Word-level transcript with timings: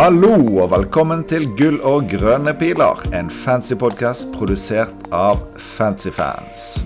Hallo 0.00 0.32
og 0.62 0.70
velkommen 0.72 1.26
til 1.28 1.42
Gull 1.58 1.74
og 1.84 2.06
grønne 2.08 2.54
piler, 2.56 3.02
en 3.12 3.26
fancy 3.28 3.74
podkast 3.76 4.30
produsert 4.32 4.94
av 5.12 5.42
Fancyfans. 5.60 6.78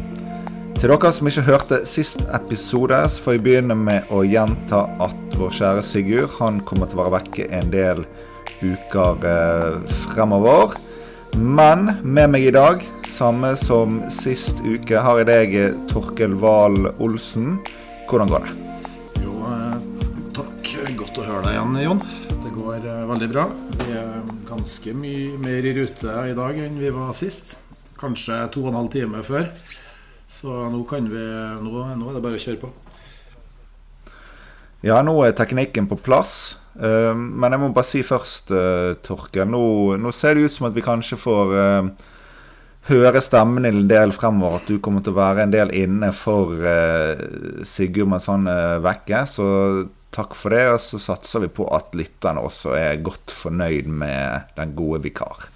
Til 0.81 0.91
dere 0.91 1.13
som 1.15 1.31
ikke 1.31 1.45
hørte 1.47 1.79
sist 1.87 2.25
episode, 2.35 2.99
så 3.07 3.23
får 3.23 3.37
jeg 3.37 3.45
begynne 3.45 3.77
med 3.79 4.11
å 4.11 4.25
gjenta 4.27 4.81
at 5.07 5.39
vår 5.39 5.55
kjære 5.61 5.85
Sigurd 5.87 6.35
han 6.41 6.59
kommer 6.67 6.91
til 6.91 6.99
å 6.99 7.05
være 7.05 7.15
vekke 7.21 7.47
en 7.55 7.71
del 7.71 8.03
uker 8.65 9.31
eh, 9.31 9.79
fremover. 10.09 10.75
Men 11.39 12.01
med 12.03 12.35
meg 12.35 12.49
i 12.49 12.57
dag, 12.59 12.83
samme 13.15 13.55
som 13.63 14.03
sist 14.11 14.59
uke, 14.67 14.99
har 15.07 15.23
jeg 15.23 15.31
deg, 15.31 15.57
Torkel 15.95 16.35
Wahl 16.43 16.91
Olsen. 16.99 17.61
Hvordan 18.11 18.35
går 18.35 18.51
det? 18.51 18.61
Jo, 19.23 19.39
eh, 19.55 19.81
takk. 20.35 20.77
Godt 20.99 21.23
å 21.23 21.31
høre 21.31 21.47
deg 21.47 21.61
igjen, 21.61 21.83
Jon. 21.87 22.07
Går 22.75 22.87
eh, 22.91 23.03
veldig 23.07 23.27
bra. 23.31 23.43
Vi 23.85 23.93
er 23.95 24.23
ganske 24.49 24.93
mye 24.99 25.37
mer 25.39 25.67
i 25.69 25.73
rute 25.77 26.15
i 26.27 26.33
dag 26.35 26.57
enn 26.59 26.81
vi 26.81 26.89
var 26.91 27.13
sist. 27.15 27.53
Kanskje 28.01 28.41
to 28.51 28.65
og 28.65 28.73
en 28.73 28.79
halv 28.81 28.91
time 28.91 29.21
før. 29.23 29.47
Så 30.27 30.51
nå 30.73 30.81
kan 30.89 31.07
vi 31.07 31.23
Nå, 31.63 31.85
nå 31.95 32.09
er 32.09 32.17
det 32.17 32.25
bare 32.25 32.41
å 32.41 32.43
kjøre 32.43 32.63
på. 32.65 32.73
Ja, 34.83 34.99
nå 35.07 35.15
er 35.23 35.37
teknikken 35.39 35.87
på 35.87 36.01
plass. 36.03 36.57
Eh, 36.75 37.15
men 37.15 37.55
jeg 37.55 37.63
må 37.63 37.71
bare 37.77 37.87
si 37.93 38.03
først, 38.03 38.51
uh, 38.51 38.99
Torkel. 39.07 39.47
Nå, 39.47 39.65
nå 39.95 40.11
ser 40.11 40.35
det 40.35 40.49
ut 40.49 40.59
som 40.59 40.67
at 40.67 40.75
vi 40.75 40.83
kanskje 40.83 41.21
får 41.21 41.59
høre 42.91 43.23
stemmen 43.23 43.71
en 43.71 43.85
del 43.87 44.19
fremover. 44.19 44.59
At 44.59 44.67
du 44.67 44.81
kommer 44.83 45.05
til 45.05 45.15
å 45.15 45.23
være 45.23 45.47
en 45.47 45.55
del 45.55 45.71
inne 45.79 46.11
for 46.11 46.59
Sigurd 47.63 48.11
mens 48.11 48.27
han 48.33 48.51
er 48.51 48.83
vekke. 48.83 49.29
Så 49.31 49.47
takk 50.15 50.37
for 50.39 50.55
det. 50.55 50.65
Og 50.75 50.81
så 50.83 51.01
satser 51.03 51.45
vi 51.45 51.51
på 51.53 51.67
at 51.75 51.95
lytterne 51.99 52.45
også 52.45 52.77
er 52.79 53.03
godt 53.05 53.35
fornøyd 53.35 53.91
med 53.91 54.55
den 54.59 54.75
gode 54.79 55.03
vikar. 55.09 55.49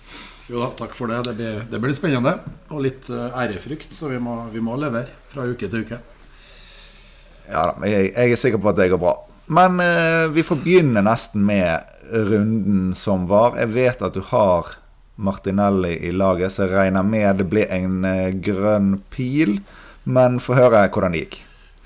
Jo 0.49 0.63
da, 0.65 0.73
takk 0.79 0.95
for 0.97 1.11
det. 1.13 1.23
Det 1.29 1.37
blir, 1.39 1.63
det 1.71 1.81
blir 1.83 1.97
spennende. 1.97 2.39
Og 2.73 2.85
litt 2.85 3.11
ærefrykt, 3.13 3.93
så 3.95 4.11
vi 4.13 4.21
må, 4.23 4.41
vi 4.53 4.65
må 4.65 4.77
levere 4.81 5.13
fra 5.31 5.47
uke 5.49 5.69
til 5.69 5.85
uke. 5.87 6.01
Ja 7.49 7.65
da, 7.71 7.89
jeg, 7.89 8.13
jeg 8.13 8.35
er 8.35 8.41
sikker 8.41 8.61
på 8.61 8.73
at 8.73 8.81
det 8.81 8.91
går 8.93 9.01
bra. 9.01 9.15
Men 9.49 9.81
eh, 9.81 10.29
vi 10.33 10.45
får 10.45 10.61
begynne 10.61 11.01
nesten 11.05 11.47
med 11.49 11.81
runden 12.13 12.93
som 12.97 13.25
var. 13.31 13.57
Jeg 13.57 13.73
vet 13.73 14.05
at 14.05 14.17
du 14.17 14.21
har 14.29 14.75
Martinelli 15.17 15.95
i 16.05 16.13
laget, 16.13 16.53
så 16.53 16.67
jeg 16.67 16.77
regner 16.77 17.07
med 17.07 17.41
det 17.41 17.49
blir 17.49 17.71
en 17.73 18.05
eh, 18.05 18.35
grønn 18.45 18.99
pil. 19.13 19.59
Men 20.09 20.41
få 20.41 20.57
høre 20.57 20.87
hvordan 20.93 21.17
det 21.17 21.25
gikk. 21.25 21.39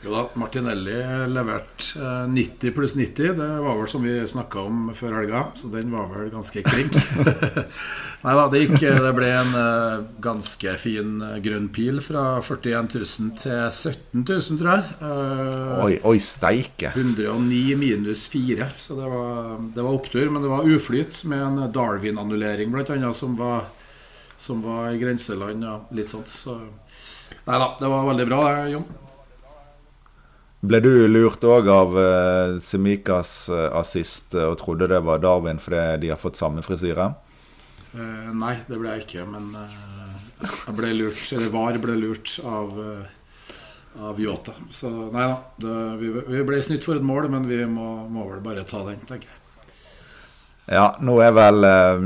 Jo 0.02 0.10
da, 0.10 0.22
Martinelli 0.34 0.96
leverte 1.30 2.00
eh, 2.02 2.28
90 2.28 2.72
pluss 2.74 2.94
90. 2.98 3.36
Det 3.38 3.46
var 3.62 3.76
vel 3.78 3.88
som 3.88 4.02
vi 4.02 4.16
snakka 4.26 4.64
om 4.66 4.88
før 4.98 5.12
helga, 5.20 5.44
så 5.54 5.68
den 5.70 5.92
var 5.94 6.08
vel 6.10 6.30
ganske 6.32 6.62
klink. 6.66 6.96
Nei 8.24 8.34
da, 8.34 8.48
det 8.50 8.64
gikk 8.64 8.82
Det 8.82 9.12
ble 9.14 9.28
en 9.30 9.54
eh, 9.60 10.00
ganske 10.24 10.74
fin 10.82 11.12
eh, 11.22 11.36
grønn 11.44 11.68
pil 11.74 12.00
fra 12.02 12.40
41 12.42 12.90
000 12.98 13.36
til 13.44 13.60
17 13.70 14.24
000, 14.26 14.58
tror 14.58 14.72
jeg. 14.72 14.96
Eh, 15.06 15.84
Oi, 15.84 15.94
oi, 16.10 16.16
steike. 16.18 16.90
109 16.96 17.78
minus 17.78 18.26
4, 18.32 18.72
så 18.82 18.98
det 18.98 19.12
var, 19.12 19.54
det 19.76 19.86
var 19.86 20.00
opptur. 20.00 20.26
Men 20.34 20.42
det 20.42 20.50
var 20.50 20.66
uflyt 20.66 21.22
med 21.30 21.46
en 21.46 21.62
Darwin-annullering, 21.78 22.74
annet, 22.74 23.20
som 23.22 23.38
var, 23.38 23.70
som 24.34 24.66
var 24.66 24.90
i 24.90 24.98
grenseland 24.98 25.62
og 25.62 25.94
litt 25.94 26.10
sånt. 26.10 26.26
Så 26.26 26.58
Nei 27.46 27.58
da, 27.58 27.72
det 27.78 27.88
var 27.90 28.10
veldig 28.10 28.26
bra, 28.26 28.42
Jon. 28.70 28.84
Ble 30.62 30.78
du 30.82 30.90
lurt 31.10 31.42
òg 31.42 31.66
av 31.72 31.96
uh, 31.98 32.58
Semikas 32.62 33.48
uh, 33.50 33.72
assist 33.80 34.36
uh, 34.38 34.52
og 34.52 34.60
trodde 34.60 34.86
det 34.92 35.02
var 35.02 35.22
Darwin 35.22 35.58
fordi 35.58 36.04
de 36.04 36.12
har 36.14 36.20
fått 36.20 36.38
samme 36.38 36.62
frisyre? 36.62 37.12
Uh, 37.92 38.30
nei, 38.30 38.54
det 38.68 38.78
ble 38.78 38.94
jeg 38.94 39.08
ikke, 39.08 39.26
men 39.26 39.50
uh, 39.58 39.82
jeg 40.42 40.74
ble 40.76 40.92
lurt, 40.96 41.22
eller 41.34 41.52
VAR 41.52 41.78
ble 41.82 41.94
lurt 41.98 42.34
av, 42.46 42.72
eh, 42.82 44.02
av 44.08 44.20
Yota. 44.20 44.54
Så 44.74 44.90
nei 45.14 45.28
da, 45.30 45.38
det, 45.62 45.76
vi, 46.00 46.10
vi 46.34 46.42
ble 46.48 46.60
snytt 46.64 46.86
for 46.86 46.98
et 46.98 47.06
mål, 47.06 47.30
men 47.32 47.46
vi 47.50 47.62
må, 47.68 48.08
må 48.10 48.26
vel 48.30 48.42
bare 48.44 48.66
ta 48.68 48.82
den, 48.88 49.00
tenker 49.08 49.30
jeg. 49.30 49.38
Ja, 50.72 50.92
nå 51.02 51.18
er 51.22 51.32
vel 51.34 51.66
eh, 51.66 52.04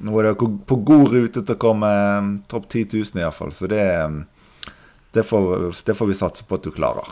Nå 0.00 0.14
er 0.16 0.30
dere 0.30 0.46
på 0.64 0.76
god 0.88 1.10
rute 1.12 1.42
til 1.42 1.56
å 1.56 1.60
komme 1.60 1.88
eh, 1.90 2.28
topp 2.50 2.70
10 2.70 2.86
000 2.94 3.20
iallfall, 3.20 3.50
så 3.56 3.68
det, 3.70 3.82
eh, 3.84 4.70
det, 5.16 5.26
får, 5.26 5.82
det 5.86 5.96
får 5.98 6.10
vi 6.10 6.20
satse 6.22 6.46
på 6.46 6.56
at 6.56 6.66
du 6.66 6.72
klarer. 6.74 7.10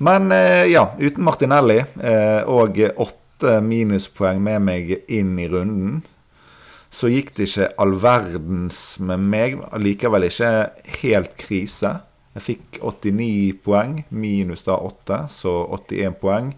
Men 0.00 0.32
eh, 0.32 0.64
ja, 0.72 0.86
uten 0.98 1.24
Martinelli 1.24 1.76
eh, 2.00 2.40
og 2.48 2.78
åtte 2.96 3.58
minuspoeng 3.60 4.40
med 4.40 4.64
meg 4.64 4.94
inn 5.12 5.34
i 5.40 5.48
runden, 5.48 6.00
så 6.90 7.10
gikk 7.12 7.34
det 7.36 7.50
ikke 7.50 7.68
all 7.80 7.92
verdens 8.00 8.80
med 9.04 9.20
meg. 9.30 9.58
Likevel 9.76 10.26
ikke 10.26 10.52
helt 11.02 11.36
krise. 11.38 11.98
Jeg 12.34 12.46
fikk 12.46 12.80
89 12.80 13.58
poeng, 13.64 13.98
minus 14.08 14.64
da 14.66 14.78
8, 14.80 15.20
så 15.36 15.54
81 15.76 16.16
poeng. 16.22 16.54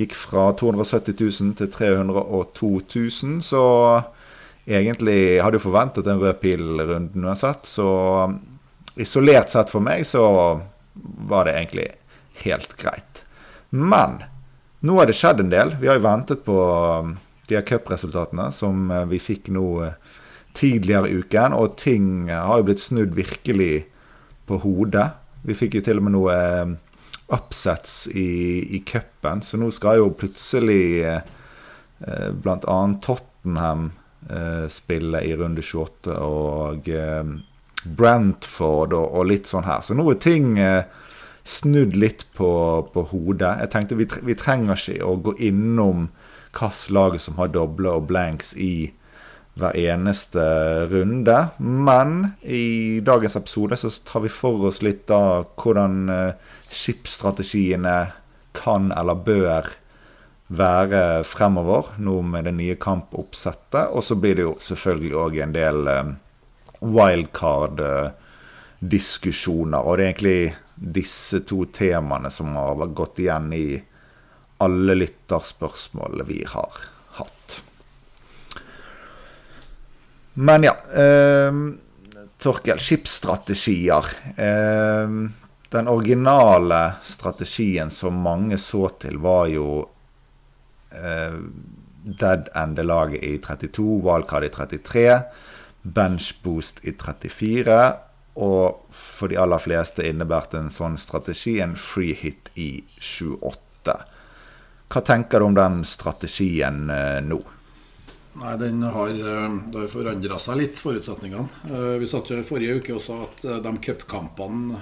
Gikk 0.00 0.16
fra 0.16 0.48
270 0.58 1.14
000 1.20 1.54
til 1.60 1.70
302 1.70 2.72
000, 2.90 3.38
så 3.44 3.64
egentlig 4.66 5.40
hadde 5.44 5.60
jeg 5.60 5.66
forventet 5.66 6.10
en 6.10 6.20
rød 6.24 6.42
pil-runden 6.42 7.30
uansett. 7.30 7.70
Så 7.70 7.86
isolert 8.98 9.52
sett 9.52 9.70
for 9.70 9.84
meg 9.84 10.02
så 10.08 10.26
var 11.30 11.46
det 11.46 11.56
egentlig 11.56 11.88
helt 12.44 12.76
greit. 12.80 13.24
Men 13.70 14.22
nå 14.80 14.96
har 14.96 15.10
det 15.10 15.16
skjedd 15.18 15.42
en 15.42 15.52
del. 15.52 15.74
Vi 15.80 15.88
har 15.90 15.98
jo 15.98 16.06
ventet 16.06 16.44
på 16.46 16.56
um, 16.56 17.16
de 17.48 17.58
her 17.58 17.66
cupresultatene 17.68 18.48
som 18.54 18.88
uh, 18.88 19.04
vi 19.10 19.20
fikk 19.20 19.50
nå 19.52 19.64
uh, 19.84 20.20
tidligere 20.56 21.10
i 21.10 21.18
uken, 21.20 21.56
og 21.56 21.76
ting 21.80 22.30
uh, 22.30 22.46
har 22.48 22.60
jo 22.60 22.68
blitt 22.70 22.82
snudd 22.82 23.12
virkelig 23.18 23.84
på 24.48 24.60
hodet. 24.64 25.10
Vi 25.44 25.56
fikk 25.56 25.78
jo 25.78 25.84
til 25.84 26.00
og 26.00 26.06
med 26.06 26.16
noe 26.16 26.38
um, 26.64 26.78
upsets 27.30 28.06
i, 28.08 28.30
i 28.72 28.80
cupen, 28.88 29.44
så 29.44 29.60
nå 29.60 29.68
skal 29.70 30.00
jo 30.00 30.10
plutselig 30.18 31.20
bl.a. 32.00 32.78
Tottenham 33.04 33.84
spille 34.72 35.20
i 35.28 35.36
runde 35.38 35.62
28, 35.62 36.16
og 36.16 36.88
um, 36.90 37.36
Brentford 37.84 38.96
og, 38.96 39.14
og 39.20 39.28
litt 39.30 39.46
sånn 39.46 39.68
her. 39.68 39.84
Så 39.86 39.94
nå 39.94 40.08
er 40.10 40.18
ting 40.24 40.58
snudd 41.50 41.96
litt 41.98 42.24
på, 42.38 42.50
på 42.94 43.04
hodet. 43.10 43.56
Jeg 43.64 43.72
tenkte 43.72 43.98
vi, 43.98 44.06
vi, 44.26 44.36
trenger 44.38 44.78
ikke 44.78 45.06
å 45.06 45.18
gå 45.18 45.34
innom 45.50 46.08
hvilket 46.54 46.90
lag 46.94 47.18
som 47.22 47.36
har 47.38 47.52
doble 47.54 47.92
og 47.94 48.08
blanks 48.10 48.54
i 48.58 48.90
hver 49.60 49.76
eneste 49.76 50.42
runde. 50.90 51.36
Men 51.58 52.32
i 52.42 53.00
dagens 53.06 53.36
episode 53.38 53.78
så 53.78 53.90
tar 54.06 54.24
vi 54.24 54.32
for 54.32 54.70
oss 54.70 54.80
litt 54.82 55.06
da 55.10 55.42
hvordan 55.60 56.00
uh, 56.10 56.56
skipsstrategiene 56.70 57.98
kan 58.56 58.90
eller 58.96 59.22
bør 59.26 59.74
være 60.50 61.22
fremover, 61.22 61.92
nå 62.02 62.16
med 62.26 62.48
det 62.48 62.56
nye 62.58 62.78
kampoppsettet. 62.80 63.92
Og 63.94 64.02
så 64.06 64.18
blir 64.18 64.38
det 64.38 64.46
jo 64.48 64.56
selvfølgelig 64.62 65.14
òg 65.24 65.38
en 65.44 65.54
del 65.54 65.92
um, 65.92 66.16
wildcard 66.80 67.82
uh, 67.84 68.10
diskusjoner. 68.80 69.78
Og 69.78 69.98
det 69.98 70.04
er 70.04 70.10
egentlig 70.10 70.40
disse 70.80 71.42
to 71.44 71.66
temaene 71.72 72.30
som 72.32 72.56
har 72.56 72.86
gått 72.96 73.18
igjen 73.20 73.52
i 73.52 73.82
alle 74.64 74.96
lytterspørsmålene 74.96 76.24
vi 76.28 76.40
har 76.48 76.80
hatt. 77.18 77.60
Men 80.40 80.64
ja 80.64 80.72
eh, 80.96 81.52
Torkel, 82.40 82.80
skipsstrategier. 82.80 84.08
Eh, 84.40 85.12
den 85.70 85.88
originale 85.88 86.80
strategien 87.04 87.92
som 87.92 88.16
mange 88.24 88.56
så 88.58 88.88
til, 89.02 89.20
var 89.20 89.50
jo 89.52 89.82
eh, 90.96 91.36
dead 92.04 92.48
end-laget 92.56 93.20
i 93.22 93.36
32, 93.44 94.00
wildcard 94.00 94.48
i 94.48 94.52
33, 94.56 95.04
bench 95.82 96.32
boost 96.42 96.80
i 96.88 96.96
34 96.96 97.76
og 98.40 98.94
for 98.96 99.28
de 99.28 99.36
aller 99.40 99.60
fleste 99.60 100.04
innebærte 100.08 100.56
en 100.58 100.72
sånn 100.72 100.96
strategi 101.00 101.58
en 101.60 101.76
free 101.76 102.16
hit 102.16 102.48
i 102.56 102.70
28. 102.96 103.96
Hva 104.90 105.02
tenker 105.06 105.38
du 105.38 105.46
om 105.50 105.56
den 105.56 105.82
strategien 105.86 106.88
eh, 106.90 107.18
nå? 107.22 107.38
Nei, 108.40 108.54
Den 108.58 108.80
har, 108.82 109.12
eh, 109.12 109.58
har 109.76 109.92
forandra 109.92 110.38
seg 110.40 110.58
litt, 110.62 110.80
forutsetningene. 110.80 111.68
Eh, 111.68 111.98
vi 112.00 112.08
satt 112.10 112.32
jo 112.32 112.40
forrige 112.46 112.80
uke 112.80 112.96
og 112.96 113.04
sa 113.04 113.20
at 113.28 113.44
de 113.62 113.74
cupkampene 113.84 114.80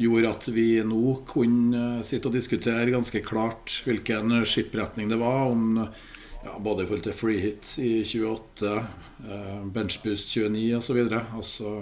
gjorde 0.00 0.32
at 0.32 0.48
vi 0.50 0.68
nå 0.82 1.20
kunne 1.28 2.00
sitte 2.02 2.26
og 2.26 2.34
diskutere 2.34 2.90
ganske 2.90 3.20
klart 3.22 3.76
hvilken 3.86 4.40
skipretning 4.48 5.12
det 5.12 5.20
var. 5.20 5.52
om 5.52 5.84
ja, 5.84 6.56
Både 6.58 6.82
i 6.82 6.88
forhold 6.88 7.04
til 7.06 7.14
free 7.14 7.38
hit 7.38 7.76
i 7.78 8.02
28, 8.02 8.72
benchboost 9.70 10.34
29 10.34 10.80
osv. 10.80 10.98
Og 11.38 11.46
så 11.46 11.76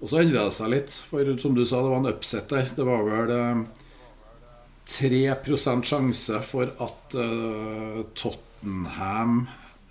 og 0.00 0.10
så 0.10 0.20
endra 0.20 0.46
det 0.46 0.56
seg 0.56 0.72
litt. 0.72 0.94
For 1.08 1.32
som 1.40 1.56
du 1.56 1.64
sa, 1.64 1.80
det 1.82 1.92
var 1.92 2.02
en 2.02 2.10
upset 2.12 2.50
der. 2.52 2.68
Det 2.76 2.86
var 2.86 3.04
vel 3.06 3.32
eh, 3.36 3.62
3 4.86 5.22
sjanse 5.86 6.40
for 6.46 6.70
at 6.84 7.16
eh, 7.18 8.02
Tottenham 8.14 9.46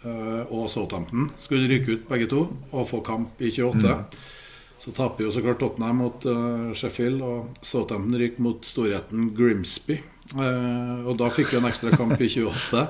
og 0.05 0.67
Southampton 0.69 1.31
skulle 1.41 1.65
ryke 1.65 1.95
ut, 1.95 2.01
begge 2.05 2.27
to, 2.29 2.43
og 2.69 2.83
få 2.85 2.99
kamp 3.01 3.39
i 3.41 3.49
28. 3.49 3.89
Mm. 3.89 4.03
Så 4.83 4.91
taper 4.93 5.25
jo 5.25 5.31
så 5.33 5.41
klart 5.41 5.57
Tottenham 5.63 6.03
mot 6.03 6.27
Sheffield, 6.77 7.23
og 7.25 7.55
Southampton 7.65 8.13
ryker 8.21 8.45
mot 8.45 8.69
storheten 8.69 9.31
Grimsby. 9.33 9.97
og 10.37 11.09
da 11.17 11.31
fikk 11.33 11.55
vi 11.55 11.57
en 11.57 11.65
ekstra 11.71 11.95
kamp 11.97 12.21
i 12.21 12.29
28. 12.29 12.85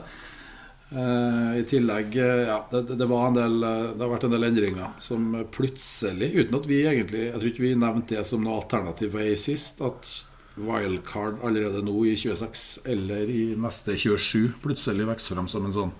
Uh, 0.95 1.57
I 1.59 1.63
tillegg 1.68 2.13
ja, 2.15 2.62
det, 2.71 2.95
det, 2.95 3.06
var 3.09 3.25
en 3.27 3.36
del, 3.36 3.57
det 3.59 4.00
har 4.00 4.12
vært 4.13 4.30
en 4.30 4.31
del 4.31 4.47
endringer 4.47 4.94
som 5.03 5.33
plutselig, 5.51 6.30
uten 6.38 6.56
at 6.56 6.69
vi 6.69 6.77
egentlig 6.88 7.25
Jeg 7.25 7.36
tror 7.36 7.50
ikke 7.50 7.65
vi 7.65 7.71
nevnte 7.81 8.15
det 8.15 8.24
som 8.30 8.45
noe 8.45 8.62
alternativ 8.62 9.12
vei 9.18 9.33
sist, 9.39 9.81
at 9.83 10.13
wildcard 10.56 11.42
allerede 11.44 11.81
nå 11.83 12.06
i 12.07 12.15
26 12.15 12.63
eller 12.94 13.27
i 13.27 13.44
neste 13.59 13.97
27 14.00 14.53
plutselig 14.63 15.07
vokser 15.09 15.36
frem 15.36 15.51
som 15.51 15.68
en 15.68 15.75
sånn 15.75 15.92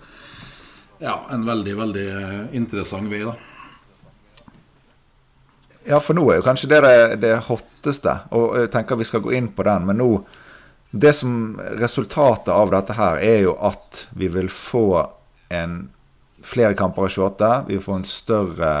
Ja, 1.02 1.18
en 1.32 1.44
veldig, 1.44 1.76
veldig 1.76 2.08
interessant 2.56 3.12
vei, 3.12 3.20
da. 3.26 3.36
Ja, 5.86 6.00
for 6.00 6.16
nå 6.16 6.24
er 6.30 6.40
jo 6.40 6.46
kanskje 6.46 6.70
det 6.72 6.80
det, 6.86 6.96
det 7.22 7.34
hotteste, 7.50 8.16
og 8.32 8.56
jeg 8.62 8.72
tenker 8.72 8.98
vi 8.98 9.06
skal 9.06 9.22
gå 9.22 9.36
inn 9.36 9.52
på 9.52 9.66
den, 9.68 9.84
men 9.86 10.00
nå 10.00 10.08
det 10.90 11.12
som 11.18 11.60
Resultatet 11.80 12.52
av 12.54 12.70
dette 12.72 12.96
her 12.96 13.20
er 13.22 13.40
jo 13.46 13.56
at 13.58 14.06
vi 14.16 14.28
vil 14.32 14.48
få 14.52 15.06
en 15.52 15.88
flere 16.46 16.76
kamper 16.78 17.06
av 17.06 17.10
28. 17.10 17.50
Vi 17.68 17.80
får 17.82 18.00
en 18.00 18.08
større 18.08 18.76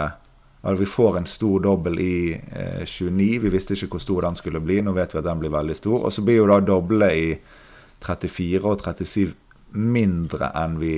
Altså 0.66 0.80
vi 0.80 0.86
får 0.90 1.16
en 1.16 1.26
stor 1.30 1.60
dobbel 1.62 2.00
i 2.02 2.32
eh, 2.34 2.82
29. 2.82 3.38
Vi 3.44 3.50
visste 3.54 3.76
ikke 3.76 3.92
hvor 3.92 4.02
stor 4.02 4.24
den 4.26 4.34
skulle 4.34 4.58
bli. 4.58 4.80
Nå 4.82 4.96
vet 4.96 5.12
vi 5.14 5.20
at 5.20 5.28
den 5.28 5.38
blir 5.38 5.52
veldig 5.54 5.76
stor. 5.78 6.00
Og 6.08 6.10
så 6.10 6.24
blir 6.26 6.40
jo 6.40 6.48
da 6.50 6.56
doble 6.58 7.06
i 7.14 7.28
34 8.02 8.64
og 8.66 8.82
37 8.82 9.36
mindre 9.78 10.50
enn 10.58 10.74
vi, 10.80 10.96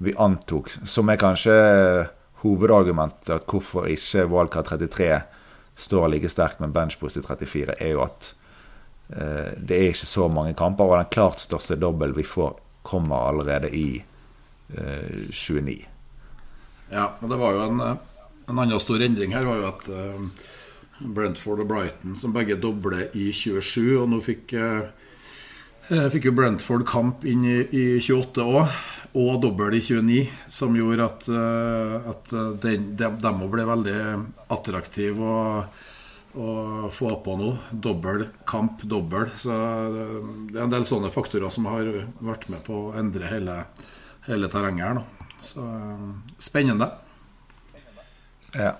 vi 0.00 0.14
antok. 0.16 0.72
Som 0.88 1.12
er 1.12 1.20
kanskje 1.20 1.56
hovedargumentet 2.40 3.34
at 3.36 3.44
hvorfor 3.50 3.90
ikke 3.90 4.24
Wildcard 4.32 4.70
33 4.70 5.10
står 5.76 6.08
like 6.14 6.32
sterkt 6.32 6.62
med 6.62 6.72
benchpost 6.72 7.20
i 7.20 7.26
34, 7.26 7.76
er 7.78 7.94
jo 7.94 8.02
at 8.06 8.32
det 9.12 9.76
er 9.76 9.90
ikke 9.90 10.08
så 10.08 10.28
mange 10.32 10.54
kamper, 10.56 10.88
og 10.88 10.96
den 10.96 11.10
klart 11.12 11.42
største 11.42 11.76
dobbel 11.80 12.14
vi 12.16 12.24
får, 12.24 12.54
kommer 12.82 13.28
allerede 13.28 13.68
i 13.76 14.02
29. 14.72 15.74
Eh, 15.74 15.84
ja, 16.92 17.10
og 17.20 17.28
det 17.28 17.38
var 17.40 17.52
jo 17.52 17.66
en, 17.66 17.80
eh, 17.80 18.00
en 18.48 18.62
annen 18.64 18.80
stor 18.80 19.04
endring 19.04 19.34
her 19.36 19.44
var 19.48 19.60
jo 19.60 19.68
at 19.68 19.90
Brentford 21.02 21.62
og 21.64 21.68
Brighton, 21.68 22.16
som 22.16 22.32
begge 22.32 22.56
dobler 22.60 23.08
i 23.14 23.30
27, 23.32 24.00
og 24.00 24.08
nå 24.10 24.20
fikk 24.24 24.56
fikk 26.12 26.28
jo 26.28 26.32
Brentford 26.32 26.84
kamp 26.86 27.24
inn 27.28 27.42
i, 27.44 27.56
i 27.74 27.84
28 27.98 28.44
òg, 28.44 28.74
og 29.18 29.40
dobbel 29.42 29.76
i 29.76 29.82
29, 29.82 30.20
som 30.48 30.76
gjorde 30.78 31.08
at, 31.08 31.26
at 32.12 32.30
den, 32.62 32.92
de, 32.96 33.10
de 33.20 33.32
ble 33.52 33.66
veldig 33.68 33.96
attraktive. 34.54 35.20
og 35.20 35.91
å 36.34 36.88
få 36.92 37.14
på 37.24 37.36
noe. 37.40 37.58
Dobbel 37.70 38.26
kamp, 38.48 38.82
dobbel. 38.88 39.28
Så 39.36 39.52
det 40.50 40.58
er 40.58 40.64
en 40.66 40.72
del 40.72 40.86
sånne 40.88 41.12
faktorer 41.12 41.52
som 41.52 41.68
har 41.70 41.88
vært 42.24 42.48
med 42.52 42.64
på 42.66 42.78
å 42.88 42.94
endre 42.98 43.30
hele, 43.30 43.58
hele 44.28 44.50
terrenget 44.52 44.86
her. 44.86 45.00
Da. 45.02 45.38
Så 45.42 45.66
spennende. 46.40 46.88
Ja. 48.56 48.76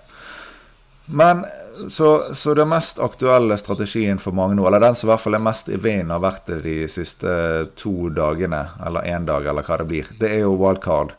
Men 1.07 1.45
så, 1.91 2.35
så 2.35 2.55
den 2.55 2.71
mest 2.71 3.01
aktuelle 3.03 3.57
strategien 3.59 4.21
for 4.23 4.37
mange 4.37 4.57
nå, 4.57 4.67
eller 4.69 4.81
den 4.81 4.97
som 4.97 5.09
i 5.09 5.13
hvert 5.13 5.25
fall 5.25 5.37
er 5.37 5.43
mest 5.45 5.69
i 5.73 5.81
vinden, 5.81 6.13
har 6.15 6.23
vært 6.23 6.47
det 6.49 6.61
de 6.67 6.77
siste 6.91 7.33
to 7.81 8.09
dagene, 8.15 8.63
eller 8.87 9.09
én 9.11 9.27
dag, 9.29 9.49
eller 9.51 9.67
hva 9.67 9.81
det 9.83 9.89
blir, 9.91 10.13
det 10.21 10.31
er 10.31 10.45
jo 10.45 10.55
wildcard. 10.61 11.17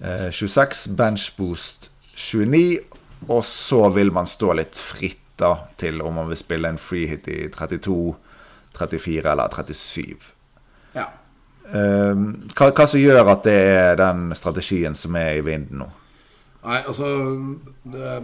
Eh, 0.00 0.28
26, 0.34 0.84
benchboost 0.98 1.90
29, 2.14 2.82
og 3.28 3.42
så 3.44 3.86
vil 3.96 4.12
man 4.12 4.28
stå 4.28 4.54
litt 4.60 4.78
fritt 4.78 5.19
da, 5.40 5.54
til 5.80 6.02
om 6.04 6.18
man 6.20 6.28
vil 6.30 6.38
spille 6.38 6.68
en 6.70 6.80
freehit 6.80 7.26
i 7.30 7.48
32, 7.54 8.14
34 8.76 9.32
eller 9.32 9.48
37. 9.56 10.30
Ja. 10.94 11.06
Um, 11.70 12.24
hva, 12.56 12.70
hva, 12.74 12.86
som 12.86 13.00
gjør 13.00 13.28
at 13.30 13.44
det 13.46 13.58
er 13.70 13.98
den 14.00 14.30
strategien 14.34 14.96
som 14.98 15.16
er 15.18 15.38
i 15.38 15.44
vinden 15.46 15.84
nå? 15.84 15.90
Nei, 16.64 16.80
altså 16.82 17.08
det, 17.88 18.16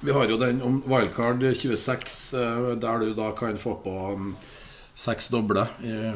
Vi 0.00 0.14
har 0.16 0.30
jo 0.30 0.38
den 0.40 0.62
om 0.64 0.78
wildcard 0.88 1.44
26, 1.44 2.14
eh, 2.40 2.70
der 2.80 3.02
du 3.02 3.12
da 3.14 3.28
kan 3.36 3.58
få 3.60 3.76
på 3.84 3.96
um, 4.16 4.32
seks 4.96 5.28
doble 5.28 5.66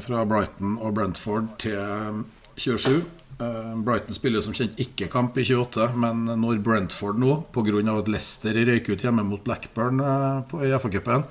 fra 0.01 0.25
Brighton 0.25 0.79
og 0.81 0.95
Brentford 0.97 1.53
til 1.61 2.25
27. 2.57 3.05
Eh, 3.41 3.83
Brighton 3.83 4.15
spiller 4.15 4.43
som 4.45 4.55
kjent 4.55 4.79
ikke 4.81 5.09
kamp 5.11 5.37
i 5.39 5.45
28, 5.47 5.89
men 5.99 6.25
når 6.41 6.61
Brentford 6.63 7.19
nå, 7.19 7.41
pga. 7.55 7.81
at 7.99 8.09
Leicester 8.11 8.55
røyker 8.55 8.95
ut 8.95 9.03
hjemme 9.03 9.25
mot 9.27 9.43
Blackburn 9.43 10.01
eh, 10.01 10.55
i 10.69 10.73
FA-cupen, 10.79 11.27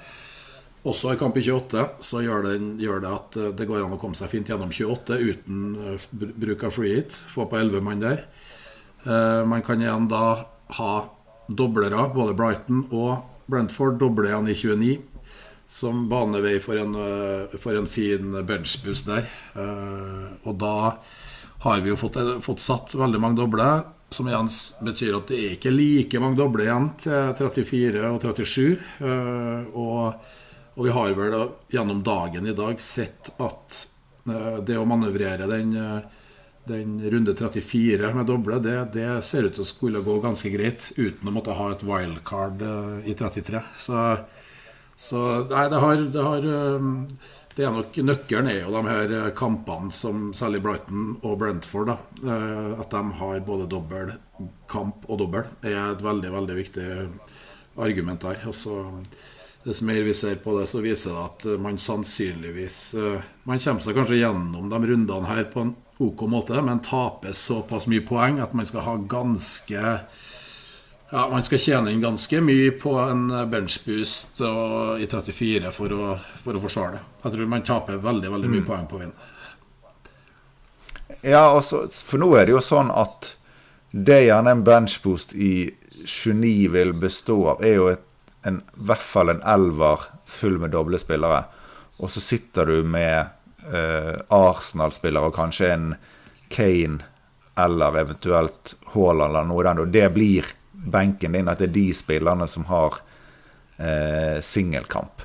også 0.83 1.13
har 1.13 1.19
kamp 1.21 1.37
i 1.39 1.45
28, 1.45 1.85
så 2.03 2.23
gjør 2.25 2.49
det, 2.49 2.57
gjør 2.83 3.03
det, 3.05 3.13
at 3.19 3.37
eh, 3.39 3.53
det 3.55 3.69
går 3.69 3.85
an 3.85 3.95
å 3.95 4.01
komme 4.01 4.19
seg 4.19 4.33
fint 4.33 4.51
gjennom 4.51 4.73
28 4.73 5.19
uten 5.21 5.63
bruk 6.11 6.67
av 6.67 6.75
free 6.75 6.97
hit. 6.97 7.15
Få 7.31 7.47
på 7.47 7.61
11 7.61 7.85
mann 7.85 8.03
der. 8.03 8.25
Man 9.03 9.59
kan 9.67 9.81
igjen 9.83 10.05
da 10.07 10.45
ha 10.77 10.91
doblere, 11.51 12.05
både 12.15 12.35
Brighton 12.39 12.85
og 12.95 13.25
Brentford. 13.51 13.97
Doble 13.99 14.29
igjen 14.29 14.47
i 14.47 14.55
29 14.55 14.93
som 15.67 16.05
banevei 16.07 16.53
for 16.63 16.79
en, 16.79 16.95
for 17.59 17.75
en 17.75 17.89
fin 17.89 18.37
benchboost 18.47 19.09
der. 19.09 19.27
Og 20.47 20.55
da 20.61 20.75
har 21.63 21.81
vi 21.81 21.93
jo 21.93 21.95
fått, 21.95 22.17
fått 22.43 22.59
satt 22.59 22.95
veldig 22.95 23.19
mange 23.23 23.39
doble. 23.39 23.67
Som 24.13 24.27
igjen 24.29 24.49
betyr 24.85 25.15
at 25.17 25.29
det 25.31 25.37
er 25.39 25.53
ikke 25.55 25.71
like 25.73 26.19
mange 26.21 26.37
doble 26.37 26.67
igjen 26.67 26.89
til 27.01 27.31
34 27.39 28.01
og 28.09 28.19
37. 28.21 28.65
Eh, 28.99 29.69
og, 29.79 30.25
og 30.75 30.81
vi 30.85 30.91
har 30.93 31.15
vel 31.17 31.37
gjennom 31.73 32.03
dagen 32.05 32.49
i 32.51 32.57
dag 32.57 32.83
sett 32.83 33.31
at 33.41 33.79
eh, 34.27 34.59
det 34.67 34.77
å 34.77 34.85
manøvrere 34.85 35.47
den, 35.49 35.71
eh, 35.79 36.27
den 36.67 36.99
runde 37.15 37.33
34 37.39 38.11
med 38.19 38.29
doble, 38.29 38.59
det, 38.61 38.77
det, 38.93 39.07
ser 39.25 39.47
ut 39.47 39.55
til 39.55 39.65
å 39.65 39.71
skulle 39.71 40.03
gå 40.05 40.19
ganske 40.21 40.51
greit 40.53 40.91
uten 40.99 41.31
å 41.31 41.33
måtte 41.33 41.55
ha 41.57 41.71
et 41.71 41.87
wildcard 41.87 42.61
i 43.07 43.15
33. 43.17 43.63
Så, 43.87 44.03
så 44.99 45.23
nei, 45.47 45.65
det 45.71 45.81
har, 45.87 46.05
det 46.13 46.27
har 46.27 46.51
det 47.53 47.65
er 47.67 47.73
nok 47.73 47.97
Nøkkelen 48.01 48.49
er 48.49 48.63
jo 48.63 48.71
de 48.73 48.81
her 48.87 49.13
eh, 49.19 49.29
kampene 49.37 49.93
som 49.93 50.31
særlig 50.33 50.63
Brighton 50.63 51.19
og 51.21 51.37
Brentford 51.41 51.91
da, 51.91 51.97
eh, 52.25 52.81
At 52.81 52.89
de 52.93 53.03
har 53.19 53.45
både 53.45 53.69
dobbel 53.69 54.15
kamp 54.69 55.05
og 55.07 55.19
dobbel, 55.21 55.45
er 55.61 55.77
et 55.91 56.01
veldig 56.03 56.31
veldig 56.33 56.55
viktig 56.57 56.87
argument 57.77 58.25
der. 58.25 58.41
Også, 58.49 58.79
dess 59.63 59.83
mer 59.85 60.01
vi 60.03 60.15
ser 60.17 60.41
på 60.41 60.57
det, 60.57 60.65
så 60.67 60.81
viser 60.83 61.13
det 61.13 61.27
at 61.27 61.61
man 61.61 61.77
sannsynligvis 61.77 62.79
eh, 62.97 63.29
Man 63.45 63.61
kommer 63.61 63.85
seg 63.85 63.97
kanskje 63.99 64.21
gjennom 64.23 64.73
de 64.73 64.81
rundene 64.89 65.29
her 65.29 65.45
på 65.53 65.67
en 65.67 65.75
OK 66.03 66.25
måte, 66.27 66.57
men 66.65 66.81
taper 66.83 67.37
såpass 67.37 67.85
mye 67.87 68.01
poeng 68.03 68.41
at 68.41 68.55
man 68.57 68.65
skal 68.65 68.87
ha 68.87 68.95
ganske 68.97 69.93
ja, 71.13 71.27
Man 71.29 71.43
skal 71.45 71.61
tjene 71.61 71.91
inn 71.93 72.01
ganske 72.01 72.39
mye 72.41 72.71
på 72.81 72.95
en 72.97 73.27
benchboost 73.51 74.41
i 74.97 75.05
34 75.05 75.69
for 75.75 75.93
å, 75.93 76.15
for 76.41 76.57
å 76.57 76.61
forsvare 76.63 76.95
det. 76.95 77.01
Jeg 77.21 77.35
tror 77.35 77.51
man 77.51 77.65
taper 77.67 77.99
veldig 78.01 78.31
veldig 78.33 78.49
mye 78.49 78.63
mm. 78.63 78.65
poeng 78.65 78.87
på 78.89 79.01
vind. 79.03 79.13
Ja, 81.21 81.43
altså, 81.51 81.83
for 81.87 82.17
nå 82.17 82.31
er 82.35 82.49
det 82.49 82.55
jo 82.55 82.63
sånn 82.65 82.89
at 82.89 83.35
det 83.93 84.23
gjerne 84.25 84.55
en 84.55 84.63
benchboost 84.65 85.35
i 85.37 85.69
29 86.01 86.71
vil 86.73 86.95
bestå 86.97 87.37
av, 87.53 87.61
er 87.61 87.77
jo 87.77 87.91
et, 87.93 88.07
en, 88.41 88.63
i 88.73 88.87
hvert 88.89 89.05
fall 89.05 89.29
en 89.35 89.45
elver 89.53 90.09
full 90.25 90.57
med 90.65 90.73
doble 90.73 90.97
spillere. 90.97 91.43
Og 92.01 92.09
så 92.09 92.25
sitter 92.25 92.73
du 92.73 92.89
med 92.89 93.29
eh, 93.69 94.17
Arsenal-spillere 94.33 95.29
og 95.29 95.37
kanskje 95.37 95.69
en 95.75 95.87
Kane 96.49 97.05
eller 97.61 98.01
eventuelt 98.01 98.73
Haaland 98.95 99.29
eller 99.29 99.47
noe 99.53 99.69
den, 99.69 99.85
og 99.85 99.93
det 99.93 100.09
blir 100.17 100.49
benken 100.83 101.35
din, 101.35 101.49
at 101.49 101.61
det 101.61 101.69
er 101.69 101.75
de 101.77 101.87
spillerne 101.95 102.47
som 102.51 102.67
har 102.69 102.99
eh, 103.77 104.41
singelkamp. 104.43 105.23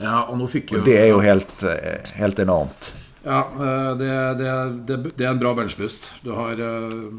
Ja, 0.00 0.22
og, 0.30 0.38
nå 0.40 0.48
fikk 0.48 0.72
jo, 0.72 0.80
og 0.80 0.88
det 0.88 0.96
er 0.96 1.10
jo 1.10 1.20
helt, 1.20 1.52
eh, 1.68 2.12
helt 2.16 2.40
enormt. 2.40 2.92
Ja, 3.20 3.42
eh, 3.52 3.90
det, 4.00 4.12
det, 4.40 4.52
det, 4.88 4.96
det, 5.10 5.26
er 5.26 5.34
en 5.34 5.42
bra 5.42 5.52
benchboost. 5.58 6.08
Du 6.24 6.32
har 6.38 6.60
eh, 6.64 7.10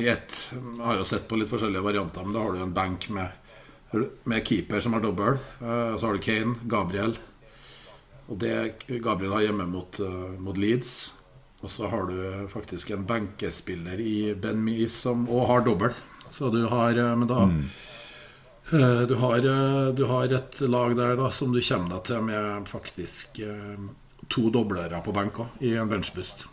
i 0.00 0.08
ett 0.10 0.34
har 0.80 0.98
jo 0.98 1.06
sett 1.06 1.28
på 1.30 1.38
litt 1.38 1.50
forskjellige 1.50 1.84
varianter, 1.84 2.26
men 2.26 2.34
da 2.34 2.42
har 2.42 2.56
du 2.56 2.64
en 2.64 2.74
benk 2.74 3.06
med, 3.14 3.36
med 4.24 4.46
keeper 4.46 4.82
som 4.82 4.96
har 4.96 5.04
dobbel. 5.04 5.38
Så 5.60 6.06
har 6.06 6.14
du 6.14 6.22
Kane, 6.24 6.54
Gabriel. 6.70 7.16
Og 8.30 8.38
det 8.38 8.86
Gabriel 9.02 9.34
har 9.34 9.48
hjemme 9.48 9.66
mot, 9.68 9.98
mot 10.38 10.56
Leeds. 10.56 10.92
Og 11.60 11.74
så 11.74 11.90
har 11.90 12.06
du 12.08 12.46
faktisk 12.48 12.94
en 12.94 13.02
benkespiller 13.04 14.00
i 14.00 14.32
Ben 14.38 14.62
Mee 14.64 14.86
som 14.88 15.26
òg 15.28 15.50
har 15.50 15.66
dobbel. 15.66 15.98
Så 16.30 16.50
du 16.50 16.64
har 16.70 16.96
eh, 16.96 17.16
Men 17.16 17.28
da 17.28 17.46
mm. 17.50 17.64
Eh, 18.72 19.00
du, 19.00 19.14
har, 19.18 19.36
eh, 19.38 19.86
du 19.94 20.04
har, 20.04 20.32
et 20.32 20.60
lag 20.60 20.92
der 20.94 21.16
da 21.18 21.30
som 21.34 21.50
du 21.50 21.58
kommer 21.58 21.96
deg 21.96 22.04
til 22.06 22.20
med 22.22 22.68
faktisk 22.70 23.40
to 24.30 24.42
doblere 24.54 25.00
på 25.02 25.14
benka 25.16 25.48
i 25.58 25.72
en 25.74 25.90
benchbust. 25.90 26.44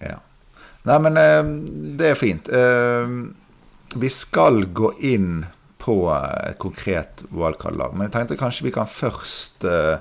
Ja. 0.00 0.18
Nei, 0.88 0.96
men 1.04 1.20
det 2.00 2.10
er 2.10 2.18
fint. 2.18 2.50
Vi 3.94 4.10
skal 4.10 4.66
gå 4.74 4.90
inn 4.98 5.44
på 5.84 5.94
et 6.10 6.58
konkret 6.58 7.22
wildcard-lag, 7.28 7.92
men 7.92 8.08
jeg 8.08 8.14
tenkte 8.14 8.40
kanskje 8.40 8.66
vi 8.66 8.74
kan 8.74 8.88
først 8.88 9.66
eh, 9.68 10.00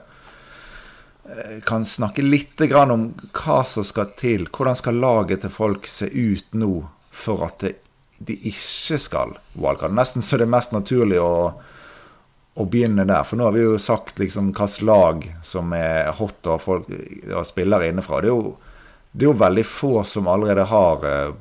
kan 1.66 1.86
snakke 1.86 2.22
litt 2.22 2.62
om 2.76 3.06
hva 3.32 3.62
som 3.66 3.86
skal 3.88 4.12
til. 4.20 4.48
Hvordan 4.52 4.76
skal 4.76 5.00
laget 5.00 5.44
til 5.44 5.54
folk 5.54 5.88
se 5.88 6.10
ut 6.12 6.50
nå 6.52 6.74
for 7.12 7.46
at 7.48 7.64
de 8.18 8.36
ikke 8.50 9.00
skal 9.00 9.38
valgkalle? 9.54 9.96
Nesten 9.96 10.26
så 10.26 10.38
det 10.38 10.48
er 10.48 10.56
mest 10.56 10.76
naturlig 10.76 11.22
å, 11.24 11.54
å 12.54 12.66
begynne 12.68 13.08
der. 13.08 13.24
For 13.24 13.40
nå 13.40 13.48
har 13.48 13.56
vi 13.56 13.64
jo 13.64 13.80
sagt 13.80 14.20
liksom 14.20 14.52
hvilket 14.52 14.84
lag 14.84 15.26
som 15.48 15.74
er 15.78 16.12
hot 16.20 16.44
og 16.52 16.62
folk 16.62 16.92
og 16.92 17.48
spillere 17.48 17.90
innenfra. 17.90 18.22
Det 18.22 18.32
er 18.32 18.36
jo 18.36 18.56
det 19.14 19.28
er 19.28 19.30
jo 19.30 19.38
veldig 19.38 19.64
få 19.70 20.04
som 20.10 20.28
allerede 20.28 20.64
har 20.72 21.04
eh, 21.06 21.34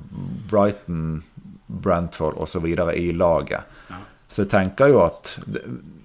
Brighton, 0.51 1.23
Brentford 1.67 2.37
osv. 2.37 2.67
i 2.69 3.13
laget. 3.17 3.63
Ja. 3.89 4.01
Så 4.33 4.47
jeg 4.47 4.53
tenker 4.55 4.89
jo 4.89 5.03
at 5.05 5.35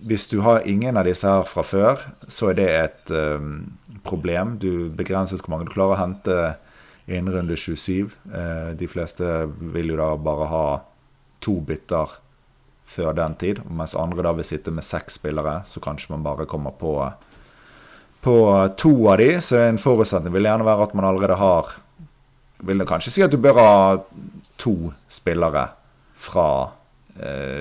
hvis 0.07 0.27
du 0.27 0.41
har 0.43 0.65
ingen 0.67 0.99
av 0.99 1.07
disse 1.07 1.27
her 1.27 1.47
fra 1.47 1.63
før, 1.63 2.03
så 2.27 2.51
er 2.51 2.57
det 2.59 2.67
et 2.67 3.11
um, 3.15 3.53
problem. 4.03 4.57
Du 4.59 4.89
begrenset 4.91 5.39
hvor 5.39 5.55
mange 5.55 5.69
du 5.69 5.73
klarer 5.75 5.95
å 5.95 6.01
hente 6.01 6.37
innen 7.07 7.31
runde 7.31 7.55
27. 7.55 8.11
Uh, 8.27 8.75
de 8.75 8.89
fleste 8.91 9.47
vil 9.71 9.93
jo 9.93 9.99
da 10.01 10.09
bare 10.19 10.49
ha 10.51 10.65
to 11.43 11.61
bytter 11.63 12.19
før 12.87 13.15
den 13.15 13.39
tid. 13.39 13.63
Mens 13.71 13.95
andre 13.95 14.27
da 14.27 14.35
vil 14.35 14.47
sitte 14.47 14.75
med 14.75 14.83
seks 14.83 15.21
spillere, 15.21 15.61
så 15.67 15.83
kanskje 15.83 16.11
man 16.15 16.27
bare 16.27 16.49
kommer 16.49 16.75
på 16.75 16.99
på 18.27 18.37
to 18.77 18.91
av 19.07 19.21
de, 19.21 19.41
så 19.45 19.59
en 19.61 19.77
forutsetning 19.79 20.33
vil 20.33 20.47
gjerne 20.49 20.65
være 20.67 20.87
at 20.87 20.95
man 20.97 21.05
allerede 21.07 21.37
har 21.39 21.75
Vil 22.65 22.81
kanskje 22.89 23.11
si 23.13 23.21
at 23.21 23.29
du 23.29 23.37
bør 23.37 23.59
ha 23.61 23.73
to 24.57 24.89
spillere 25.13 25.67
fra 26.17 26.47
eh, 26.65 26.76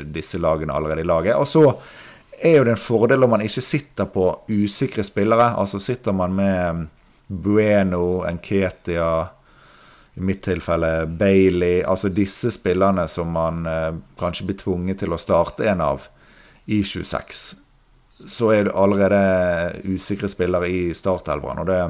disse 0.07 0.39
lagene 0.43 0.75
allerede 0.75 1.05
i 1.05 1.09
laget. 1.09 1.37
Og 1.37 1.49
så 1.49 1.63
er 2.37 2.59
jo 2.59 2.65
det 2.67 2.75
en 2.75 2.81
fordel 2.81 3.25
om 3.25 3.33
man 3.33 3.45
ikke 3.47 3.65
sitter 3.65 4.11
på 4.13 4.29
usikre 4.53 5.05
spillere. 5.07 5.55
Altså 5.57 5.81
sitter 5.81 6.13
man 6.13 6.35
med 6.37 6.87
Bueno, 7.27 8.23
Enketia, 8.29 9.11
i 10.15 10.21
mitt 10.23 10.45
tilfelle 10.47 11.07
Bailey 11.07 11.83
Altså 11.83 12.09
disse 12.09 12.53
spillerne 12.55 13.09
som 13.11 13.35
man 13.35 13.67
eh, 13.67 13.99
kanskje 14.17 14.47
blir 14.49 14.61
tvunget 14.61 15.03
til 15.03 15.13
å 15.13 15.21
starte 15.21 15.67
en 15.69 15.83
av 15.85 16.07
i 16.71 16.79
26 16.87 17.67
så 18.25 18.51
er 18.55 18.67
det 18.67 18.75
allerede 18.75 19.81
usikre 19.85 20.29
spillere 20.29 20.69
i 20.73 20.95
startelveren. 20.97 21.61
Og 21.63 21.67
det, 21.69 21.81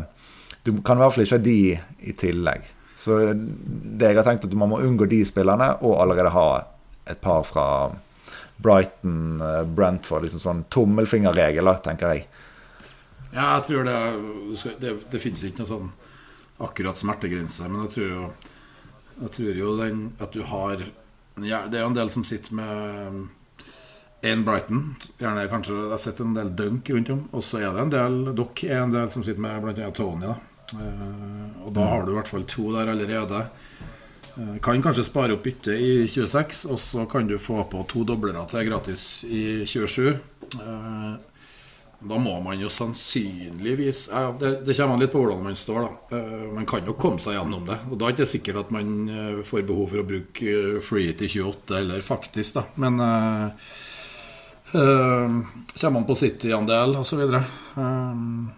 du 0.66 0.72
kan 0.82 0.98
i 0.98 1.04
hvert 1.04 1.14
fall 1.14 1.26
ikke 1.26 1.38
ha 1.38 1.44
de 1.44 1.60
i 2.10 2.14
tillegg. 2.18 2.66
Så 2.98 3.20
det 3.36 4.10
jeg 4.10 4.18
har 4.18 4.26
tenkt 4.26 4.46
at 4.48 4.56
man 4.58 4.72
må 4.72 4.80
unngå 4.82 5.06
de 5.10 5.20
spillerne, 5.28 5.76
og 5.86 6.00
allerede 6.02 6.34
ha 6.34 6.48
et 7.06 7.20
par 7.20 7.44
fra 7.46 7.66
Brighton, 8.56 9.40
eh, 9.40 9.62
Brentford. 9.64 10.22
liksom 10.22 10.40
Sånn 10.40 10.64
tommelfingerregel, 10.72 11.70
tenker 11.84 12.14
jeg. 12.14 12.26
Ja, 13.32 13.56
jeg 13.56 13.64
tror 13.68 13.84
det 13.84 14.80
Det, 14.80 14.92
det 15.10 15.20
fins 15.20 15.44
ikke 15.44 15.64
noe 15.64 15.68
sånn 15.68 15.88
akkurat 16.58 16.96
smertegrense, 16.96 17.68
men 17.68 17.82
jeg 17.84 17.92
tror 17.92 18.06
jo, 18.08 18.28
jeg 19.20 19.32
tror 19.36 19.58
jo 19.60 19.72
den, 19.76 19.98
at 20.24 20.32
du 20.32 20.42
har 20.48 20.80
ja, 21.44 21.66
Det 21.68 21.76
er 21.76 21.82
jo 21.82 21.90
en 21.90 21.98
del 21.98 22.10
som 22.10 22.24
sitter 22.24 22.54
med 22.56 23.26
en 24.24 24.44
Brighton. 24.44 24.94
Gjerne 25.20 25.48
kanskje 25.50 25.74
Jeg 25.74 25.90
har 25.90 26.00
sett 26.00 26.20
en 26.20 26.34
del 26.34 26.54
dunk 26.56 26.88
rundt 26.90 27.10
om. 27.12 27.28
Og 27.32 27.44
så 27.44 27.60
er 27.60 27.74
det 27.74 27.82
en 27.82 27.92
del 27.92 28.14
Dere 28.30 28.70
er 28.72 28.82
en 28.82 28.94
del 28.94 29.10
som 29.12 29.24
sitter 29.26 29.44
med 29.44 29.60
bl.a. 29.62 29.90
Tony. 29.92 30.26
Da. 30.30 30.36
Uh, 30.72 31.66
og 31.66 31.74
da 31.76 31.84
har 31.90 32.06
du 32.06 32.14
i 32.14 32.16
hvert 32.16 32.30
fall 32.32 32.46
to 32.48 32.70
der 32.72 32.88
allerede. 32.94 33.42
Uh, 34.36 34.58
kan 34.62 34.82
kanskje 34.84 35.06
spare 35.06 35.36
opp 35.36 35.46
bytte 35.46 35.72
i 35.72 36.08
26, 36.08 36.66
og 36.72 36.80
så 36.80 37.06
kan 37.10 37.28
du 37.28 37.38
få 37.40 37.62
på 37.70 37.84
to 37.88 38.04
doblere 38.08 38.44
til 38.50 38.68
gratis 38.68 39.24
i 39.24 39.64
27. 39.66 40.12
Uh, 40.56 40.60
eh, 40.60 41.14
da 42.06 42.18
må 42.20 42.34
man 42.44 42.60
jo 42.60 42.68
sannsynligvis 42.70 44.02
det, 44.38 44.74
kommer 44.76 45.00
litt 45.00 45.14
på 45.14 45.22
hvordan 45.22 45.40
man 45.42 45.56
står, 45.56 45.86
da. 45.86 46.18
man 46.52 46.68
kan 46.68 46.84
jo 46.84 46.92
komme 46.94 47.18
seg 47.18 47.38
gjennom 47.38 47.64
det. 47.66 47.78
Og 47.88 47.96
da 47.96 48.06
er 48.06 48.12
det 48.12 48.20
ikke 48.20 48.34
sikkert 48.34 48.60
at 48.66 48.74
man 48.76 49.42
får 49.48 49.64
behov 49.66 49.88
for 49.90 50.02
å 50.02 50.06
bruke 50.06 50.82
free 50.84 51.16
til 51.16 51.48
28, 51.48 51.78
eller 51.80 52.04
faktisk, 52.04 52.60
da. 52.60 52.66
Men 52.84 53.00
Uh, 54.74 55.46
kommer 55.80 56.00
man 56.00 56.06
på 56.06 56.14
City-andel 56.14 56.96
osv. 56.96 57.20
så 57.30 57.42
ehm, 57.80 58.48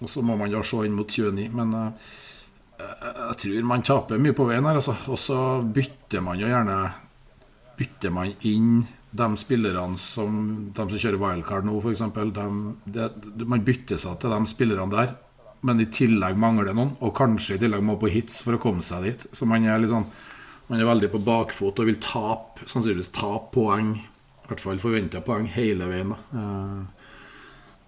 og 0.00 0.08
så 0.10 0.22
må 0.22 0.34
man 0.36 0.50
da 0.50 0.62
se 0.66 0.82
inn 0.84 0.96
mot 0.96 1.10
29. 1.10 1.46
Men 1.54 1.74
uh, 1.74 2.08
jeg 2.78 3.36
tror 3.42 3.66
man 3.68 3.84
taper 3.86 4.20
mye 4.20 4.36
på 4.36 4.46
veien 4.48 4.66
her. 4.68 4.78
Altså. 4.80 4.96
Og 5.12 5.20
så 5.20 5.40
bytter 5.62 6.24
man 6.24 6.40
jo 6.40 6.50
gjerne 6.50 6.78
Bytter 7.76 8.08
man 8.08 8.30
inn 8.48 8.86
de 9.16 9.26
spillerne 9.36 9.98
som 10.00 10.36
De 10.72 10.84
som 10.84 11.00
kjører 11.00 11.20
wildcard 11.20 11.66
nå, 11.68 11.76
f.eks. 11.80 12.02
Man 13.44 13.64
bytter 13.66 14.00
seg 14.00 14.16
til 14.22 14.32
de 14.32 14.48
spillerne 14.48 14.92
der, 14.92 15.12
men 15.66 15.82
i 15.84 15.88
tillegg 15.92 16.40
mangler 16.40 16.72
noen. 16.72 16.94
Og 17.04 17.12
kanskje 17.16 17.58
i 17.58 17.60
tillegg 17.60 17.84
må 17.84 17.98
på 18.00 18.08
hits 18.12 18.40
for 18.46 18.56
å 18.56 18.62
komme 18.62 18.84
seg 18.84 19.04
dit. 19.04 19.28
Så 19.36 19.48
man 19.48 19.68
er, 19.68 19.84
sånn, 19.90 20.08
man 20.70 20.80
er 20.80 20.88
veldig 20.88 21.12
på 21.12 21.22
bakfot 21.26 21.84
og 21.84 21.90
vil 21.90 22.00
tape, 22.00 22.64
sannsynligvis 22.64 23.12
tape 23.16 23.52
poeng 23.56 23.96
i 24.46 24.48
hvert 24.48 24.62
fall 24.62 24.78
forventa 24.78 25.20
poeng 25.26 25.48
hele 25.50 25.88
veien. 25.90 26.12
Eh, 26.14 26.82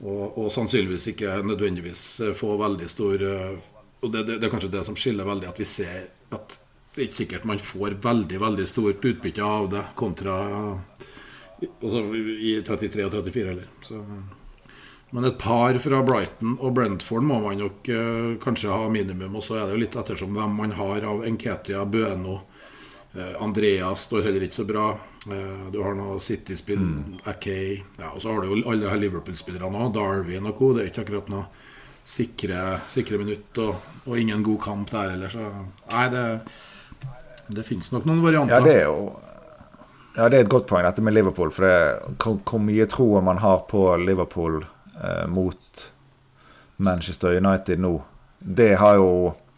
og, 0.02 0.24
og, 0.38 0.46
sannsynligvis 0.50 1.12
ikke 1.12 1.36
nødvendigvis 1.46 2.02
få 2.38 2.56
veldig 2.58 2.88
stor 2.90 3.22
eh, 3.22 3.68
Og 4.00 4.12
det, 4.12 4.22
det, 4.22 4.38
det, 4.38 4.46
er 4.46 4.52
kanskje 4.52 4.72
det 4.72 4.84
som 4.86 4.96
skiller 4.98 5.26
veldig, 5.26 5.48
at 5.50 5.60
vi 5.60 5.66
ser 5.68 6.08
at 6.34 6.58
det 6.94 7.02
er 7.04 7.06
ikke 7.08 7.20
sikkert 7.20 7.46
man 7.46 7.60
får 7.62 7.94
veldig 8.02 8.40
veldig 8.42 8.66
stort 8.66 9.04
utbytte 9.06 9.44
av 9.44 9.68
det 9.70 9.84
kontra 9.98 10.38
altså, 11.82 12.02
i 12.16 12.58
33 12.66 13.06
og 13.06 13.12
34 13.14 13.48
heller. 13.52 13.68
Så, 13.86 14.00
men 15.10 15.24
et 15.24 15.38
par 15.40 15.78
fra 15.80 16.02
Brighton 16.04 16.56
og 16.58 16.74
Brentford 16.76 17.24
må 17.24 17.38
man 17.40 17.62
nok 17.62 17.88
eh, 17.92 18.34
kanskje 18.42 18.74
ha 18.74 18.88
minimum. 18.92 19.38
Og 19.38 19.44
så 19.44 19.56
er 19.56 19.66
det 19.66 19.76
jo 19.76 19.82
litt 19.84 19.96
ettersom 19.96 20.34
hvem 20.36 20.58
man 20.60 20.74
har 20.76 21.06
av 21.08 21.24
Enketia, 21.28 21.84
Bøno. 21.88 22.40
eh, 23.14 23.32
Andreas 23.40 24.04
står 24.04 24.26
heller 24.26 24.44
ikke 24.44 24.58
så 24.58 24.66
bra. 24.68 24.90
Eh, 25.24 25.64
du 25.72 25.80
har 25.80 25.96
noe 25.96 26.18
City-spill, 26.20 26.82
mm. 26.82 27.16
Akay 27.24 27.78
ja, 27.78 28.12
Og 28.12 28.20
så 28.22 28.34
har 28.34 28.42
du 28.42 28.52
jo 28.52 28.60
alle 28.68 29.00
Liverpool-spillerne 29.00 29.86
òg. 29.86 29.94
Darwin 29.96 30.50
og 30.50 30.58
co. 30.60 30.74
Det 30.74 30.84
er 30.84 30.92
ikke 30.92 31.06
akkurat 31.06 31.32
noe 31.32 31.46
sikre, 32.08 32.80
sikre 32.88 33.20
minutt 33.20 33.58
og, 33.60 33.88
og, 34.06 34.14
ingen 34.18 34.42
god 34.46 34.60
kamp 34.64 34.92
der 34.92 35.14
heller. 35.14 35.32
Så 35.32 35.44
nei, 35.92 36.06
det, 36.12 36.24
det 37.58 37.66
fins 37.68 37.92
nok 37.92 38.08
noen 38.08 38.22
varianter. 38.24 38.56
Ja, 38.56 38.64
det 38.64 38.76
er 38.80 38.86
jo 38.88 39.08
ja, 40.18 40.26
det 40.26 40.38
er 40.38 40.42
et 40.42 40.50
godt 40.50 40.66
poeng, 40.66 40.82
dette 40.82 41.02
med 41.04 41.14
Liverpool. 41.14 41.52
For 41.54 41.68
hvor, 42.18 42.58
mye 42.58 42.88
troen 42.90 43.26
man 43.28 43.38
har 43.38 43.60
på 43.70 43.84
Liverpool 44.02 44.64
eh, 44.98 45.26
mot 45.30 45.84
Manchester 46.82 47.36
United 47.38 47.78
nå, 47.78 47.92
det 48.38 48.72
har 48.80 48.96
jo 48.98 49.12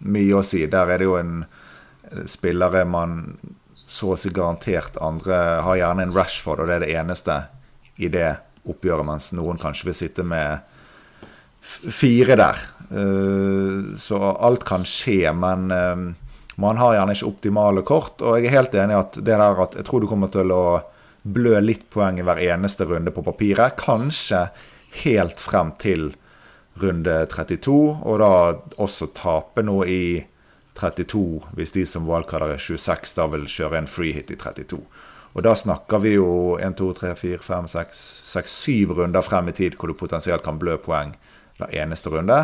mye 0.04 0.36
å 0.36 0.44
si. 0.44 0.66
Der 0.68 0.92
er 0.92 1.00
det 1.00 1.08
jo 1.08 1.16
en 1.16 1.46
eh, 1.46 2.26
spillere 2.28 2.84
man 2.84 3.22
så 3.72 4.12
å 4.12 4.18
si 4.20 4.28
garantert 4.34 5.00
andre 5.00 5.38
har 5.64 5.80
gjerne 5.80 6.04
en 6.04 6.12
Rashford, 6.14 6.60
og 6.60 6.68
det 6.68 6.76
er 6.76 6.84
det 6.84 6.92
eneste 7.00 7.38
i 7.96 8.10
det 8.12 8.28
oppgjøret, 8.68 9.06
mens 9.08 9.30
noen 9.34 9.58
kanskje 9.58 9.88
vil 9.88 9.96
sitte 9.96 10.26
med 10.26 10.60
fire 11.60 12.36
der. 12.40 12.62
Eh, 12.90 13.96
så 13.98 14.20
alt 14.32 14.64
kan 14.68 14.86
skje, 14.88 15.32
men 15.36 15.70
eh, 15.70 16.06
man 16.60 16.80
har 16.80 16.96
gjerne 16.96 17.16
ikke 17.16 17.30
optimale 17.30 17.84
kort. 17.86 18.22
Og 18.22 18.38
jeg 18.38 18.50
er 18.50 18.58
helt 18.58 18.74
enig 18.74 18.96
i 18.96 19.02
at 19.02 19.20
det 19.20 19.36
der 19.36 19.62
at 19.66 19.76
jeg 19.78 19.86
tror 19.88 20.02
du 20.02 20.08
kommer 20.10 20.32
til 20.32 20.52
å 20.54 20.64
blø 21.20 21.58
litt 21.60 21.84
poeng 21.92 22.18
i 22.18 22.24
hver 22.24 22.40
eneste 22.40 22.86
runde 22.88 23.12
på 23.14 23.24
papiret. 23.24 23.76
Kanskje 23.80 24.48
helt 25.04 25.40
frem 25.40 25.74
til 25.80 26.12
runde 26.80 27.26
32, 27.28 27.76
og 28.08 28.20
da 28.22 28.32
også 28.80 29.10
tape 29.16 29.62
noe 29.66 29.86
i 29.90 30.04
32 30.78 31.52
hvis 31.58 31.74
de 31.74 31.84
som 31.88 32.06
valgkader 32.08 32.54
er 32.54 32.62
26, 32.62 33.12
da 33.18 33.26
vil 33.32 33.44
kjøre 33.50 33.82
en 33.82 33.90
free 33.90 34.14
hit 34.16 34.32
i 34.32 34.38
32. 34.40 34.80
Og 35.30 35.44
da 35.46 35.52
snakker 35.54 36.00
vi 36.02 36.16
jo 36.16 36.56
1, 36.58 36.74
2, 36.78 36.88
3, 36.98 37.12
4, 37.18 37.42
5, 37.44 37.68
6, 37.70 38.00
6, 38.32 38.54
7 38.64 38.94
runder 38.98 39.22
frem 39.22 39.50
i 39.50 39.54
tid 39.54 39.76
hvor 39.78 39.90
du 39.90 39.98
potensielt 39.98 40.42
kan 40.46 40.58
blø 40.58 40.74
poeng 40.80 41.12
hver 41.60 41.78
eneste 41.84 42.12
runde. 42.12 42.42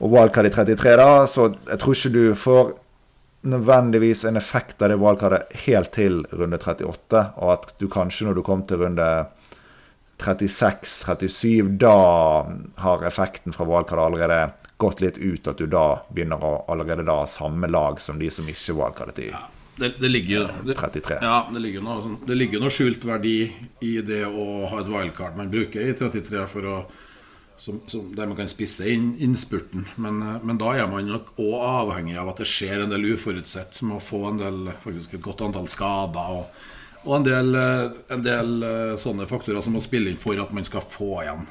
Og 0.00 0.14
wildcard 0.14 0.48
i 0.48 0.54
33, 0.54 0.94
da, 0.96 1.10
så 1.28 1.50
jeg 1.68 1.80
tror 1.80 1.96
ikke 1.96 2.14
du 2.14 2.22
får 2.38 2.72
nødvendigvis 3.40 4.24
en 4.24 4.36
effekt 4.36 4.82
av 4.82 4.92
det 4.92 5.00
wildcardet 5.00 5.52
helt 5.64 5.92
til 5.96 6.22
runde 6.36 6.58
38, 6.60 7.22
og 7.40 7.52
at 7.54 7.70
du 7.80 7.86
kanskje 7.92 8.28
når 8.28 8.36
du 8.36 8.42
kom 8.44 8.64
til 8.68 8.82
runde 8.84 9.10
36-37, 10.20 11.76
da 11.80 11.94
har 12.84 13.06
effekten 13.08 13.56
fra 13.56 13.64
wildcard 13.68 14.02
allerede 14.04 14.42
gått 14.80 15.00
litt 15.00 15.18
ut, 15.18 15.48
at 15.48 15.60
du 15.60 15.68
da 15.68 16.02
begynner 16.12 16.44
å 16.44 16.52
allerede 16.72 17.04
da 17.08 17.22
samme 17.28 17.68
lag 17.68 18.00
som 18.00 18.20
de 18.20 18.28
som 18.32 18.48
ikke 18.48 18.76
wildcardet 18.76 19.24
i 19.24 19.30
ja, 19.32 19.46
det, 19.80 19.94
det, 20.00 20.08
ligger 20.12 20.50
det, 20.64 20.76
33. 20.76 21.20
Ja, 21.22 21.46
det 21.52 21.64
ligger, 21.64 21.84
noe, 21.84 22.00
sånn, 22.04 22.18
det 22.28 22.36
ligger 22.36 22.60
noe 22.60 22.72
skjult 22.72 23.04
verdi 23.08 23.38
i 23.84 23.94
det 24.04 24.26
å 24.28 24.66
ha 24.68 24.82
et 24.82 24.90
wildcard 24.92 25.40
man 25.40 25.52
bruker 25.52 25.84
i 25.84 25.96
33 25.96 26.44
for 26.50 26.68
å 26.68 26.80
som, 27.60 27.80
som, 27.86 28.16
der 28.16 28.26
man 28.26 28.36
kan 28.36 28.48
spisse 28.48 28.88
inn 28.88 29.12
innspurten. 29.20 29.84
Men, 30.00 30.22
eh, 30.22 30.42
men, 30.42 30.58
da 30.58 30.72
er 30.72 30.86
man 30.88 31.08
nok 31.10 31.34
òg 31.36 31.56
avhengig 31.60 32.16
av 32.16 32.32
at 32.32 32.40
det 32.40 32.48
skjer 32.48 32.86
en 32.86 32.92
del 32.92 33.10
uforutsett. 33.12 33.74
som 33.76 33.92
å 33.92 34.00
få 34.00 34.24
en 34.30 34.40
del, 34.40 34.70
faktisk 34.80 35.14
et 35.14 35.24
godt 35.24 35.44
antall 35.44 35.68
skader. 35.68 36.38
Og, 36.38 36.62
og 37.04 37.16
en, 37.18 37.26
del, 37.26 37.54
eh, 37.54 37.98
en, 38.16 38.22
del, 38.24 38.54
eh, 38.64 38.94
sånne 38.96 39.28
faktorer 39.28 39.60
som 39.60 39.76
må 39.76 39.84
spille 39.84 40.08
inn 40.10 40.20
for 40.20 40.40
at 40.40 40.54
man 40.56 40.64
skal 40.64 40.86
få 40.88 41.20
igjen 41.22 41.44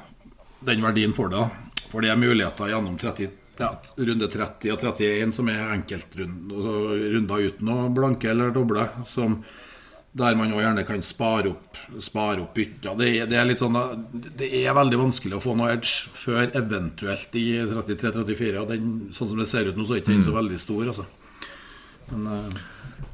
den 0.65 0.81
verdien 0.81 1.13
for 1.13 1.29
det. 1.29 1.45
For 1.91 2.01
det 2.01 2.09
er 2.09 2.19
muligheter 2.19 2.73
gjennom 2.73 2.97
30, 2.97 3.29
ja, 3.59 3.69
runde 4.09 4.27
30 4.33 4.73
og 4.73 4.81
31 4.81 5.31
som 5.35 5.49
er 5.53 5.73
enkeltrunder 5.75 7.45
uten 7.45 7.69
å 7.69 7.79
blanke 7.93 8.33
eller 8.33 8.49
doble. 8.55 8.89
Som, 9.05 9.43
der 10.19 10.37
man 10.37 10.51
òg 10.53 10.63
gjerne 10.63 10.85
kan 10.87 11.03
spare 11.05 11.53
opp, 11.53 11.77
spare 12.03 12.43
opp 12.43 12.55
bytter. 12.57 12.97
Det, 12.99 13.11
det, 13.31 13.37
er 13.39 13.47
litt 13.47 13.61
sånn, 13.61 13.77
det 14.11 14.49
er 14.61 14.75
veldig 14.77 14.99
vanskelig 15.01 15.37
å 15.37 15.43
få 15.43 15.55
noe 15.57 15.71
edge 15.73 16.09
før 16.17 16.49
eventuelt 16.49 17.37
i 17.39 17.47
33-34. 17.69 18.51
Og 18.61 18.73
den, 18.73 18.91
sånn 19.15 19.31
som 19.31 19.39
det 19.39 19.47
ser 19.49 19.69
ut 19.69 19.79
nå, 19.79 19.87
så 19.87 19.95
er 19.95 20.03
ikke 20.03 20.13
den 20.13 20.25
så 20.25 20.35
mm. 20.35 20.39
veldig 20.41 20.59
stor. 20.61 20.91
Altså. 20.93 21.07
Men, 22.11 22.27
uh... 22.27 22.67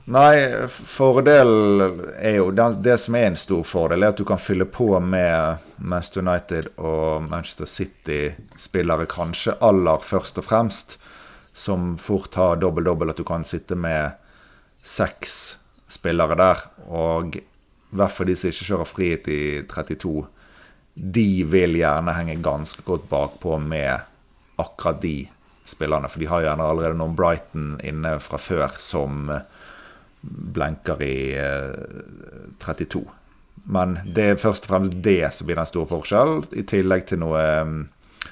Nei, 0.05 0.67
fordelen 0.69 1.95
er 2.21 2.35
jo 2.37 2.51
det, 2.53 2.67
det, 2.85 2.99
som 3.01 3.15
er 3.17 3.31
en 3.31 3.39
stor 3.41 3.63
fordel, 3.65 4.05
er 4.05 4.13
at 4.13 4.19
du 4.19 4.25
kan 4.27 4.37
fylle 4.37 4.67
på 4.69 4.91
med 5.01 5.63
Manchester 5.81 6.21
United 6.21 6.69
og 6.77 7.25
Manchester 7.25 7.69
City-spillere, 7.69 9.07
kanskje 9.09 9.57
aller 9.65 10.05
først 10.05 10.37
og 10.41 10.45
fremst, 10.45 10.99
som 11.57 11.95
fort 11.97 12.37
har 12.37 12.61
dobbel-dobbel, 12.61 13.15
at 13.15 13.17
du 13.17 13.25
kan 13.25 13.47
sitte 13.47 13.73
med 13.73 14.13
seks 14.85 15.55
spillere 15.89 16.37
der. 16.37 16.61
Og 16.87 17.37
i 17.39 17.43
hvert 17.95 18.17
de 18.27 18.35
som 18.37 18.51
ikke 18.51 18.69
kjører 18.69 18.89
frihet 18.89 19.29
i 19.31 19.41
32, 19.69 20.25
de 20.95 21.29
vil 21.51 21.75
gjerne 21.79 22.15
henge 22.15 22.37
ganske 22.43 22.83
godt 22.87 23.09
bakpå 23.11 23.57
med 23.59 24.05
akkurat 24.61 25.01
de 25.03 25.27
spillerne. 25.67 26.09
For 26.09 26.21
de 26.21 26.29
har 26.31 26.45
gjerne 26.45 26.63
allerede 26.69 26.99
noen 26.99 27.17
Brighton 27.17 27.75
inne 27.83 28.17
fra 28.23 28.39
før 28.39 28.77
som 28.79 29.29
blenker 30.25 31.03
i 31.05 31.17
32. 32.63 33.01
Eh, 33.03 33.21
Men 33.65 33.99
det 34.05 34.23
er 34.23 34.41
først 34.41 34.67
og 34.67 34.69
fremst 34.69 34.97
det 35.01 35.33
som 35.33 35.47
blir 35.47 35.57
den 35.57 35.69
store 35.69 35.89
forskjellen, 35.89 36.43
i 36.53 36.63
tillegg 36.69 37.07
til 37.09 37.21
noe 37.23 37.41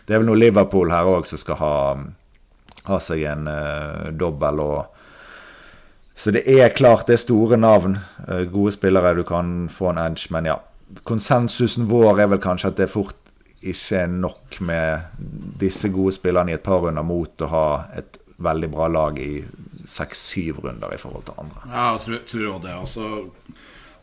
Det 0.05 0.13
er 0.13 0.19
vel 0.19 0.27
noe 0.27 0.37
Liverpool 0.37 0.91
her 0.91 1.07
òg 1.07 1.25
som 1.29 1.39
skal 1.39 1.57
ha, 1.57 1.75
ha 2.85 2.97
seg 2.99 3.23
en 3.29 3.47
uh, 3.47 4.09
dobbel 4.11 4.59
og 4.59 4.92
så 6.15 6.31
det 6.31 6.43
er 6.49 6.73
klart 6.75 7.07
det 7.07 7.17
er 7.17 7.23
store 7.23 7.57
navn. 7.57 7.97
Eh, 8.27 8.45
gode 8.51 8.75
spillere, 8.75 9.15
du 9.17 9.23
kan 9.27 9.69
få 9.69 9.91
en 9.91 10.01
edge. 10.03 10.29
Men 10.33 10.45
ja, 10.45 10.59
konsensusen 11.03 11.89
vår 11.89 12.23
er 12.23 12.33
vel 12.35 12.41
kanskje 12.43 12.73
at 12.73 12.81
det 12.81 12.91
fort 12.93 13.17
ikke 13.63 14.01
er 14.03 14.11
nok 14.11 14.59
med 14.59 15.19
disse 15.59 15.89
gode 15.93 16.13
spillerne 16.15 16.51
i 16.51 16.57
et 16.57 16.65
par 16.65 16.83
runder 16.83 17.05
mot 17.07 17.41
å 17.41 17.49
ha 17.49 17.67
et 17.95 18.19
veldig 18.43 18.69
bra 18.73 18.89
lag 18.91 19.19
i 19.23 19.43
seks-syv 19.87 20.59
runder 20.65 20.93
i 20.93 20.99
forhold 20.99 21.25
til 21.27 21.39
andre. 21.45 21.63
Ja, 21.69 21.85
jeg 21.93 22.03
tror, 22.05 22.21
tror 22.27 22.61
det. 22.63 22.75
Altså, 22.75 23.09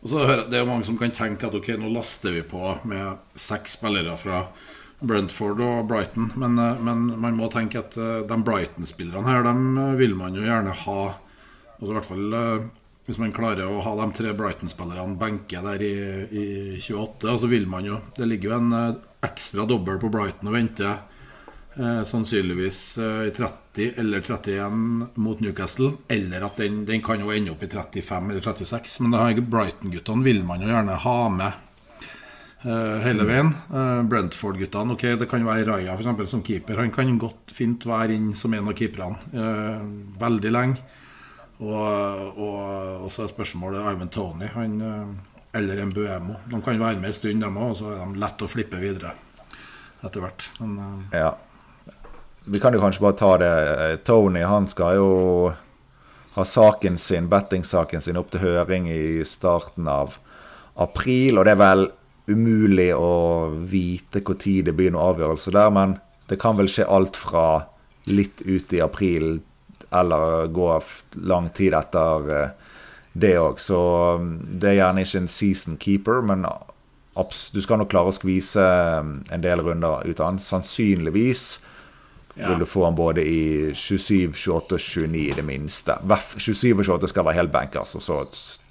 og 0.01 0.09
så 0.09 0.25
hører, 0.25 0.45
det 0.49 0.59
er 0.59 0.67
mange 0.67 0.87
som 0.87 0.97
kan 0.97 1.13
tenke 1.13 1.47
at 1.47 1.57
ok, 1.57 1.73
nå 1.77 1.91
laster 1.93 2.33
vi 2.33 2.43
på 2.45 2.75
med 2.89 3.21
seks 3.37 3.77
spillere 3.77 4.17
fra 4.17 4.43
Brentford 5.01 5.61
og 5.65 5.87
Brighton. 5.89 6.31
Men, 6.41 6.57
eh, 6.59 6.81
men 6.81 7.07
man 7.21 7.37
må 7.37 7.49
tenke 7.53 7.81
at 7.81 7.97
eh, 7.97 8.21
de 8.27 8.39
Brighton-spillerne 8.45 9.29
her, 9.29 9.45
dem 9.45 9.97
vil 9.99 10.17
man 10.17 10.37
jo 10.37 10.45
gjerne 10.45 10.73
ha 10.85 11.01
Altså 11.81 11.91
i 11.91 11.97
hvert 11.97 12.07
fall 12.07 12.37
eh, 12.37 12.69
hvis 13.11 13.19
man 13.19 13.33
klarer 13.33 13.67
å 13.67 13.81
ha 13.83 13.91
de 13.97 14.05
tre 14.15 14.33
Brighton-spillerne 14.37 15.17
benke 15.19 15.61
der 15.65 15.81
i, 15.83 15.93
i 16.31 16.43
28, 16.77 17.33
så 17.41 17.49
vil 17.49 17.65
man 17.69 17.87
jo 17.87 17.97
Det 18.15 18.27
ligger 18.29 18.51
jo 18.51 18.59
en 18.59 18.75
eh, 18.77 18.99
ekstra 19.25 19.65
dobbel 19.69 19.97
på 20.01 20.11
Brighton 20.13 20.51
og 20.51 20.55
venter. 20.55 21.01
Eh, 21.75 22.03
sannsynligvis 22.07 22.79
eh, 23.01 23.25
i 23.31 23.33
30 23.33 23.97
eller 24.03 24.21
31 24.21 25.17
mot 25.17 25.41
Newcastle. 25.41 25.95
Eller 26.13 26.45
at 26.45 26.61
den, 26.61 26.85
den 26.85 27.03
kan 27.03 27.19
jo 27.19 27.33
ende 27.33 27.55
opp 27.55 27.65
i 27.65 27.71
35 27.73 28.31
eller 28.31 28.45
36. 28.45 28.95
Men 29.07 29.43
Brighton-guttene 29.49 30.27
vil 30.29 30.45
man 30.45 30.63
jo 30.63 30.71
gjerne 30.71 31.01
ha 31.07 31.19
med 31.41 31.67
hele 32.61 33.25
veien. 33.25 33.47
Brentford-guttene, 34.05 34.93
ok, 34.93 35.07
det 35.17 35.25
kan 35.25 35.41
være 35.41 35.63
Raja 35.65 35.95
for 35.95 36.03
eksempel, 36.03 36.27
som 36.29 36.43
keeper. 36.45 36.77
Han 36.77 36.91
kan 36.93 37.15
godt 37.17 37.49
fint 37.49 37.87
være 37.89 38.13
inn 38.13 38.27
som 38.37 38.53
en 38.53 38.69
av 38.69 38.75
keeperne 38.77 39.41
veldig 40.21 40.51
lenge. 40.53 40.99
Og, 41.61 42.37
og, 42.41 43.03
og 43.05 43.11
så 43.13 43.25
er 43.25 43.29
spørsmålet 43.29 43.85
Ivan 43.93 44.09
Tony 44.09 44.49
han, 44.55 44.79
eh, 44.81 45.59
eller 45.59 45.83
en 45.83 45.93
Buemo. 45.93 46.39
De 46.49 46.61
kan 46.65 46.79
være 46.79 46.97
med 46.97 47.11
en 47.11 47.13
stund, 47.13 47.43
dem 47.43 47.59
òg, 47.59 47.75
og 47.75 47.77
så 47.77 47.91
er 47.93 48.01
de 48.01 48.21
lett 48.23 48.41
å 48.41 48.49
flippe 48.49 48.81
videre 48.81 49.13
etter 50.01 50.23
hvert. 50.23 50.47
Men, 50.59 50.77
eh, 51.11 51.19
ja. 51.21 51.35
Vi 52.49 52.59
kan 52.59 52.73
jo 52.73 52.81
kanskje 52.81 53.03
bare 53.03 53.19
ta 53.19 53.35
det. 53.37 53.53
Tony 54.07 54.41
han 54.41 54.65
skal 54.67 54.97
jo 54.97 55.11
ha 56.33 56.45
saken 56.47 56.97
sin, 56.97 57.27
bettingsaken 57.29 58.01
sin 58.01 58.17
opp 58.17 58.31
til 58.33 58.41
høring 58.41 58.87
i 58.89 59.21
starten 59.27 59.85
av 59.91 60.15
april. 60.81 61.37
Og 61.37 61.45
det 61.45 61.53
er 61.53 61.61
vel 61.61 61.85
umulig 62.31 62.89
å 62.95 63.51
vite 63.69 64.23
når 64.23 64.65
det 64.65 64.75
blir 64.77 64.93
noen 64.95 65.11
avgjørelse 65.11 65.53
der, 65.53 65.69
men 65.69 65.99
det 66.31 66.39
kan 66.41 66.57
vel 66.57 66.71
skje 66.71 66.87
alt 66.87 67.19
fra 67.19 67.67
litt 68.09 68.41
ut 68.41 68.73
i 68.73 68.81
april 68.81 69.41
eller 69.91 70.47
gå 70.47 70.67
lang 71.27 71.49
tid 71.55 71.75
etter 71.75 72.35
eh, 72.35 72.51
det 73.13 73.33
òg. 73.39 73.59
Så 73.59 73.79
um, 74.19 74.37
det 74.47 74.71
er 74.71 74.79
gjerne 74.79 75.03
ikke 75.03 75.23
en 75.23 75.31
season 75.31 75.79
keeper, 75.81 76.21
men 76.23 76.45
du 77.51 77.59
skal 77.61 77.81
nok 77.81 77.91
klare 77.91 78.11
å 78.11 78.15
skvise 78.15 78.63
um, 79.01 79.17
en 79.31 79.43
del 79.43 79.63
runder 79.65 80.07
ut 80.07 80.21
av 80.21 80.31
han. 80.31 80.39
Sannsynligvis 80.39 81.59
vil 82.35 82.61
du 82.61 82.65
få 82.65 82.85
han 82.87 82.95
både 82.95 83.25
i 83.27 83.73
27, 83.75 84.31
28 84.33 84.77
og 84.77 84.79
29 84.79 85.17
i 85.19 85.33
det 85.35 85.43
minste. 85.45 85.97
27 86.37 86.71
og 86.71 86.85
28 86.85 87.11
skal 87.11 87.27
være 87.27 87.41
helt 87.41 87.51
bankers, 87.53 87.97
og 87.99 88.05
så 88.05 88.21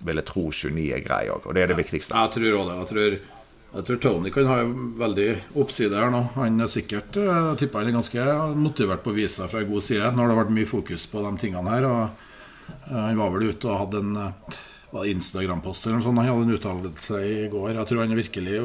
vil 0.06 0.22
jeg 0.22 0.28
tro 0.30 0.46
29 0.48 0.86
er 0.96 1.04
grei 1.04 1.26
òg. 1.28 1.44
Og 1.44 1.54
det 1.54 1.66
er 1.66 1.74
det 1.74 1.78
viktigste. 1.82 2.16
Jeg 2.16 2.34
tror 2.36 2.56
også 2.62 2.70
det. 2.70 2.78
Jeg 2.80 2.90
tror 2.94 3.39
jeg 3.70 3.86
tror 3.86 3.98
Tony 4.02 4.30
kan 4.34 4.48
ha 4.50 4.62
veldig 4.98 5.28
oppside 5.62 5.94
her 5.94 6.10
nå. 6.10 6.24
Han 6.34 6.58
er 6.64 6.70
sikkert 6.70 7.20
jeg 7.20 7.30
eh, 7.30 7.52
tipper 7.60 7.84
han 7.84 7.92
er 7.92 7.98
ganske 8.00 8.24
motivert 8.58 9.04
på 9.04 9.12
å 9.12 9.18
vise 9.18 9.36
seg 9.36 9.52
fra 9.52 9.62
god 9.66 9.86
side. 9.86 10.08
Nå 10.10 10.24
har 10.24 10.32
det 10.32 10.38
vært 10.40 10.56
mye 10.56 10.70
fokus 10.70 11.06
på 11.10 11.22
de 11.22 11.30
tingene 11.38 11.76
her. 11.76 11.86
Og 11.86 12.00
eh, 12.02 12.96
han 12.96 13.20
var 13.20 13.30
vel 13.36 13.52
ute 13.52 13.70
og 13.70 13.78
hadde 13.84 14.02
en 14.02 14.18
eh, 14.24 15.12
Instagram-post 15.12 15.86
eller 15.86 16.00
noe 16.00 16.06
sånt. 16.08 16.18
Han 16.18 16.32
hadde 16.32 16.48
en 16.48 16.58
uttalelse 16.58 17.22
i 17.22 17.38
går. 17.52 17.70
Jeg 17.76 17.86
tror 17.92 18.02
han 18.02 18.16
er 18.16 18.22
virkelig 18.24 18.58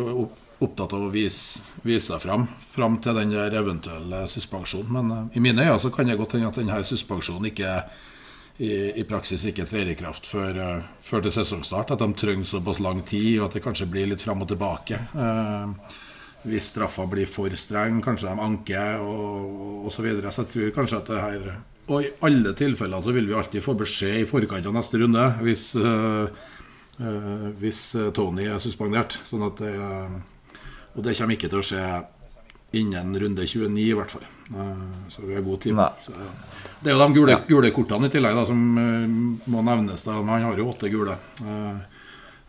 opptatt 0.66 0.98
av 0.98 1.06
å 1.06 1.14
vise, 1.14 1.62
vise 1.84 2.08
seg 2.08 2.22
fram 2.24 2.46
Fram 2.72 2.96
til 3.04 3.18
den 3.20 3.36
der 3.36 3.60
eventuelle 3.62 4.24
suspensjonen. 4.32 4.90
Men 4.90 5.30
i 5.38 5.44
mine 5.44 5.68
øyne 5.68 5.78
så 5.84 5.94
kan 5.94 6.10
det 6.10 6.18
godt 6.18 6.34
hende 6.40 6.50
at 6.50 6.58
denne 6.58 6.82
suspensjonen 6.88 7.52
ikke 7.52 7.70
er 7.78 7.86
i, 8.58 8.72
i, 9.02 9.04
praksis 9.04 9.44
ikke 9.50 9.66
trer 9.68 9.90
i 9.92 9.98
kraft 10.00 10.28
før, 10.30 10.56
uh, 10.56 10.90
før, 11.04 11.26
til 11.26 11.34
sesongstart. 11.36 11.92
At 11.96 12.04
de 12.04 12.10
trenger 12.16 12.48
såpass 12.48 12.82
lang 12.84 13.04
tid, 13.08 13.40
og 13.40 13.50
at 13.50 13.58
det 13.58 13.64
kanskje 13.66 13.90
blir 13.92 14.10
litt 14.12 14.24
fram 14.24 14.44
og 14.46 14.50
tilbake. 14.52 15.02
Uh, 15.16 15.74
hvis 16.46 16.70
straffa 16.72 17.08
blir 17.10 17.28
for 17.30 17.54
streng, 17.58 18.00
kanskje 18.06 18.32
de 18.32 18.44
anker 18.46 19.02
og 19.04 19.88
osv. 19.90 19.96
Så, 19.98 20.06
videre. 20.06 20.32
så 20.32 20.46
jeg 20.46 20.54
tror 20.54 20.76
kanskje 20.76 21.00
at 21.02 21.10
det 21.10 21.24
her 21.24 21.48
Og 21.88 22.06
i 22.06 22.12
alle 22.26 22.54
tilfeller 22.58 23.02
så 23.02 23.14
vil 23.14 23.28
vi 23.28 23.34
alltid 23.38 23.64
få 23.66 23.76
beskjed 23.78 24.22
i 24.22 24.30
forkant 24.30 24.66
av 24.66 24.74
neste 24.74 25.02
runde 25.02 25.26
hvis, 25.46 25.66
uh, 25.76 26.30
hvis 27.60 27.82
Tony 28.16 28.48
er 28.48 28.62
suspendert. 28.62 29.20
Sånn 29.28 29.46
at 29.50 29.60
det, 29.60 29.74
og 30.96 31.04
det 31.04 31.18
kommer 31.18 31.36
ikke 31.36 31.52
til 31.52 31.60
å 31.60 31.66
skje 31.66 31.84
innen 32.76 33.18
runde 33.20 33.46
29, 33.46 33.84
i 33.84 33.94
hvert 33.98 34.16
fall. 34.16 34.26
Så 35.10 35.26
vi 35.26 35.36
har 35.36 35.42
god 35.42 35.62
tid. 35.62 35.80
Det 36.80 36.92
er 36.92 36.94
jo 36.94 37.02
de 37.02 37.14
gule, 37.16 37.38
gule 37.48 37.72
kortene 37.74 38.10
i 38.10 38.14
tillegg 38.14 38.36
da, 38.38 38.44
som 38.46 38.60
uh, 38.78 39.08
må 39.50 39.64
nevnes. 39.66 40.04
Da. 40.06 40.20
Han 40.20 40.46
har 40.50 40.60
jo 40.60 40.68
åtte 40.70 40.92
gule. 40.94 41.18
Uh, 41.42 41.80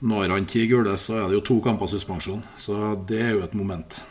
når 0.04 0.35
han 0.35 0.44
ti 0.50 0.66
gule, 0.68 0.98
så 1.00 1.22
er 1.22 1.30
det 1.30 1.38
jo 1.38 1.46
to 1.46 1.56
kamper 1.64 1.88
suspensjon. 1.88 2.42
Så 2.61 2.76
det 3.09 3.22
er 3.22 3.32
jo 3.38 3.46
et 3.46 3.56
moment. 3.56 4.02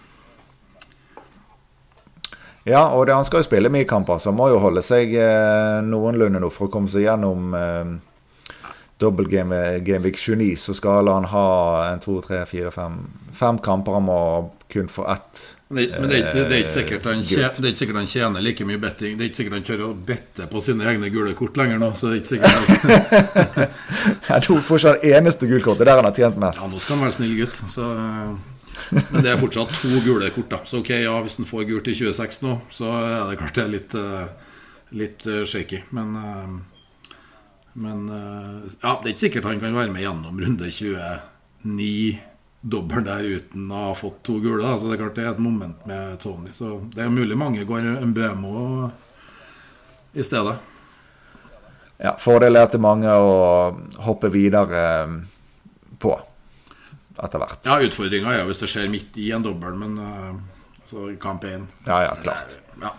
Ja, 2.66 2.88
og 2.90 3.06
det, 3.06 3.14
han 3.14 3.26
skal 3.28 3.44
jo 3.44 3.46
spille 3.46 3.70
mye 3.70 3.86
kamper, 3.86 4.18
så 4.18 4.32
han 4.32 4.40
må 4.40 4.50
jo 4.50 4.58
holde 4.64 4.82
seg 4.82 5.12
eh, 5.14 5.84
noenlunde 5.86 6.42
nå 6.42 6.50
for 6.50 6.66
å 6.66 6.72
komme 6.74 6.90
seg 6.90 7.06
gjennom 7.06 7.54
eh, 7.54 7.92
dobbel 8.98 9.30
game, 9.30 9.60
Gameweek 9.86 10.18
29. 10.18 10.56
Så 10.58 10.74
skal 10.74 11.12
han 11.12 11.30
ha 11.30 11.46
en, 11.92 12.02
to, 12.02 12.18
tre, 12.26 12.42
fire, 12.50 12.74
fem, 12.74 13.04
fem 13.38 13.62
kamper. 13.62 14.00
Han 14.00 14.08
må 14.10 14.20
kun 14.74 14.90
få 14.90 15.06
ett 15.14 15.44
det, 15.68 16.00
men 16.00 16.10
det, 16.10 16.18
det, 16.22 16.34
det, 16.34 16.56
er 16.56 16.60
ikke 16.62 16.74
sikkert 16.76 17.08
han 17.10 17.24
tjener, 17.26 17.56
det 17.58 17.66
er 17.66 17.72
ikke 17.72 17.80
sikkert 17.80 17.98
han 17.98 18.10
tjener 18.10 18.44
like 18.46 18.66
mye 18.70 18.82
betting. 18.82 19.16
Det 19.18 19.24
er 19.26 19.30
ikke 19.32 19.40
sikkert 19.40 19.56
han 19.58 19.64
tør 19.66 19.80
å 19.88 19.94
bette 19.98 20.46
på 20.52 20.60
sine 20.62 20.86
egne 20.92 21.10
gule 21.10 21.32
kort 21.38 21.58
lenger 21.58 21.82
nå. 21.82 21.88
Så 21.98 22.12
det 22.12 22.20
er 22.20 22.22
ikke 22.22 22.34
sikkert 22.36 23.40
Jeg 24.30 24.44
tror 24.46 24.62
fortsatt 24.68 25.08
eneste 25.10 25.50
gulkortet 25.50 25.90
der 25.90 25.98
han 25.98 26.06
har 26.06 26.14
tjent 26.14 26.38
mest. 26.44 26.62
Ja, 26.62 26.70
nå 26.70 26.82
skal 26.84 27.00
han 27.00 27.08
være 27.08 27.16
snill 27.18 27.34
gutt. 27.40 27.58
Så, 27.74 27.88
men 28.92 29.26
det 29.26 29.32
er 29.32 29.42
fortsatt 29.42 29.74
to 29.80 30.04
gule 30.06 30.30
kort. 30.36 30.54
da 30.54 30.62
Så 30.70 30.84
ok, 30.84 30.94
ja, 31.02 31.18
hvis 31.26 31.40
han 31.42 31.50
får 31.50 31.66
gult 31.72 31.90
i 31.90 31.98
26 31.98 32.40
nå, 32.46 32.54
så 32.78 32.94
er 33.00 33.18
det 33.32 33.42
klart 33.42 33.58
det 33.58 33.66
er 33.66 33.74
litt, 33.74 33.98
eh, 33.98 34.54
litt 35.02 35.26
eh, 35.26 35.42
shaky. 35.50 35.82
Men, 35.98 36.14
eh, 36.22 37.18
men 37.82 38.06
ja, 38.14 38.94
det 39.02 39.10
er 39.10 39.12
ikke 39.16 39.26
sikkert 39.26 39.50
han 39.50 39.66
kan 39.66 39.82
være 39.82 39.98
med 39.98 40.06
gjennom 40.06 40.38
runde 40.46 40.70
29 40.70 42.22
dobbelen 42.66 43.06
der 43.06 43.28
uten 43.38 43.70
å 43.70 43.90
ha 43.90 43.96
fått 43.98 44.24
to 44.26 44.40
gule. 44.42 44.78
Så 44.78 44.90
det 44.90 44.98
er 44.98 45.04
klart 45.04 45.18
det 45.20 45.26
er 45.26 45.34
et 45.34 45.44
moment 45.44 45.86
med 45.90 46.18
Tony. 46.24 46.54
Så 46.56 46.80
det 46.96 47.06
er 47.06 47.14
mulig 47.14 47.38
mange 47.38 47.66
går 47.68 47.92
en 47.96 48.14
Bremo 48.16 48.90
i 50.16 50.24
stedet. 50.24 50.56
Ja, 52.02 52.16
Fordel 52.20 52.60
er 52.60 52.68
til 52.72 52.82
mange 52.84 53.12
å 53.12 53.36
hoppe 54.04 54.32
videre 54.34 54.82
eh, 55.06 55.14
på 56.02 56.16
etter 57.16 57.40
hvert. 57.40 57.62
Ja, 57.64 57.80
utfordringa 57.86 58.34
er 58.36 58.50
hvis 58.50 58.60
det 58.64 58.72
skjer 58.72 58.92
midt 58.92 59.16
i 59.24 59.30
en 59.36 59.46
dobbel, 59.46 59.78
men 59.80 59.96
uh, 59.96 60.34
altså, 60.82 61.08
kamp 61.22 61.48
én. 61.48 61.70
Ja, 61.88 62.02
ja, 62.10 62.18
klart. 62.20 62.58
Ja. 62.82 62.92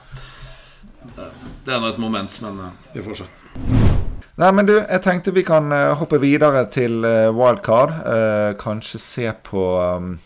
Det, 1.17 1.75
er 1.75 1.83
nå 1.83 1.93
et 1.93 2.01
moment, 2.01 2.41
men 2.47 2.65
uh, 2.65 2.73
vi 2.95 3.05
får 3.05 3.21
se. 3.21 3.86
Nei, 4.37 4.51
men 4.53 4.67
du, 4.69 4.75
jeg 4.77 5.01
tenkte 5.05 5.33
vi 5.33 5.45
kan 5.47 5.73
uh, 5.73 5.95
hoppe 5.97 6.19
videre 6.21 6.67
til 6.73 7.05
uh, 7.05 7.33
wildcard. 7.33 7.91
Uh, 8.05 8.53
kanskje 8.61 8.99
se 9.01 9.33
på 9.49 9.81
um, 9.81 10.19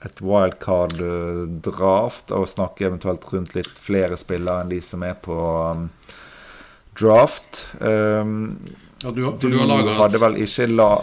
et 0.00 0.20
wildcard-draft 0.24 2.32
og 2.32 2.48
snakke 2.48 2.86
eventuelt 2.88 3.26
rundt 3.32 3.54
litt 3.58 3.76
flere 3.76 4.16
spillere 4.16 4.60
enn 4.64 4.72
de 4.72 4.80
som 4.82 5.02
er 5.04 5.14
på 5.20 5.36
um, 5.36 5.90
draft. 6.96 7.66
Um, 7.80 8.56
Ja, 9.02 9.10
du, 9.10 9.24
du, 9.34 9.50
du 9.50 9.88
hadde 9.98 10.18
vel 10.22 10.36
ikke 10.44 10.68
la... 10.70 11.02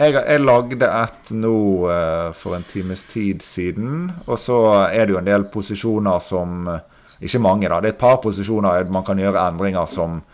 Jeg, 0.00 0.16
jeg 0.18 0.40
lagde 0.42 0.86
et 0.90 1.28
nå 1.30 1.86
eh, 1.94 2.32
for 2.34 2.56
en 2.56 2.64
times 2.66 3.04
tid 3.06 3.38
siden. 3.46 4.10
Og 4.26 4.34
så 4.42 4.56
er 4.88 5.06
det 5.06 5.14
jo 5.14 5.20
en 5.20 5.28
del 5.28 5.44
posisjoner 5.52 6.18
som 6.26 6.66
eh, 6.72 6.80
Ikke 7.22 7.38
mange, 7.38 7.68
da. 7.70 7.78
Det 7.80 7.88
er 7.92 7.94
et 7.94 8.00
par 8.00 8.18
posisjoner 8.24 8.90
man 8.90 9.04
kan 9.06 9.18
gjøre 9.22 9.44
endringer 9.46 9.86
som 9.86 10.24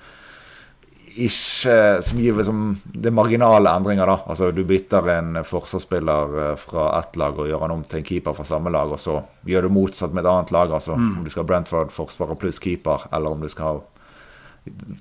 ikke 1.26 2.02
Som 2.02 2.18
gir 2.22 2.36
liksom 2.38 2.80
Det 2.84 3.10
er 3.10 3.14
marginale 3.16 3.70
endringer, 3.76 4.06
da. 4.06 4.18
Altså 4.26 4.50
du 4.54 4.62
bytter 4.68 5.08
en 5.16 5.40
forsvarsspiller 5.44 6.36
eh, 6.44 6.56
fra 6.60 6.88
ett 6.98 7.16
lag 7.20 7.38
og 7.38 7.48
gjør 7.48 7.64
han 7.66 7.76
om 7.76 7.84
til 7.84 8.00
en 8.00 8.08
keeper 8.08 8.36
fra 8.36 8.46
samme 8.48 8.72
lag, 8.72 8.92
og 8.92 9.00
så 9.00 9.20
gjør 9.48 9.68
du 9.68 9.76
motsatt 9.76 10.12
med 10.14 10.24
et 10.24 10.32
annet 10.32 10.52
lag. 10.54 10.72
Altså 10.72 10.94
om 10.96 11.22
du 11.24 11.30
skal 11.30 11.44
ha 11.44 11.48
Brentford 11.52 11.92
forsvarer 11.94 12.38
pluss 12.40 12.60
keeper, 12.62 13.08
eller 13.12 13.34
om 13.34 13.42
du 13.42 13.50
skal 13.52 13.68
ha 13.68 13.80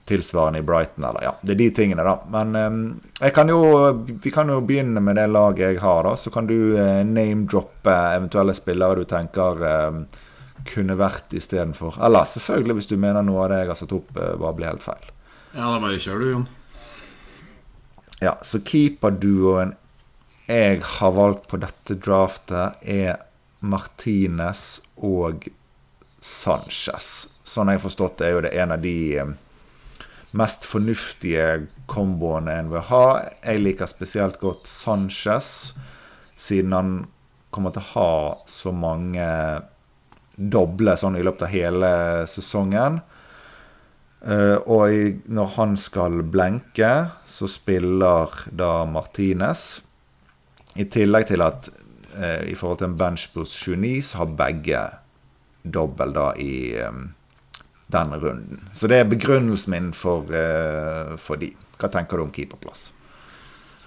tilsvarende 0.09 0.59
i 0.59 0.65
Brighton. 0.65 1.05
Eller, 1.05 1.23
ja, 1.23 1.35
det 1.41 1.53
er 1.53 1.59
de 1.59 1.69
tingene, 1.75 2.05
da. 2.05 2.17
Men 2.33 2.55
eh, 2.57 2.79
jeg 3.27 3.35
kan 3.35 3.51
jo, 3.51 3.61
vi 4.23 4.33
kan 4.33 4.49
jo 4.49 4.61
begynne 4.65 5.03
med 5.03 5.19
det 5.19 5.29
laget 5.31 5.67
jeg 5.67 5.83
har, 5.83 6.03
da. 6.07 6.15
Så 6.17 6.33
kan 6.33 6.49
du 6.49 6.75
eh, 6.75 7.05
name-droppe 7.05 7.95
eventuelle 8.17 8.57
spillere 8.57 9.01
du 9.01 9.09
tenker 9.09 9.65
eh, 9.69 10.03
kunne 10.67 10.97
vært 10.99 11.33
istedenfor. 11.37 11.99
Eller 12.03 12.27
selvfølgelig, 12.29 12.79
hvis 12.79 12.91
du 12.91 12.97
mener 13.01 13.25
noe 13.25 13.45
av 13.45 13.53
det 13.53 13.63
jeg 13.63 13.73
har 13.73 13.81
satt 13.81 13.97
opp, 13.97 14.13
eh, 14.17 14.37
bare 14.41 14.57
blir 14.57 14.71
helt 14.71 14.85
feil. 14.85 15.10
Ja, 15.51 15.67
da 15.67 15.79
bare 15.83 15.99
kjør 15.99 16.21
du, 16.21 16.27
Jon. 16.31 16.47
Ja, 18.21 18.37
så 18.45 18.61
keeperduoen 18.63 19.75
jeg 20.51 20.81
har 20.83 21.13
valgt 21.15 21.47
på 21.51 21.59
dette 21.61 21.95
draftet, 21.95 22.79
er 22.81 23.21
Martinez 23.59 24.81
og 24.95 25.47
Sanchez. 26.21 27.29
Sånn 27.47 27.71
jeg 27.71 27.79
har 27.79 27.85
forstått 27.85 28.19
det, 28.19 28.27
er 28.27 28.35
jo 28.35 28.43
det 28.45 28.51
en 28.59 28.73
av 28.75 28.83
de 28.83 28.95
eh, 29.21 29.31
mest 30.37 30.67
fornuftige 30.67 31.67
komboene 31.91 32.57
en 32.59 32.71
vil 32.73 32.83
ha. 32.89 33.05
Jeg 33.43 33.63
liker 33.63 33.91
spesielt 33.91 34.39
godt 34.43 34.67
Sanchez, 34.69 35.71
siden 36.35 36.75
han 36.75 36.93
kommer 37.51 37.75
til 37.75 37.83
å 37.83 37.91
ha 37.93 38.11
så 38.47 38.71
mange 38.75 39.27
doble 40.35 40.95
sånn 40.97 41.19
i 41.19 41.23
løpet 41.23 41.47
av 41.47 41.53
hele 41.53 41.93
sesongen. 42.31 43.01
Eh, 44.21 44.57
og 44.69 45.21
når 45.33 45.53
han 45.55 45.77
skal 45.77 46.21
blenke, 46.29 46.91
så 47.27 47.49
spiller 47.49 48.43
da 48.53 48.83
Martinez. 48.85 49.81
I 50.77 50.85
tillegg 50.85 51.27
til 51.31 51.41
at 51.43 51.71
eh, 52.15 52.51
i 52.51 52.55
forhold 52.55 52.81
til 52.81 52.91
en 52.91 52.99
benchboost 52.99 53.57
29, 53.57 54.03
så 54.05 54.21
har 54.21 54.37
begge 54.37 54.85
dobbel 55.63 56.13
da 56.15 56.29
i 56.37 56.53
eh, 56.77 57.01
den 57.91 58.15
runden. 58.21 58.69
Så 58.73 58.87
det 58.87 59.01
er 59.01 59.09
begrunnelsen 59.09 59.73
min 59.73 59.91
for, 59.93 60.29
for 61.19 61.41
de. 61.41 61.49
Hva 61.81 61.89
tenker 61.91 62.17
du 62.17 62.23
om 62.23 62.31
keeperplass? 62.31 62.91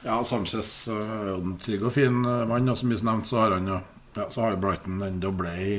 Ja, 0.05 0.19
Sanchez 0.27 0.91
er 0.93 1.31
en 1.39 1.55
trygg 1.63 1.87
og 1.89 1.95
fin 1.95 2.19
mann. 2.21 2.69
Og 2.69 2.77
som 2.77 2.93
vi 2.93 2.99
nevnte, 3.01 3.31
så 3.31 3.41
har 3.41 3.55
han 3.57 3.71
jo 3.71 3.79
ja, 4.15 4.31
så 4.31 4.41
har 4.45 4.57
Brighton 4.61 5.01
den 5.01 5.21
doble 5.23 5.51
i, 5.59 5.79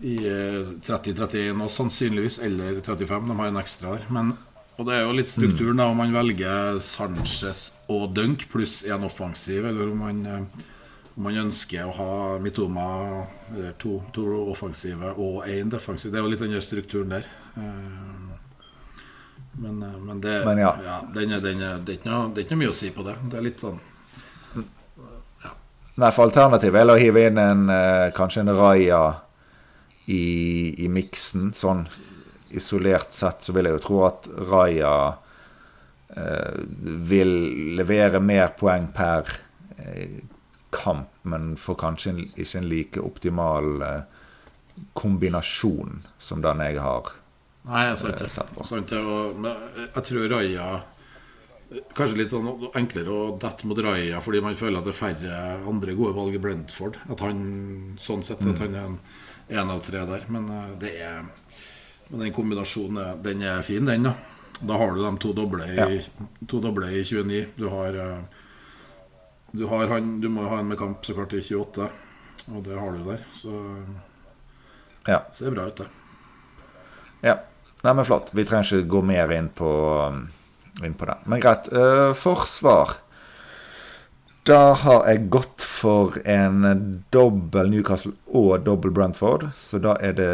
i 0.00 0.16
eh, 0.28 0.72
30-31 0.84 1.62
og 1.62 1.70
sannsynligvis, 1.70 2.38
eller 2.46 2.80
35. 2.80 3.28
De 3.28 3.38
har 3.38 3.52
en 3.52 3.60
ekstra 3.62 3.96
der. 3.96 4.08
Men, 4.12 4.34
og 4.76 4.88
det 4.88 4.96
er 4.96 5.06
jo 5.06 5.16
litt 5.16 5.32
strukturen 5.32 5.80
da, 5.82 5.88
om 5.92 6.00
man 6.00 6.14
velger 6.14 6.80
Sanchez 6.82 7.70
og 7.92 8.12
Dunk 8.16 8.48
pluss 8.52 8.82
én 8.88 9.04
offensiv, 9.06 9.66
eller 9.68 9.92
om 9.92 10.04
man, 10.06 10.24
eh, 10.26 10.66
om 11.16 11.26
man 11.28 11.40
ønsker 11.44 11.86
å 11.86 11.96
ha 11.98 12.12
Mitoma 12.42 12.88
eller 13.52 13.76
to, 13.78 13.98
to 14.16 14.26
offensive 14.48 15.14
og 15.16 15.46
én 15.46 15.70
defensiv. 15.70 16.12
Det 16.12 16.20
er 16.20 16.26
jo 16.26 16.32
litt 16.32 16.44
den 16.46 16.60
strukturen 16.64 17.16
der. 17.18 17.30
Eh, 17.56 18.22
Men, 19.52 19.82
eh, 19.82 19.98
men 20.00 20.20
det 20.20 20.44
Men 20.44 20.58
ja. 20.58 20.76
den 21.14 21.32
er, 21.32 21.40
den 21.40 21.62
er, 21.62 21.78
det, 21.78 21.92
er 21.92 21.98
ikke 21.98 22.08
noe, 22.08 22.28
det 22.32 22.40
er 22.40 22.46
ikke 22.46 22.56
noe 22.56 22.62
mye 22.64 22.72
å 22.72 22.76
si 22.76 22.90
på 22.90 23.04
det. 23.04 23.16
Det 23.28 23.36
er 23.36 23.44
litt 23.44 23.60
sånn 23.60 23.80
Nei, 25.92 26.08
for 26.08 26.24
alternativet 26.24 26.80
er 26.80 26.88
å 26.88 26.96
hive 26.96 27.26
inn 27.28 27.36
en, 27.36 27.66
eh, 27.68 28.06
kanskje 28.16 28.40
en 28.40 28.54
Raja 28.56 29.00
i, 30.12 30.84
i 30.84 30.88
miksen. 30.92 31.50
Sånn 31.56 31.86
isolert 32.52 33.14
sett 33.16 33.44
så 33.44 33.54
vil 33.56 33.68
jeg 33.68 33.78
jo 33.78 33.84
tro 33.86 34.02
at 34.06 34.28
Raja 34.50 34.94
eh, 36.16 36.60
vil 37.08 37.32
levere 37.78 38.20
mer 38.20 38.52
poeng 38.58 38.90
per 38.94 39.30
eh, 39.78 40.20
kamp, 40.72 41.10
men 41.28 41.54
får 41.60 41.80
kanskje 41.80 42.12
en, 42.12 42.22
ikke 42.32 42.60
en 42.60 42.68
like 42.68 43.02
optimal 43.02 43.86
eh, 43.88 44.22
kombinasjon 44.98 46.00
som 46.18 46.44
den 46.44 46.64
jeg 46.64 46.80
har. 46.82 47.12
Nei, 47.68 47.84
jeg 47.90 48.00
sant. 48.00 48.22
Eh, 48.24 48.32
sett 48.32 48.54
på. 48.56 48.66
Sant 48.66 48.92
jeg 48.92 50.08
tror 50.08 50.32
Raja 50.32 50.72
Kanskje 51.96 52.18
litt 52.18 52.32
sånn 52.34 52.48
enklere 52.76 53.08
å 53.08 53.20
dette 53.40 53.64
mot 53.64 53.78
Raja 53.80 54.18
fordi 54.20 54.42
man 54.44 54.56
føler 54.58 54.82
at 54.82 54.84
det 54.84 54.92
er 54.92 54.98
færre 54.98 55.36
andre 55.70 55.94
gode 55.96 56.12
valg 56.18 56.34
i 56.36 56.40
Brentford. 56.42 56.98
At 57.08 57.22
han 57.24 57.38
sånn 57.96 58.20
sett 58.26 58.42
at 58.44 58.60
han 58.60 58.76
er 58.76 58.90
en, 58.90 58.98
en 59.52 59.70
av 59.70 59.80
tre 59.84 60.04
der. 60.08 60.24
Men 60.32 60.48
eh, 60.50 60.70
det 60.80 60.92
er 61.02 61.22
Men 62.12 62.20
den 62.26 62.32
kombinasjonen 62.36 63.22
den 63.24 63.42
er 63.42 63.62
fin, 63.64 63.86
den, 63.88 64.02
da. 64.04 64.12
Da 64.62 64.76
har 64.78 64.92
du 64.94 65.00
de 65.02 65.10
to 65.18 65.32
doble 65.34 65.64
i, 65.64 65.96
to 66.46 66.60
doble 66.60 66.90
i 66.92 67.00
29. 67.04 67.46
Du 67.56 67.68
har 67.72 67.94
eh, 67.98 68.18
Du 69.52 69.66
har 69.68 69.88
han 69.88 70.20
Du 70.20 70.28
må 70.28 70.44
ha 70.48 70.58
en 70.60 70.68
med 70.68 70.78
kamp 70.78 71.04
så 71.04 71.14
klart 71.16 71.32
i 71.34 71.40
28, 71.42 71.88
og 72.52 72.62
det 72.64 72.78
har 72.78 72.92
du 72.92 73.04
der. 73.10 73.24
Så 73.34 73.56
Ja. 75.08 75.22
ser 75.32 75.50
bra 75.50 75.66
ut, 75.66 75.76
det. 75.76 75.88
Ja. 77.22 77.36
Nei, 77.82 77.92
men 77.94 78.04
flott. 78.04 78.30
Vi 78.32 78.44
trenger 78.46 78.78
ikke 78.78 78.88
gå 78.88 79.00
mer 79.02 79.32
inn 79.34 79.48
på, 79.48 79.68
inn 80.84 80.94
på 80.94 81.06
det. 81.08 81.16
Men 81.26 81.40
greit. 81.42 81.66
Uh, 81.72 82.12
forsvar. 82.14 82.98
Da 84.42 84.72
har 84.74 85.04
jeg 85.06 85.28
gått 85.30 85.62
for 85.62 86.16
en 86.26 86.64
dobbel 87.14 87.68
Newcastle 87.70 88.16
og 88.34 88.64
dobbel 88.66 88.90
Brentford. 88.90 89.44
Så 89.54 89.78
da 89.78 89.94
er 90.02 90.16
det 90.18 90.32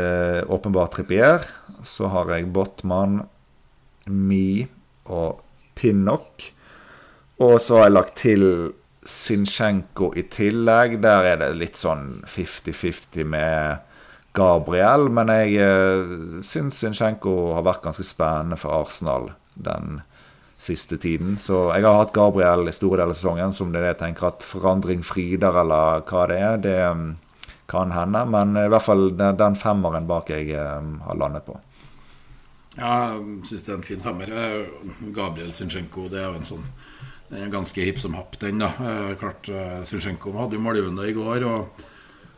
åpenbart 0.49 0.95
Trippier. 0.97 1.45
Så 1.85 2.09
har 2.15 2.33
jeg 2.33 2.49
Botman, 2.55 3.27
Mi 4.09 4.65
og 5.05 5.43
Pinnock. 5.77 6.47
Og 7.37 7.61
så 7.61 7.77
har 7.77 7.91
jeg 7.91 7.97
lagt 7.99 8.17
til 8.23 8.47
Sinchenko 9.05 10.15
i 10.17 10.25
tillegg. 10.33 10.97
Der 11.05 11.29
er 11.35 11.43
det 11.45 11.53
litt 11.61 11.77
sånn 11.77 12.23
50-50 12.25 13.29
med 13.29 13.85
Gabriel. 14.33 15.11
Men 15.13 15.35
jeg 15.37 15.61
uh, 15.61 16.41
syns 16.41 16.81
Sinchenko 16.81 17.53
har 17.59 17.69
vært 17.69 17.85
ganske 17.85 18.09
spennende 18.09 18.57
for 18.57 18.73
Arsenal 18.81 19.35
den 19.53 20.01
siste 20.59 20.99
tiden. 20.99 21.37
Så 21.39 21.69
jeg 21.71 21.87
har 21.87 22.01
hatt 22.01 22.13
Gabriel 22.17 22.69
i 22.69 22.75
store 22.75 22.99
deler 23.01 23.15
av 23.15 23.17
sesongen, 23.17 23.55
som 23.55 23.71
det 23.73 23.81
er 23.81 23.87
det 23.87 23.95
jeg 23.95 24.01
tenker 24.03 24.29
at 24.33 24.45
forandring 24.45 25.05
frider, 25.07 25.63
eller 25.63 26.05
hva 26.09 26.27
det 26.31 26.39
er. 26.43 26.61
Det 26.65 26.77
um, 26.91 27.09
kan 27.71 27.95
hende. 27.95 28.25
Men 28.33 28.59
i 28.59 28.69
hvert 28.73 28.85
fall 28.85 29.11
den, 29.17 29.59
femmeren 29.61 30.09
bak 30.11 30.33
jeg 30.35 30.51
um, 30.59 30.99
har 31.07 31.21
landet 31.21 31.47
på. 31.47 31.59
Ja, 32.79 33.19
jeg 33.19 33.47
syns 33.49 33.65
det 33.67 33.73
er 33.73 33.79
en 33.79 33.87
fin 33.87 34.03
femmer. 34.03 34.31
Eh, 34.31 34.91
Gabriel 35.15 35.55
Zinchenko, 35.55 36.07
det 36.11 36.23
er 36.23 36.29
jo 36.29 36.39
en 36.39 36.51
sånn 36.55 36.67
Den 37.29 37.43
er 37.45 37.51
ganske 37.53 37.85
hipp 37.85 37.99
som 38.01 38.15
happ, 38.17 38.39
den, 38.41 38.63
da. 38.63 38.71
Eh, 38.81 39.11
Klart 39.21 39.51
eh, 39.53 39.83
Zinchenko 39.85 40.33
hadde 40.39 40.57
jo 40.57 40.65
målgivende 40.65 41.05
i 41.11 41.17
går 41.17 41.45
og 41.45 41.83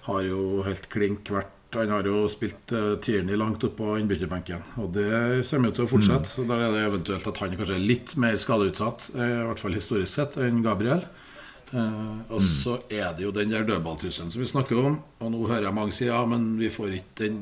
har 0.09 0.25
jo 0.27 0.65
helt 0.67 0.89
klink 0.91 1.31
vært 1.31 1.60
Han 1.77 1.93
har 1.95 2.07
jo 2.09 2.25
spilt 2.31 2.73
uh, 2.75 2.97
Tierney 3.03 3.39
langt 3.39 3.63
opp 3.67 3.77
på 3.79 3.95
innbytterbenken, 4.01 4.65
og 4.83 4.91
det 4.97 5.11
kommer 5.47 5.71
jo 5.71 5.77
til 5.77 5.87
å 5.87 5.91
fortsette. 5.93 6.31
Så 6.33 6.45
da 6.49 6.59
er 6.59 6.75
det 6.75 6.85
eventuelt 6.89 7.29
at 7.31 7.43
han 7.45 7.55
kanskje 7.55 7.77
er 7.79 7.85
litt 7.93 8.17
mer 8.19 8.39
skadeutsatt, 8.41 9.13
uh, 9.15 9.27
i 9.27 9.45
hvert 9.51 9.63
fall 9.63 9.77
historisk 9.79 10.17
sett, 10.17 10.39
enn 10.43 10.65
Gabriel. 10.67 11.05
Uh, 11.71 12.27
og 12.35 12.41
så 12.43 12.73
er 12.91 13.13
det 13.15 13.23
jo 13.23 13.31
den 13.31 13.53
der 13.53 13.63
dødballtrusselen 13.63 14.33
som 14.35 14.43
vi 14.43 14.49
snakker 14.51 14.81
om. 14.83 14.97
Og 15.23 15.31
nå 15.31 15.45
hører 15.45 15.69
jeg 15.69 15.77
mange 15.77 15.95
si 15.95 16.09
ja, 16.09 16.19
men 16.27 16.57
vi 16.59 16.71
får 16.73 16.97
ikke 16.99 17.23
den 17.23 17.39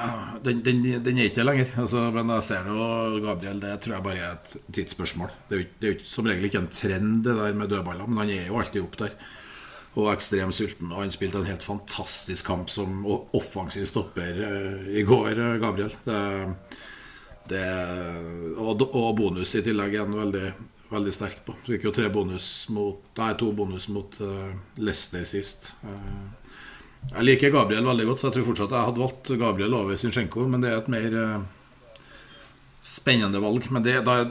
Den, 0.46 0.62
den, 0.62 0.82
den 1.02 1.18
er 1.18 1.26
ikke 1.26 1.40
der 1.40 1.48
lenger. 1.50 1.72
Altså, 1.82 2.04
men 2.14 2.30
jeg 2.36 2.46
ser 2.46 2.66
det 2.66 2.76
jo, 2.76 3.22
Gabriel, 3.26 3.62
det 3.62 3.76
tror 3.82 3.96
jeg 3.96 4.06
bare 4.06 4.22
er 4.22 4.36
et 4.38 4.74
tidsspørsmål. 4.78 5.34
Det 5.48 5.56
er 5.56 5.64
jo 5.64 5.70
det 5.82 5.88
er 5.88 5.96
jo 5.96 6.10
som 6.12 6.30
regel 6.30 6.46
ikke 6.46 6.62
en 6.62 6.70
trend, 6.70 7.22
det 7.26 7.34
der 7.38 7.58
med 7.58 7.74
dødballer, 7.74 8.06
men 8.06 8.22
han 8.22 8.34
er 8.36 8.50
jo 8.52 8.62
alltid 8.62 8.84
opp 8.84 8.98
der. 9.02 9.18
Og 9.92 10.08
ekstremt 10.14 10.56
sulten. 10.56 10.90
Og 10.92 11.02
han 11.02 11.12
spilte 11.12 11.40
en 11.40 11.48
helt 11.48 11.64
fantastisk 11.66 12.48
kamp 12.48 12.70
som 12.72 13.04
offensiv 13.36 13.86
stopper 13.90 14.42
eh, 14.48 14.90
i 15.00 15.06
går, 15.08 15.32
eh, 15.36 15.56
Gabriel. 15.60 15.94
Det, 16.06 16.20
det, 17.52 17.64
og, 18.56 18.86
og, 18.88 19.10
bonus 19.18 19.54
i 19.58 19.64
tillegg 19.64 19.96
er 19.96 20.06
han 20.06 20.16
veldig, 20.16 20.52
veldig 20.92 21.14
sterk 21.14 21.42
på. 21.46 21.56
Fikk 21.68 21.88
jo 21.88 21.96
tre 21.96 22.08
bonus 22.12 22.46
mot, 22.72 23.02
nei, 23.20 23.32
to 23.40 23.50
bonus 23.56 23.90
mot 23.92 24.16
uh, 24.24 24.52
Leicester 24.80 25.26
sist. 25.28 25.74
Uh, 25.84 26.30
jeg 27.10 27.26
liker 27.26 27.52
Gabriel 27.52 27.88
veldig 27.88 28.06
godt, 28.08 28.22
så 28.22 28.28
jeg 28.28 28.38
tror 28.38 28.48
fortsatt 28.52 28.76
jeg 28.76 28.88
hadde 28.88 29.02
valgt 29.02 29.32
Gabriel 29.40 29.76
over 29.76 29.98
Zinchenko. 29.98 30.46
Men 30.48 30.64
det 30.64 30.72
er 30.72 30.80
et 30.80 30.92
mer 30.92 31.18
uh, 31.18 32.06
spennende 32.80 33.42
valg. 33.44 33.68
Men 33.74 33.84
det, 33.84 33.98
da, 34.08 34.22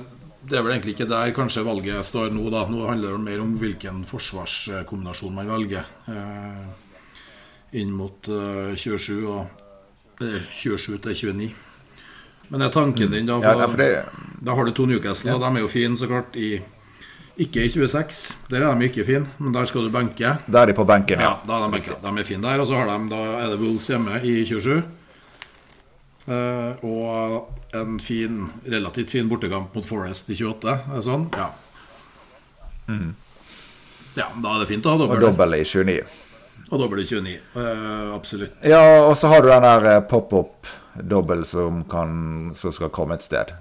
det 0.42 0.58
er 0.58 0.64
vel 0.66 0.74
egentlig 0.74 0.96
ikke 0.96 1.10
der 1.10 1.34
kanskje 1.38 1.64
valget 1.66 2.06
står 2.06 2.32
nå. 2.34 2.48
da 2.54 2.66
Nå 2.70 2.86
handler 2.90 3.14
det 3.14 3.24
mer 3.24 3.42
om 3.44 3.54
hvilken 3.62 4.04
forsvarskombinasjon 4.10 5.36
man 5.36 5.52
velger. 5.52 5.90
Eh, 6.10 6.64
inn 7.82 7.92
mot 7.96 8.30
eh, 8.32 8.74
27 8.76 9.20
og 9.30 10.22
eh, 10.26 10.40
27 10.42 10.98
til 10.98 11.16
29. 11.38 11.52
Men 12.52 12.66
er 12.66 12.74
tanken 12.74 13.14
din, 13.14 13.30
da. 13.30 13.38
For, 13.40 13.64
ja, 13.64 13.68
det... 13.80 13.90
Da 14.42 14.56
har 14.58 14.68
du 14.68 14.74
to 14.76 14.86
Newcastle, 14.90 15.32
ja. 15.32 15.38
og 15.38 15.46
de 15.46 15.60
er 15.60 15.64
jo 15.64 15.72
fine, 15.72 15.98
så 15.98 16.10
klart, 16.10 16.36
i 16.36 16.58
ikke 17.42 17.64
i 17.64 17.70
26, 17.72 18.50
der 18.52 18.66
er 18.66 18.76
de 18.76 18.90
ikke 18.90 19.06
fine, 19.08 19.30
men 19.40 19.54
der 19.56 19.66
skal 19.66 19.86
du 19.88 19.94
benke. 19.94 20.34
Der 20.46 20.60
er 20.60 20.70
de 20.70 20.76
på 20.76 20.84
benken, 20.86 21.22
ja. 21.22 21.30
ja 21.30 21.48
da 21.48 21.62
er 21.62 21.70
de, 21.70 21.78
benke. 21.78 21.96
de 22.02 22.12
er 22.12 22.28
fine 22.28 22.44
der. 22.44 22.60
Og 22.60 22.68
så 22.68 22.82
har 22.82 22.90
de, 22.92 22.98
da 23.14 23.22
er 23.40 23.54
det 23.54 23.62
Wolves 23.62 23.88
hjemme 23.88 24.20
i 24.20 24.42
27. 24.46 24.82
Uh, 26.30 26.78
og 26.86 27.74
en 27.74 28.00
fin, 28.00 28.44
relativt 28.66 29.10
fin 29.10 29.30
bortekamp 29.30 29.74
mot 29.76 29.86
Forest 29.86 30.30
i 30.30 30.38
28. 30.38 30.76
Er 30.76 31.00
det 31.00 31.06
sånn? 31.08 31.26
Ja. 31.34 31.48
Mm. 32.92 33.16
Ja, 34.14 34.28
Da 34.44 34.56
er 34.56 34.62
det 34.62 34.70
fint 34.70 34.86
å 34.86 34.94
ha 34.94 35.02
dobbel. 35.02 35.18
Og 35.18 35.32
dobbel 35.32 35.58
i 35.58 35.64
29. 35.66 35.98
Og 36.70 36.84
dobbel 36.84 37.02
i 37.02 37.08
29. 37.08 37.34
Uh, 37.56 38.14
absolutt. 38.14 38.62
Ja, 38.68 38.84
og 39.08 39.16
så 39.18 39.32
har 39.32 39.42
du 39.42 39.50
den 39.50 39.66
der 39.66 39.88
eh, 39.96 40.04
pop-up-dobbel 40.12 41.44
som, 41.48 41.82
som, 42.56 42.76
skal 42.76 42.94
komme 42.94 43.18
et 43.18 43.26
sted. 43.26 43.56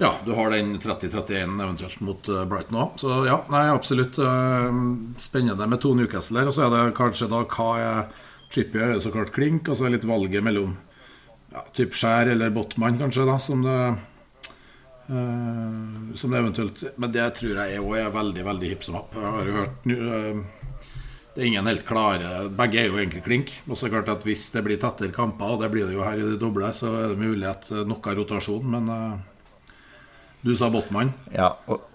Ja, 0.00 0.10
du 0.24 0.32
har 0.34 0.50
den 0.50 0.78
30-31 0.82 1.60
eventuelt 1.62 2.00
mot 2.02 2.32
Brighton 2.50 2.80
òg. 2.80 2.96
Så 3.02 3.20
ja, 3.28 3.36
nei, 3.52 3.68
absolutt 3.70 4.18
uh, 4.24 4.72
spennende 5.20 5.68
med 5.68 5.84
to 5.84 5.92
Newcastle 5.94 6.40
her. 6.40 6.48
Og 6.48 6.56
så 6.56 6.64
er 6.64 6.72
det 6.72 6.96
kanskje 6.96 7.30
da 7.30 7.44
hva 7.44 7.70
er 7.82 8.02
Chippy 8.54 8.78
er 8.78 8.96
jo 8.96 9.04
så 9.04 9.10
klart 9.10 9.34
klink, 9.34 9.68
og 9.68 9.76
så 9.76 9.86
er 9.86 9.96
litt 9.96 10.06
valget 10.06 10.44
mellom 10.46 10.76
ja, 11.54 11.62
typ 11.76 11.94
Skjær 11.94 12.32
eller 12.34 12.52
Botman, 12.54 12.98
kanskje, 12.98 13.26
da, 13.28 13.38
som 13.38 13.62
det, 13.64 13.78
uh, 15.08 16.14
som 16.18 16.32
det 16.32 16.40
eventuelt 16.40 16.84
Men 16.98 17.14
det 17.14 17.28
tror 17.38 17.60
jeg 17.62 17.82
òg 17.82 17.96
er 18.00 18.14
veldig 18.14 18.46
veldig 18.50 18.72
hipp 18.72 18.86
som 18.86 18.98
happ. 18.98 19.14
Jeg 19.14 19.34
har 19.36 19.50
jo 19.50 19.56
hørt 19.60 19.86
uh, 19.86 20.42
Det 21.34 21.42
er 21.42 21.48
ingen 21.52 21.70
helt 21.70 21.86
klare 21.86 22.48
Begge 22.50 22.82
er 22.82 22.90
jo 22.90 22.98
egentlig 22.98 23.24
klink. 23.26 23.54
Og 23.68 23.78
så 23.78 23.92
klart 23.92 24.10
at 24.12 24.26
hvis 24.26 24.48
det 24.54 24.64
blir 24.66 24.80
tettere 24.82 25.14
kamper, 25.14 25.54
og 25.54 25.62
det 25.62 25.70
blir 25.74 25.86
det 25.88 25.96
jo 25.96 26.04
her 26.06 26.18
i 26.18 26.26
det 26.32 26.40
doble, 26.42 26.72
så 26.74 26.92
er 26.98 27.14
det 27.14 27.22
mulighet 27.22 27.72
noe 27.86 28.18
rotasjon, 28.20 28.70
men 28.74 28.90
uh, 28.90 29.72
du 30.44 30.52
sa 30.58 30.68
Botman? 30.68 31.14
Ja, 31.32 31.54
og 31.70 31.90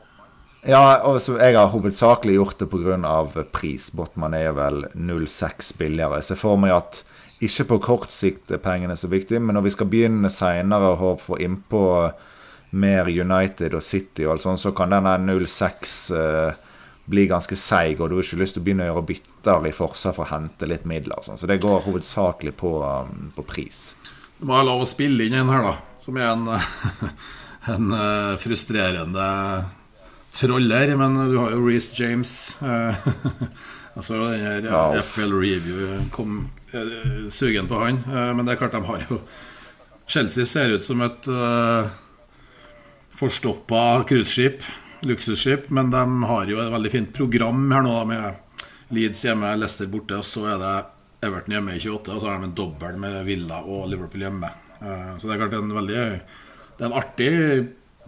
ja, 0.67 0.99
altså, 1.07 1.37
jeg 1.39 1.55
har 1.55 1.69
hovedsakelig 1.71 2.33
gjort 2.35 2.59
det 2.59 2.67
pga. 2.67 3.43
pris. 3.53 3.91
Botman 3.95 4.33
er 4.35 4.51
vel 4.51 4.89
0,6 4.91 5.77
billigere. 5.77 6.19
Jeg 6.19 6.27
ser 6.27 6.39
for 6.41 6.59
meg 6.59 6.73
at 6.75 7.03
ikke 7.39 7.65
på 7.69 7.77
kort 7.83 8.11
sikt 8.11 8.51
er 8.51 8.59
pengene 8.63 8.97
så 8.99 9.07
viktig, 9.11 9.39
men 9.41 9.55
når 9.55 9.69
vi 9.69 9.75
skal 9.75 9.87
begynne 9.91 10.31
seinere 10.33 10.91
å 10.95 11.13
få 11.19 11.37
innpå 11.39 11.83
mer 12.75 13.07
United 13.07 13.73
og 13.77 13.83
City 13.83 14.25
og 14.27 14.35
alt 14.35 14.43
sånt, 14.43 14.61
så 14.61 14.73
kan 14.75 14.91
denne 14.91 15.15
06 15.47 15.95
uh, 16.13 16.51
bli 17.09 17.25
ganske 17.31 17.55
seig, 17.57 18.01
og 18.01 18.11
du 18.11 18.17
har 18.17 18.27
ikke 18.27 18.41
lyst 18.41 18.57
til 18.57 18.61
å 18.61 18.67
begynne 18.67 18.85
å 18.85 18.91
gjøre 18.91 19.07
bytter 19.07 19.69
i 19.69 19.73
forsvar 19.73 20.17
for 20.17 20.27
å 20.27 20.33
hente 20.33 20.67
litt 20.69 20.85
midler. 20.89 21.23
Sånn. 21.25 21.39
Så 21.39 21.49
det 21.49 21.61
går 21.63 21.87
hovedsakelig 21.87 22.53
på, 22.59 22.75
um, 22.83 23.31
på 23.33 23.47
pris. 23.47 23.81
Du 24.37 24.45
må 24.49 24.59
ha 24.59 24.67
lov 24.67 24.83
å 24.83 24.89
spille 24.89 25.25
inn 25.25 25.39
en 25.39 25.51
her, 25.51 25.65
da, 25.65 25.73
som 25.99 26.19
er 26.19 26.29
en, 26.35 26.45
en 27.73 27.97
frustrerende 28.39 29.31
troller. 30.35 30.93
Men 30.99 31.17
du 31.31 31.39
har 31.39 31.55
jo 31.55 31.63
Reece 31.65 31.95
James. 31.97 32.35
Uh, 33.89 33.99
altså 33.99 34.21
den 34.23 34.45
her 34.45 34.69
ja. 34.69 35.01
FL 35.03 35.33
Review 35.33 36.09
kom 36.15 36.47
Eh, 36.71 37.29
sugen 37.29 37.67
på 37.67 37.75
han. 37.75 37.95
Eh, 37.95 38.35
men 38.35 38.45
det 38.45 38.53
er 38.53 38.61
klart 38.61 38.77
de 38.77 38.83
har 38.85 39.05
jo 39.09 39.21
Chelsea 40.09 40.45
ser 40.45 40.73
ut 40.73 40.83
som 40.83 41.01
et 41.05 41.27
uh, 41.29 41.85
forstoppa 43.13 44.03
cruiseskip, 44.09 44.63
luksusskip, 45.05 45.67
men 45.69 45.91
de 45.93 46.01
har 46.25 46.49
jo 46.49 46.57
et 46.57 46.71
veldig 46.73 46.91
fint 46.95 47.11
program 47.13 47.67
her 47.69 47.85
nå 47.85 47.93
med 48.09 48.63
Leeds 48.97 49.21
hjemme, 49.27 49.51
Leicester 49.61 49.85
borte, 49.85 50.17
og 50.17 50.25
så 50.25 50.47
er 50.55 50.57
det 50.63 50.73
Everton 51.27 51.53
hjemme 51.53 51.75
i 51.77 51.83
28, 51.83 52.15
og 52.15 52.23
så 52.23 52.31
har 52.31 52.41
de 52.41 52.49
en 52.49 52.57
dobbel 52.57 52.97
med 53.05 53.19
Villa 53.27 53.61
og 53.61 53.85
Liverpool 53.91 54.25
hjemme. 54.25 54.49
Uh, 54.81 55.13
så 55.21 55.29
det 55.29 55.35
er 55.35 55.43
klart 55.43 55.57
en 55.59 55.77
veldig 55.77 55.99
Det 55.99 56.81
er 56.81 56.89
en 56.89 56.99
artig 57.03 57.31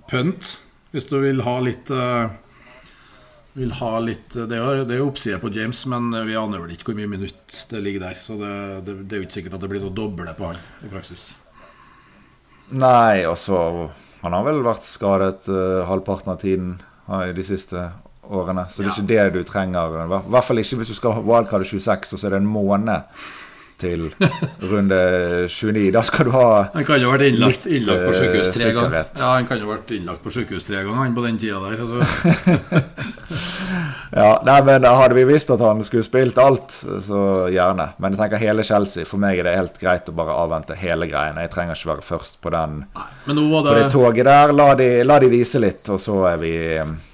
pønt 0.10 0.56
hvis 0.92 1.06
du 1.06 1.20
vil 1.22 1.46
ha 1.46 1.58
litt 1.62 1.94
uh, 1.94 2.34
vil 3.54 3.74
ha 3.82 3.92
litt 4.00 4.36
Det 4.36 4.56
er 4.56 4.62
jo, 4.82 4.86
det 4.88 4.98
er 4.98 5.42
på 5.42 5.52
James, 5.52 5.84
men 5.92 6.12
vi 6.28 6.38
aner 6.40 6.62
vel 6.64 6.76
ikke 6.76 6.92
hvor 6.92 7.00
mye 7.02 7.12
minutt 7.12 7.58
det 7.72 7.82
ligger 7.84 8.08
der. 8.08 8.20
Så 8.20 8.38
det, 8.40 8.54
det, 8.88 8.96
det 9.04 9.18
er 9.18 9.24
jo 9.24 9.28
ikke 9.28 9.38
sikkert 9.40 9.58
at 9.58 9.66
det 9.66 9.72
blir 9.74 9.84
noe 9.84 9.96
doble 9.96 10.36
på 10.38 10.52
han 10.52 10.62
i 10.86 10.92
praksis. 10.92 11.34
Nei, 12.72 13.26
og 13.28 13.36
så 13.40 13.90
Han 14.22 14.36
har 14.38 14.46
vel 14.46 14.62
vært 14.64 14.86
skadet 14.86 15.50
uh, 15.50 15.82
halvparten 15.90 16.32
av 16.32 16.40
tiden 16.44 16.76
i 17.12 17.32
de 17.34 17.44
siste 17.44 17.90
årene. 18.30 18.68
Så 18.70 18.84
det 18.84 18.86
er 18.86 18.92
ja. 18.92 18.94
ikke 18.94 19.10
det 19.10 19.24
du 19.34 19.48
trenger. 19.50 19.96
I 20.06 20.20
hvert 20.32 20.48
fall 20.48 20.62
ikke 20.62 20.78
hvis 20.80 20.92
du 20.94 20.96
skal 20.96 21.18
ha 21.18 21.24
wildcard 21.26 21.66
26, 21.66 22.14
og 22.14 22.22
så 22.22 22.28
er 22.30 22.36
det 22.36 22.44
en 22.44 22.52
måned 22.52 23.24
til 23.82 24.08
runde 24.70 25.00
29. 25.50 25.90
Da 25.96 26.04
skal 26.06 26.30
du 26.30 26.34
ha 26.36 26.48
Han 26.76 26.86
kan 26.88 27.02
jo 27.02 27.10
ha 27.10 27.18
vært 27.18 27.32
innlagt, 27.32 27.68
innlagt 27.68 28.06
på 28.08 28.16
sykehus 28.20 28.54
tre 28.56 28.72
ganger. 28.76 29.12
Ja, 29.18 29.34
han 29.36 29.50
kan 29.50 29.62
jo 29.62 29.68
ha 29.70 29.76
vært 29.76 29.94
innlagt 29.98 30.24
på 30.26 30.34
sykehus 30.34 30.68
tre 30.68 30.84
ganger 30.84 31.02
han 31.02 31.18
på 31.18 31.26
den 31.26 31.40
tida 31.42 31.60
der. 31.66 31.82
Altså. 31.82 32.00
ja, 34.22 34.32
nei, 34.48 34.58
men 34.68 34.88
Hadde 34.92 35.18
vi 35.18 35.26
visst 35.30 35.52
at 35.54 35.62
han 35.64 35.84
skulle 35.88 36.06
spilt 36.06 36.40
alt, 36.42 36.76
så 37.06 37.22
gjerne. 37.52 37.92
Men 38.02 38.16
jeg 38.16 38.24
tenker 38.24 38.44
hele 38.44 38.66
Chelsea. 38.68 39.08
For 39.08 39.22
meg 39.22 39.42
er 39.42 39.50
det 39.50 39.58
helt 39.58 39.80
greit 39.82 40.10
å 40.10 40.16
bare 40.16 40.36
avvente 40.38 40.78
hele 40.78 41.08
greien. 41.12 41.40
Jeg 41.42 41.54
trenger 41.54 41.78
ikke 41.78 41.94
være 41.96 42.10
først 42.14 42.42
på 42.44 42.54
den 42.54 42.84
nei, 42.86 43.08
det... 43.36 43.48
på 43.52 43.78
det 43.78 43.88
toget 43.94 44.28
der. 44.28 44.54
La 44.56 44.74
de, 44.78 44.92
la 45.08 45.22
de 45.24 45.32
vise 45.32 45.62
litt, 45.62 45.88
og 45.90 46.02
så 46.02 46.20
er 46.34 46.42
vi 46.42 46.54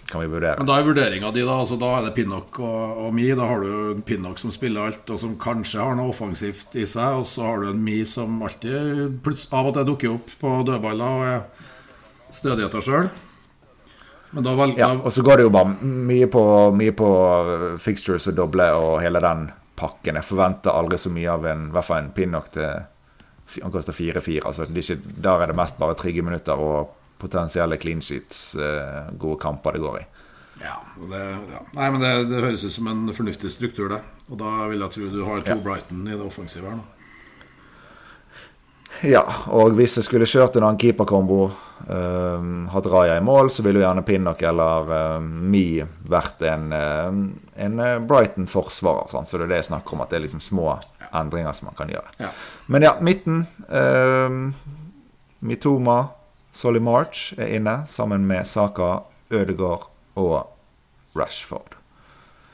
kan 0.07 0.21
vi 0.23 0.29
vurdere. 0.31 0.57
Men 0.59 0.69
Da 0.69 0.77
er 0.79 0.87
vurderinga 0.87 1.31
di, 1.35 1.43
da. 1.43 1.59
Altså, 1.61 1.77
da 1.79 1.91
er 1.97 2.07
det 2.07 2.15
Pinnock 2.15 2.59
og, 2.63 3.03
og 3.05 3.13
Mi. 3.15 3.27
Da 3.35 3.47
har 3.49 3.63
du 3.63 4.01
Pinnock 4.07 4.39
som 4.39 4.53
spiller 4.55 4.87
alt, 4.87 5.09
og 5.11 5.19
som 5.19 5.35
kanskje 5.41 5.83
har 5.83 5.97
noe 5.99 6.13
offensivt 6.13 6.75
i 6.79 6.87
seg. 6.87 7.21
Og 7.21 7.27
så 7.27 7.45
har 7.47 7.61
du 7.61 7.71
en 7.71 7.83
Mi 7.83 7.99
som 8.07 8.41
alltid 8.45 9.27
av 9.51 9.71
og 9.71 9.77
til 9.77 9.87
dukker 9.91 10.15
opp 10.15 10.35
på 10.41 10.57
dødballer 10.67 11.21
og 11.21 11.25
er 11.27 12.33
stødig 12.33 12.67
etter 12.67 12.83
sjøl. 12.83 13.09
Ja, 14.75 14.91
og 14.91 15.07
så 15.15 15.23
går 15.23 15.39
det 15.39 15.45
jo 15.47 15.53
bare 15.55 15.77
mye 15.81 16.27
på, 16.27 16.41
mye 16.75 16.93
på 16.95 17.07
uh, 17.07 17.69
fixtures 17.79 18.27
og 18.27 18.35
doble 18.35 18.67
og 18.75 18.99
hele 19.01 19.21
den 19.23 19.47
pakken. 19.79 20.19
Jeg 20.19 20.27
forventer 20.27 20.75
aldri 20.75 20.99
så 20.99 21.11
mye 21.13 21.31
av 21.31 21.47
en, 21.47 21.69
i 21.69 21.75
hvert 21.75 21.87
fall 21.87 22.03
en 22.03 22.13
Pinnock 22.15 22.51
til 22.55 22.85
Han 23.63 23.71
koster 23.71 23.95
4-4. 23.95 24.41
Altså, 24.43 24.65
der 24.67 25.41
er 25.41 25.47
det 25.47 25.55
mest 25.55 25.77
bare 25.79 25.95
trygge 25.95 26.21
minutter 26.21 26.59
og 26.59 26.96
potensielle 27.17 27.77
clean 27.77 28.01
sheets, 28.01 28.55
eh, 28.55 29.13
gode 29.17 29.39
kamper 29.41 29.77
det 29.77 29.83
går 29.83 29.99
i. 29.99 30.05
Ja, 30.61 30.81
det, 31.09 31.23
ja. 31.51 31.61
Nei, 31.71 31.89
men 31.91 32.01
det, 32.01 32.11
det, 32.31 32.41
høres 32.41 32.65
ut 32.65 32.73
som 32.73 32.87
en 32.89 33.07
fornuftig 33.13 33.51
struktur, 33.53 33.89
det. 33.93 34.01
Og 34.31 34.39
da 34.41 34.67
vil 34.71 34.81
jeg 34.81 34.93
tro 34.95 35.09
du 35.13 35.23
har 35.27 35.43
to 35.45 35.53
ja. 35.53 35.63
Brighton 35.63 36.07
i 36.07 36.15
det 36.15 36.23
offensive 36.25 36.69
her 36.69 36.79
nå. 36.79 36.85
Ja, 39.05 39.21
og 39.53 39.75
hvis 39.77 39.93
jeg 39.99 40.07
skulle 40.07 40.25
kjørt 40.25 40.55
en 40.57 40.65
annen 40.65 40.79
keeperkombo, 40.81 41.51
uh, 41.85 42.47
hatt 42.73 42.87
Raja 42.89 43.19
i 43.19 43.21
mål, 43.21 43.51
så 43.53 43.61
ville 43.61 43.77
jo 43.77 43.85
gjerne 43.85 44.01
Pinnock 44.07 44.41
eller 44.41 44.89
uh, 44.89 45.21
Mi 45.21 45.83
vært 46.09 46.41
en, 46.49 46.71
uh, 46.73 47.19
en 47.61 47.83
Brighton-forsvarer. 48.09 49.11
Sånn. 49.13 49.27
Så 49.29 49.37
det 49.37 49.45
er 49.45 49.53
det 49.53 49.61
jeg 49.61 49.69
snakker 49.69 49.93
om, 49.93 50.01
at 50.01 50.09
det 50.09 50.17
er 50.17 50.25
liksom 50.25 50.41
små 50.41 50.71
endringer 51.11 51.53
som 51.53 51.69
man 51.69 51.77
kan 51.77 51.93
gjøre. 51.93 52.09
Ja. 52.23 52.31
Men 52.73 52.87
ja, 52.87 52.95
midten. 53.05 53.45
Mitoma, 55.45 55.99
Solly 56.51 56.79
March 56.79 57.33
er 57.37 57.55
inne 57.57 57.81
sammen 57.87 58.27
med 58.27 58.47
Saka, 58.47 59.01
Ødegaard 59.31 59.89
og 60.15 60.53
Rashford. 61.17 61.75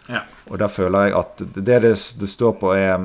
Ja. 0.09 0.25
Og 0.51 0.59
der 0.59 0.67
føler 0.67 1.07
jeg 1.07 1.15
at 1.15 1.43
det 1.55 1.63
det, 1.65 1.93
det 2.19 2.29
står 2.29 2.57
på, 2.59 2.73
er 2.75 2.99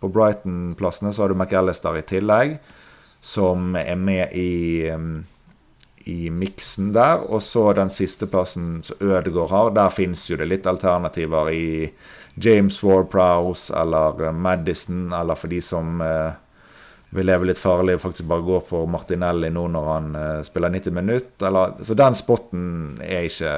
På 0.00 0.08
Brighton-plassene 0.08 1.12
så 1.12 1.22
har 1.22 1.28
du 1.28 1.34
McAllister 1.34 1.94
i 1.94 2.02
tillegg, 2.02 2.56
som 3.20 3.76
er 3.76 3.94
med 3.94 4.32
i 4.34 4.88
i 6.04 6.30
miksen 6.30 6.92
der. 6.92 7.22
Og 7.30 7.42
så 7.42 7.72
den 7.76 7.90
siste 7.90 8.26
plassen 8.26 8.82
som 8.82 8.96
Ødegaard 9.00 9.50
har. 9.50 9.70
Der 9.70 9.94
fins 9.94 10.24
jo 10.30 10.36
det 10.36 10.48
litt 10.50 10.66
alternativer 10.66 11.50
i 11.54 11.92
James 12.34 12.80
Ward-Prowse 12.82 13.72
eller 13.80 14.32
Madison, 14.32 15.12
eller 15.12 15.38
for 15.38 15.52
de 15.52 15.60
som 15.62 16.00
eh, 16.00 16.32
vil 17.12 17.28
lever 17.28 17.50
litt 17.50 17.60
farlig 17.60 17.98
og 17.98 18.04
faktisk 18.06 18.28
bare 18.30 18.44
gå 18.46 18.58
for 18.64 18.88
Martinelli 18.88 19.50
nå 19.52 19.66
når 19.74 19.88
han 19.90 20.06
uh, 20.16 20.42
spiller 20.46 20.72
90 20.72 20.94
minutter. 20.96 21.58
Så 21.84 21.96
den 21.98 22.16
spotten 22.16 22.64
er 23.04 23.28
ikke 23.28 23.56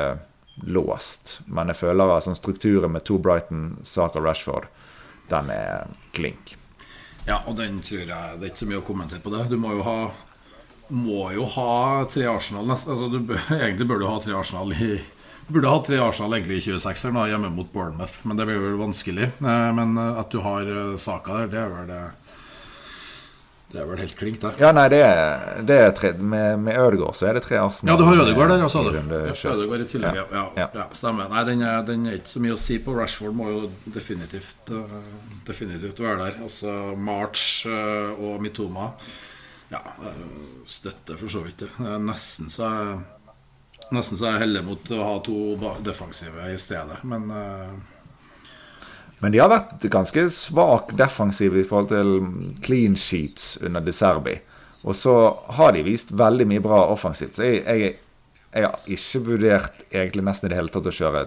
låst. 0.67 1.39
Men 1.47 1.71
jeg 1.71 1.79
føler 1.85 2.17
at 2.17 2.27
sånn 2.27 2.39
strukturen 2.39 2.95
med 2.97 3.07
to 3.07 3.21
Brighton, 3.23 3.77
Saka 3.87 4.23
Rashford, 4.23 4.67
den 5.31 5.51
er 5.55 5.87
klink. 6.17 6.57
Ja, 7.25 7.41
og 7.47 7.57
den 7.57 7.79
tror 7.81 8.03
jeg 8.03 8.09
Det 8.11 8.45
er 8.45 8.51
ikke 8.51 8.61
så 8.61 8.69
mye 8.69 8.83
å 8.83 8.85
kommentere 8.85 9.23
på 9.25 9.33
det. 9.33 9.47
Du 9.49 9.57
må 9.57 9.73
jo 9.79 9.85
ha 9.87 9.99
må 10.93 11.31
jo 11.33 11.47
ha 11.55 12.05
tre 12.13 12.27
Arsenal 12.29 12.69
altså, 12.69 13.07
du, 13.09 13.23
Egentlig 13.57 13.87
bør 13.89 14.03
du 14.03 14.09
ha 14.11 14.19
tre 14.21 14.35
Arsenal 14.37 14.75
i 14.77 14.99
burde 15.47 15.69
ha 15.69 15.79
tre 15.85 15.99
Arsenal 16.01 16.39
egentlig 16.39 16.63
i 16.63 16.73
26-eren 16.73 17.19
hjemme 17.29 17.51
mot 17.53 17.69
Bournemouth, 17.73 18.23
men 18.25 18.39
det 18.39 18.47
blir 18.49 18.63
vel 18.63 18.79
vanskelig. 18.81 19.27
Eh, 19.45 19.71
men 19.77 19.99
at 20.01 20.33
du 20.33 20.39
har 20.41 20.65
eh, 20.65 20.95
Saka 20.97 21.43
der, 21.43 21.51
det 21.53 21.59
er 21.61 21.73
vel 21.73 21.91
det 21.91 21.99
det 23.75 23.81
er 23.83 23.89
vel 23.91 23.99
helt 23.99 24.15
klink 24.15 24.37
der. 24.39 24.59
Ja, 24.63 24.69
nei, 24.75 24.85
det 24.93 25.01
er, 25.03 25.63
det 25.67 25.77
er 25.83 25.89
tre, 25.99 26.13
med, 26.15 26.61
med 26.63 26.77
Ødegaard 26.79 27.17
så 27.19 27.27
er 27.27 27.39
det 27.39 27.43
tre 27.43 27.59
Arsenal. 27.59 27.91
Ja, 27.91 27.97
du 27.99 28.05
har 28.07 28.21
Ødegaard 28.23 28.53
der, 28.53 28.67
sa 28.71 28.83
du. 28.87 28.91
Ødegaard 28.95 29.83
i 29.83 29.87
tillegg, 29.91 30.19
ja. 30.21 30.27
Ja, 30.31 30.45
ja. 30.61 30.67
ja. 30.79 30.85
Stemmer. 30.95 31.27
Nei, 31.33 31.43
den 31.49 31.65
er, 31.67 31.81
den 31.89 32.05
er, 32.07 32.21
ikke 32.21 32.31
så 32.31 32.43
mye 32.45 32.55
å 32.55 32.61
si 32.61 32.79
på. 32.85 32.95
Rashford 32.95 33.35
må 33.35 33.49
jo 33.51 33.65
definitivt, 33.97 34.71
uh, 34.71 34.95
definitivt 35.49 36.03
være 36.05 36.21
der. 36.21 36.39
Altså 36.47 36.77
March 36.95 37.65
uh, 37.67 38.15
og 38.15 38.39
Mitoma 38.45 38.93
Ja, 39.73 39.83
uh, 39.83 40.63
støtter 40.71 41.19
for 41.19 41.35
så 41.35 41.43
vidt 41.43 41.67
det. 41.67 41.73
Nesten 42.05 42.55
så 42.55 42.71
er 42.71 42.95
Nesten 43.93 44.17
så 44.17 44.31
jeg 44.31 44.47
heller 44.47 44.63
mot 44.65 44.95
å 44.95 45.03
ha 45.05 45.19
to 45.27 45.37
defensive 45.85 46.47
i 46.49 46.55
stedet, 46.59 47.03
men 47.05 47.27
men 49.23 49.33
de 49.33 49.41
har 49.41 49.51
vært 49.53 49.85
ganske 49.93 50.27
svak 50.33 50.93
defensive 50.99 51.61
i 51.61 51.67
forhold 51.69 51.93
til 51.93 52.59
clean 52.65 52.97
sheets 52.99 53.55
under 53.63 53.85
De 53.85 53.95
Serbi. 53.95 54.35
Og 54.85 54.97
så 54.97 55.15
har 55.57 55.73
de 55.73 55.85
vist 55.87 56.13
veldig 56.13 56.47
mye 56.51 56.65
bra 56.65 56.83
offensivt. 56.93 57.39
Så 57.39 57.47
jeg, 57.47 57.63
jeg, 57.65 57.95
jeg 58.53 58.67
har 58.67 58.91
ikke 58.97 59.23
vurdert 59.31 59.85
egentlig 59.91 60.27
nesten 60.27 60.49
i 60.49 60.53
det 60.53 60.59
hele 60.59 60.73
tatt 60.75 60.91
å 60.91 60.93
kjøre 60.93 61.25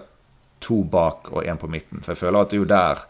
to 0.62 0.82
bak 0.90 1.32
og 1.32 1.42
én 1.42 1.58
på 1.58 1.70
midten. 1.70 2.02
For 2.04 2.14
jeg 2.14 2.22
føler 2.22 2.40
at 2.40 2.52
det 2.52 2.58
er 2.58 2.62
jo 2.62 2.70
der 2.70 3.02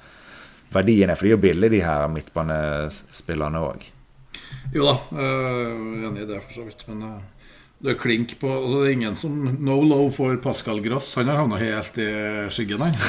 verdien 0.73 1.13
er. 1.13 1.19
For 1.19 1.29
de 1.29 1.33
er 1.33 1.37
jo 1.37 1.43
billige, 1.43 1.75
de 1.77 1.85
her 1.85 2.09
midtbanespillerne 2.13 3.65
òg. 3.69 3.89
Jo 4.73 4.89
da, 4.89 4.95
er 5.17 6.09
enig 6.09 6.25
i 6.25 6.29
det 6.29 6.41
for 6.45 6.57
så 6.57 6.65
vidt. 6.67 6.87
Men 6.89 7.05
uh, 7.05 7.38
det 7.79 7.93
er 7.93 7.99
klink 7.99 8.33
på 8.41 8.49
altså 8.51 8.81
Det 8.81 8.89
er 8.89 8.97
ingen 8.97 9.17
som 9.19 9.35
No 9.63 9.77
low 9.87 10.09
for 10.11 10.35
Pascal 10.43 10.81
Gross. 10.83 11.13
Han 11.15 11.29
har 11.31 11.39
havna 11.39 11.61
helt 11.61 11.99
i 12.03 12.09
skyggen, 12.51 12.83
han. 12.83 12.97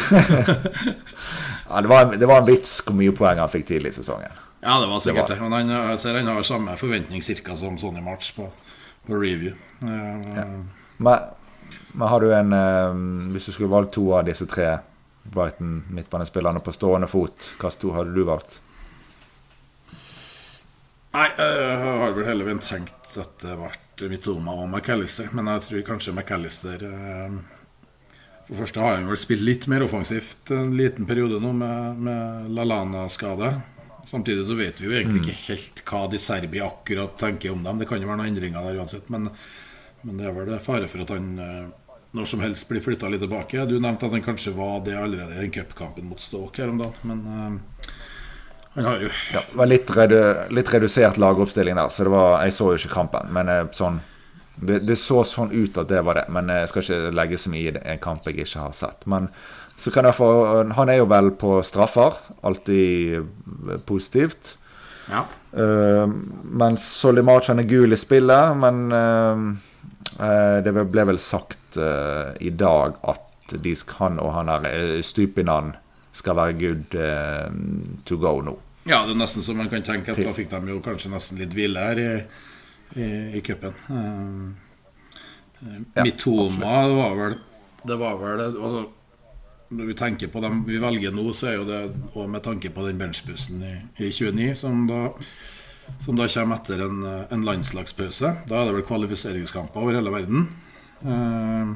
Ja, 1.69 1.82
det, 1.82 1.89
var, 1.89 2.15
det 2.17 2.25
var 2.25 2.41
en 2.41 2.47
vits 2.47 2.79
hvor 2.82 2.95
mye 2.97 3.13
poeng 3.13 3.38
han 3.38 3.49
fikk 3.51 3.67
tidlig 3.69 3.91
i 3.91 3.97
sesongen. 3.99 4.38
Ja, 4.63 4.79
det 4.82 4.88
var 4.89 5.01
sikkert 5.03 5.29
det. 5.29 5.36
Men 5.41 5.53
han, 5.53 5.73
jeg 5.91 5.99
ser 6.01 6.17
han 6.17 6.29
har 6.32 6.45
samme 6.45 6.73
forventning 6.82 7.21
cirka 7.21 7.53
som 7.58 7.77
Sonny 7.77 8.01
March 8.01 8.32
på, 8.34 8.47
på 9.05 9.19
review. 9.19 9.53
Uh, 9.84 9.91
ja. 10.34 10.45
men, 10.97 11.27
men, 11.93 12.08
har 12.10 12.25
du 12.25 12.34
en 12.36 12.51
uh, 12.51 13.32
Hvis 13.32 13.45
du 13.47 13.53
skulle 13.53 13.71
valgt 13.71 13.93
to 13.95 14.10
av 14.17 14.25
disse 14.27 14.49
tre 14.49 14.79
Brighton 15.29 15.84
midtbanespillerne 15.93 16.62
på 16.65 16.73
stående 16.73 17.08
fot, 17.08 17.53
hvilke 17.60 17.82
to 17.84 17.93
hadde 17.93 18.17
du 18.17 18.25
valgt? 18.25 18.58
Nei, 21.13 21.29
jeg 21.38 21.77
har 22.01 22.17
vel 22.17 22.43
veien 22.45 22.62
tenkt 22.62 23.13
at 23.17 23.38
det 23.45 23.53
ble 23.58 23.69
Mitoma 24.07 24.55
og 24.62 24.69
McAllister, 24.69 25.27
men 25.35 25.51
jeg 25.51 25.65
tror 25.65 25.88
kanskje 25.89 26.13
McAllister 26.15 26.85
uh, 26.88 27.39
for 28.49 28.55
det 28.55 28.63
første 28.63 28.81
har 28.81 28.95
han 28.95 29.05
vel 29.05 29.17
spilt 29.19 29.45
litt 29.45 29.65
mer 29.69 29.83
offensivt 29.85 30.49
en 30.55 30.71
liten 30.73 31.05
periode 31.05 31.38
nå 31.38 31.51
med, 31.53 31.99
med 32.01 32.47
Lalana-skade. 32.57 33.51
Samtidig 34.09 34.47
så 34.47 34.55
vet 34.57 34.81
vi 34.81 34.88
jo 34.88 34.95
egentlig 34.97 35.21
ikke 35.21 35.51
helt 35.51 35.83
hva 35.85 35.99
de 36.09 36.17
Serbia 36.17 36.65
akkurat 36.65 37.13
tenker 37.21 37.53
om 37.53 37.62
dem. 37.62 37.77
Det 37.77 37.85
kan 37.85 38.01
jo 38.01 38.09
være 38.09 38.23
noen 38.23 38.31
endringer 38.31 38.65
der 38.65 38.79
uansett, 38.81 39.05
men, 39.13 39.27
men 40.01 40.17
det 40.17 40.25
er 40.25 40.33
vel 40.33 40.49
det 40.49 40.63
fare 40.65 40.89
for 40.89 41.05
at 41.05 41.13
han 41.13 41.29
eh, 41.45 41.93
når 42.17 42.31
som 42.31 42.41
helst 42.41 42.65
blir 42.71 42.81
flytta 42.81 43.12
litt 43.13 43.21
tilbake. 43.21 43.67
Du 43.69 43.75
nevnte 43.77 44.09
at 44.09 44.17
han 44.17 44.25
kanskje 44.25 44.55
var 44.57 44.81
det 44.88 44.97
allerede 44.97 45.38
i 45.38 45.43
den 45.43 45.53
cupkampen 45.53 46.09
mot 46.09 46.23
Stoke 46.23 46.63
her 46.63 46.73
om 46.73 46.81
dagen, 46.81 46.97
men 47.05 47.21
uh, 47.29 47.91
han 48.73 48.86
har 48.86 49.01
jo 49.01 49.10
ja, 49.34 49.41
Det 49.49 49.58
var 49.58 49.69
litt, 49.69 49.91
redu 49.95 50.19
litt 50.53 50.73
redusert 50.73 51.17
lagoppstilling 51.17 51.77
der, 51.79 51.89
så 51.93 52.05
var, 52.10 52.43
jeg 52.45 52.55
så 52.55 52.71
jo 52.73 52.79
ikke 52.79 52.93
kampen. 52.93 53.32
Men 53.36 53.51
uh, 53.51 53.63
sånn 53.75 53.99
det, 54.60 54.82
det, 54.84 54.97
så 54.99 55.23
sånn 55.23 55.53
ut 55.55 55.77
at 55.79 55.88
det 55.88 56.01
var 56.03 56.19
det, 56.19 56.25
men 56.36 56.51
jeg 56.51 56.67
skal 56.67 56.84
ikke 56.84 57.12
legge 57.15 57.38
så 57.39 57.51
mye 57.53 57.69
i 57.69 57.73
det, 57.77 57.84
en 57.88 58.01
kamp 58.03 58.25
jeg 58.27 58.41
ikke 58.43 58.65
har 58.65 58.75
sett. 58.75 59.05
Men 59.08 59.29
så 59.79 59.93
kan 59.95 60.03
jeg 60.03 60.17
få 60.17 60.29
Han 60.75 60.91
er 60.91 60.99
jo 60.99 61.08
vel 61.08 61.32
på 61.39 61.62
straffer. 61.63 62.17
Alltid 62.43 63.23
positivt. 63.88 64.58
Ja. 65.10 65.23
Uh, 65.55 66.05
mens 66.43 66.84
Solimarchan 66.99 67.63
er 67.63 67.69
gul 67.69 67.95
i 67.95 67.99
spillet, 67.99 68.58
men 68.60 68.91
uh, 68.93 70.62
det 70.62 70.73
ble 70.75 71.08
vel 71.10 71.21
sagt 71.23 71.79
uh, 71.79 72.36
i 72.43 72.51
dag 72.51 72.99
at 73.08 73.55
de, 73.63 73.73
han 73.97 74.19
og 74.21 74.34
han 74.36 74.51
der 74.51 74.99
Stupinan 75.01 75.73
skal 76.19 76.36
være 76.38 76.60
good 76.60 76.99
to 78.05 78.19
go 78.19 78.36
nå. 78.43 78.58
Ja, 78.89 79.03
det 79.08 79.13
er 79.13 79.19
nesten 79.19 79.43
så 79.45 79.55
man 79.55 79.69
kan 79.71 79.84
tenke 79.86 80.12
at 80.13 80.19
da 80.19 80.36
fikk 80.36 80.51
de 80.51 80.73
jo 80.73 80.84
kanskje 80.84 81.12
nesten 81.13 81.39
litt 81.41 81.55
hvile 81.55 81.89
her. 81.89 82.03
i 82.03 82.13
i, 82.95 83.03
i 83.38 83.41
cupen. 83.41 83.73
Uh, 83.88 84.51
ja, 85.93 86.03
Mitoma 86.03 86.88
var 86.88 87.15
vel 87.15 87.34
Det 87.84 87.95
var 87.99 88.15
vel 88.17 88.41
altså, 88.45 88.86
Når 89.69 89.86
vi 89.86 89.93
tenker 89.93 90.32
på 90.32 90.41
dem 90.41 90.63
vi 90.67 90.79
velger 90.82 91.13
nå, 91.13 91.25
så 91.36 91.51
er 91.51 91.58
jo 91.60 91.65
det 91.67 91.82
og 92.13 92.29
med 92.32 92.43
tanke 92.43 92.71
på 92.73 92.86
den 92.88 92.97
benchbussen 92.97 93.62
i, 93.62 93.73
i 94.01 94.10
29, 94.10 94.55
som 94.58 94.88
da, 94.89 95.12
som 96.01 96.17
da 96.17 96.25
kommer 96.32 96.58
etter 96.58 96.82
en, 96.88 97.03
en, 97.29 97.45
landslagspause. 97.45 98.32
Da 98.49 98.58
er 98.58 98.69
det 98.69 98.79
vel 98.79 98.88
kvalifiseringskamper 98.88 99.84
over 99.84 99.99
hele 99.99 100.13
verden. 100.15 100.47
Eh, 101.05 101.75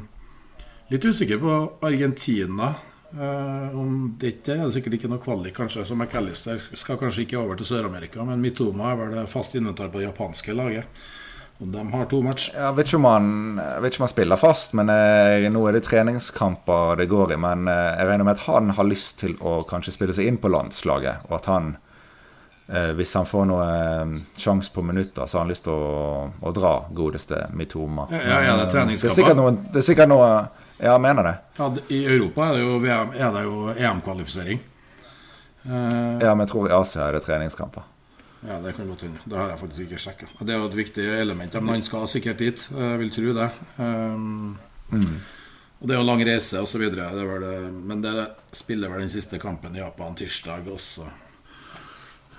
litt 0.90 1.06
usikker 1.06 1.38
på 1.44 1.60
Argentina. 1.86 2.72
Uh, 3.14 3.70
om 3.78 4.14
dette 4.18 4.56
er 4.56 4.64
det 4.64 4.72
sikkert 4.74 4.98
ikke 4.98 5.10
noe 5.12 5.22
kvalik, 5.22 5.54
kanskje. 5.58 5.86
Så 5.86 5.98
McAllister 5.98 6.62
skal 6.74 6.98
kanskje 7.02 7.28
ikke 7.28 7.42
over 7.42 7.60
til 7.60 7.70
Sør-Amerika, 7.70 8.26
men 8.26 8.42
Mitoma 8.42 8.94
er 8.94 9.04
vel 9.04 9.28
fast 9.30 9.54
inventar 9.60 9.92
på 9.94 10.02
det 10.02 10.08
japanske 10.10 10.56
laget. 10.58 11.04
Og 11.62 11.70
de 11.72 11.84
har 11.94 12.08
to 12.10 12.20
match. 12.26 12.50
Jeg 12.52 12.76
vet 12.76 12.90
ikke 12.90 13.00
om 13.00 13.06
han, 13.08 13.30
vet 13.84 13.94
ikke 13.94 14.02
om 14.02 14.08
han 14.08 14.12
spiller 14.12 14.40
fast, 14.42 14.74
men 14.76 14.90
jeg, 14.90 15.52
nå 15.54 15.62
er 15.70 15.78
det 15.78 15.84
treningskamper 15.86 16.98
det 17.00 17.08
går 17.12 17.36
i. 17.36 17.40
Men 17.40 17.70
eh, 17.72 17.94
jeg 18.00 18.10
regner 18.10 18.28
med 18.28 18.40
at 18.40 18.46
han 18.50 18.74
har 18.76 18.90
lyst 18.90 19.22
til 19.22 19.38
å 19.40 19.62
kanskje 19.70 19.94
spille 19.96 20.16
seg 20.18 20.28
inn 20.28 20.42
på 20.42 20.52
landslaget, 20.52 21.28
og 21.30 21.38
at 21.38 21.48
han 21.52 21.70
eh, 22.68 22.92
hvis 22.98 23.14
han 23.20 23.30
får 23.30 23.48
noe 23.54 23.70
eh, 23.70 24.18
sjanse 24.42 24.74
på 24.74 24.84
minutter, 24.84 25.30
så 25.30 25.40
har 25.40 25.46
han 25.46 25.54
lyst 25.54 25.68
til 25.70 25.78
å, 25.78 26.26
å 26.42 26.56
dra 26.58 26.74
godeste 26.92 27.46
Mitoma. 27.54 28.10
Ja, 28.12 28.42
ja, 28.42 28.58
det 28.58 28.68
er 28.68 28.76
treningskamper. 28.80 29.08
Det 29.08 29.14
er 29.14 29.20
sikkert 29.22 29.40
noe, 29.40 29.56
det 29.70 29.84
er 29.84 29.90
sikkert 29.92 30.12
noe 30.12 30.34
ja, 30.78 30.98
mener 30.98 31.24
det. 31.24 31.36
Ja, 31.58 31.76
I 31.88 32.06
Europa 32.06 32.50
er 32.50 32.54
det 32.54 32.62
jo, 32.62 32.78
jo 33.44 33.74
EM-kvalifisering. 33.74 34.60
Uh, 35.64 36.20
ja, 36.20 36.34
men 36.34 36.44
jeg 36.44 36.52
tror 36.52 36.68
i 36.68 36.76
Asia 36.76 37.08
er 37.08 37.18
det 37.18 37.24
treningskamper. 37.28 37.86
Ja, 38.48 38.60
Det 38.60 38.74
kan 38.76 38.88
godt 38.88 39.02
hende. 39.02 39.20
Det 39.24 39.38
har 39.38 39.54
jeg 39.54 39.60
faktisk 39.60 39.86
ikke 39.86 40.02
sjekka. 40.04 40.28
Det 40.40 40.52
er 40.52 40.60
jo 40.60 40.68
et 40.68 40.76
viktig 40.76 41.06
element. 41.22 41.54
Men 41.62 41.78
han 41.78 41.86
skal 41.86 42.08
sikkert 42.12 42.42
dit, 42.44 42.66
jeg 42.76 43.00
vil 43.00 43.14
tro 43.16 43.36
det. 43.38 43.50
Um, 43.78 44.58
mm. 44.92 45.14
Og 45.80 45.88
Det 45.88 45.96
er 45.96 46.02
jo 46.02 46.08
lang 46.08 46.24
reise 46.28 46.60
osv. 46.60 46.84
Men 47.72 48.02
det 48.04 48.28
spiller 48.52 48.92
vel 48.92 49.06
den 49.06 49.14
siste 49.14 49.40
kampen 49.40 49.76
i 49.76 49.80
Japan 49.80 50.16
tirsdag 50.16 50.68
også. 50.68 51.08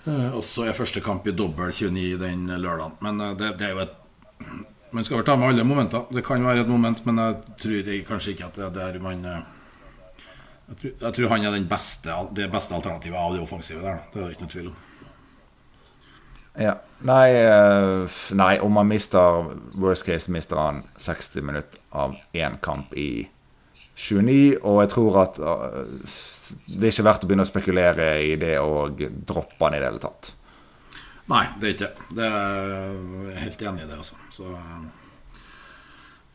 Uh, 0.05 0.37
også 0.37 0.69
er 0.69 0.77
første 0.77 1.01
kamp 1.01 1.27
i 1.27 1.33
dobbel 1.33 1.73
29 1.73 2.19
den 2.21 2.47
lørdagen. 2.61 2.99
Men 3.01 3.25
det, 3.39 3.55
det 3.59 3.71
er 3.71 3.73
jo 3.73 3.85
et 3.87 4.01
man 4.95 5.05
skal 5.05 5.19
vel 5.19 5.27
ta 5.27 5.37
med 5.37 5.51
alle 5.51 5.67
momenter. 5.67 6.07
Det 6.15 6.23
kan 6.27 6.45
være 6.45 6.63
et 6.63 6.71
moment, 6.71 7.05
men 7.07 7.19
jeg 7.19 7.59
tror 7.61 7.77
jeg, 7.81 8.07
kanskje 8.07 8.35
ikke 8.35 8.49
at 8.49 8.59
det 8.61 8.83
er 8.83 8.95
der 8.95 9.03
man 9.03 9.25
eh, 9.27 9.45
jeg 10.65 10.77
tror, 10.81 10.93
jeg 11.03 11.15
tror, 11.19 11.31
han 11.35 11.45
er 11.45 11.69
beste, 11.69 12.17
det 12.33 12.49
beste 12.53 12.75
alternativet 12.75 13.19
av 13.21 13.35
det 13.35 13.43
offensive 13.45 13.83
der. 13.85 14.05
Det 14.13 14.21
er 14.21 14.25
det 14.25 14.37
ikke 14.37 14.47
noe 14.47 14.55
tvil 14.55 14.69
om. 14.71 14.83
Ja. 16.65 16.75
Nei, 17.05 17.35
eh, 17.37 18.21
nei, 18.39 18.53
om 18.65 18.79
han 18.79 18.89
mister 18.89 19.51
Worst 19.77 20.07
case 20.07 20.33
mister 20.33 20.57
han 20.57 20.85
60 20.97 21.43
minutter 21.45 21.83
av 21.93 22.15
én 22.33 22.57
kamp 22.65 22.95
i 22.97 23.27
29, 23.95 24.63
og 24.63 24.81
jeg 24.83 24.91
tror 24.95 25.19
at 25.21 25.37
uh, 25.39 25.85
det 26.67 26.89
er 26.89 26.95
ikke 26.95 27.07
verdt 27.07 27.27
å 27.27 27.29
begynne 27.29 27.45
å 27.47 27.51
spekulere 27.51 28.09
i 28.25 28.33
det 28.41 28.57
og 28.63 29.03
droppe 29.27 29.61
han 29.61 29.77
i 29.77 29.83
det 29.83 29.91
hele 29.91 30.03
tatt. 30.03 30.33
Nei, 31.31 31.45
det 31.57 31.69
er 31.69 31.73
ikke 31.73 31.89
det. 32.19 32.27
Jeg 32.29 33.33
er 33.33 33.41
helt 33.41 33.65
enig 33.65 33.87
i 33.87 33.89
det, 33.89 33.97
altså. 33.97 34.19
Så, 34.35 34.51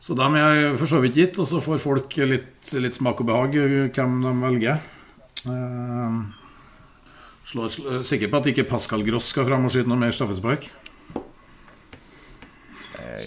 så 0.02 0.16
dem 0.18 0.38
er 0.40 0.74
for 0.80 0.90
så 0.90 0.98
vidt 1.04 1.18
gitt, 1.20 1.38
og 1.38 1.46
så 1.46 1.62
får 1.62 1.82
folk 1.82 2.18
litt, 2.26 2.72
litt 2.74 2.98
smak 2.98 3.22
og 3.22 3.30
behag 3.30 3.54
hvem 3.94 4.18
de 4.24 4.34
velger. 4.42 4.82
Uh, 5.46 6.26
slår, 7.46 8.02
sikker 8.06 8.32
på 8.32 8.42
at 8.42 8.50
ikke 8.50 8.66
Pascal 8.68 9.06
Gross 9.06 9.30
skal 9.30 9.46
fram 9.48 9.68
og 9.68 9.72
skyte 9.72 9.90
noe 9.90 10.00
mer 10.00 10.14
straffespark? 10.16 10.66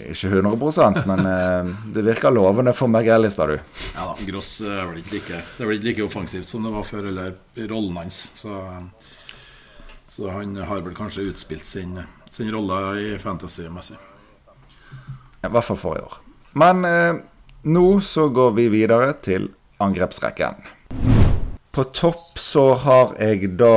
Ikke 0.04 0.28
100% 0.28 1.04
men 1.08 1.26
det 1.94 2.02
virker 2.04 2.32
lovende 2.34 2.72
for 2.76 2.90
meg 2.90 3.08
ellers, 3.14 3.36
da, 3.38 3.46
du. 3.48 3.56
Ja 3.94 4.10
da, 4.10 4.14
Gross 4.28 4.56
er 4.60 4.84
vel 4.90 5.00
ikke 5.00 5.16
like, 5.16 5.42
det 5.56 5.64
er 5.64 5.70
vel 5.70 5.78
ikke 5.78 5.88
like 5.88 6.06
offensivt 6.10 6.50
som 6.50 6.66
det 6.66 6.72
var 6.74 6.86
før, 6.88 7.08
eller 7.08 7.36
rollen 7.70 8.02
hans. 8.02 8.26
Så 8.36 8.52
så 10.14 10.30
han 10.30 10.56
har 10.56 10.80
vel 10.80 10.94
kanskje 10.94 11.22
utspilt 11.22 11.64
sin, 11.64 11.98
sin 12.30 12.52
rolle 12.54 13.00
i 13.02 13.18
fantasy-messig. 13.18 13.96
I 15.42 15.48
hvert 15.50 15.66
fall 15.66 15.78
forrige 15.80 16.06
år. 16.06 16.18
Men 16.54 16.84
eh, 16.86 17.16
nå 17.66 17.88
så 18.00 18.28
går 18.30 18.52
vi 18.54 18.68
videre 18.70 19.16
til 19.26 19.48
angrepsrekken. 19.82 20.60
På 21.74 21.84
topp 21.90 22.38
så 22.38 22.68
har 22.78 23.16
jeg 23.18 23.56
da 23.58 23.74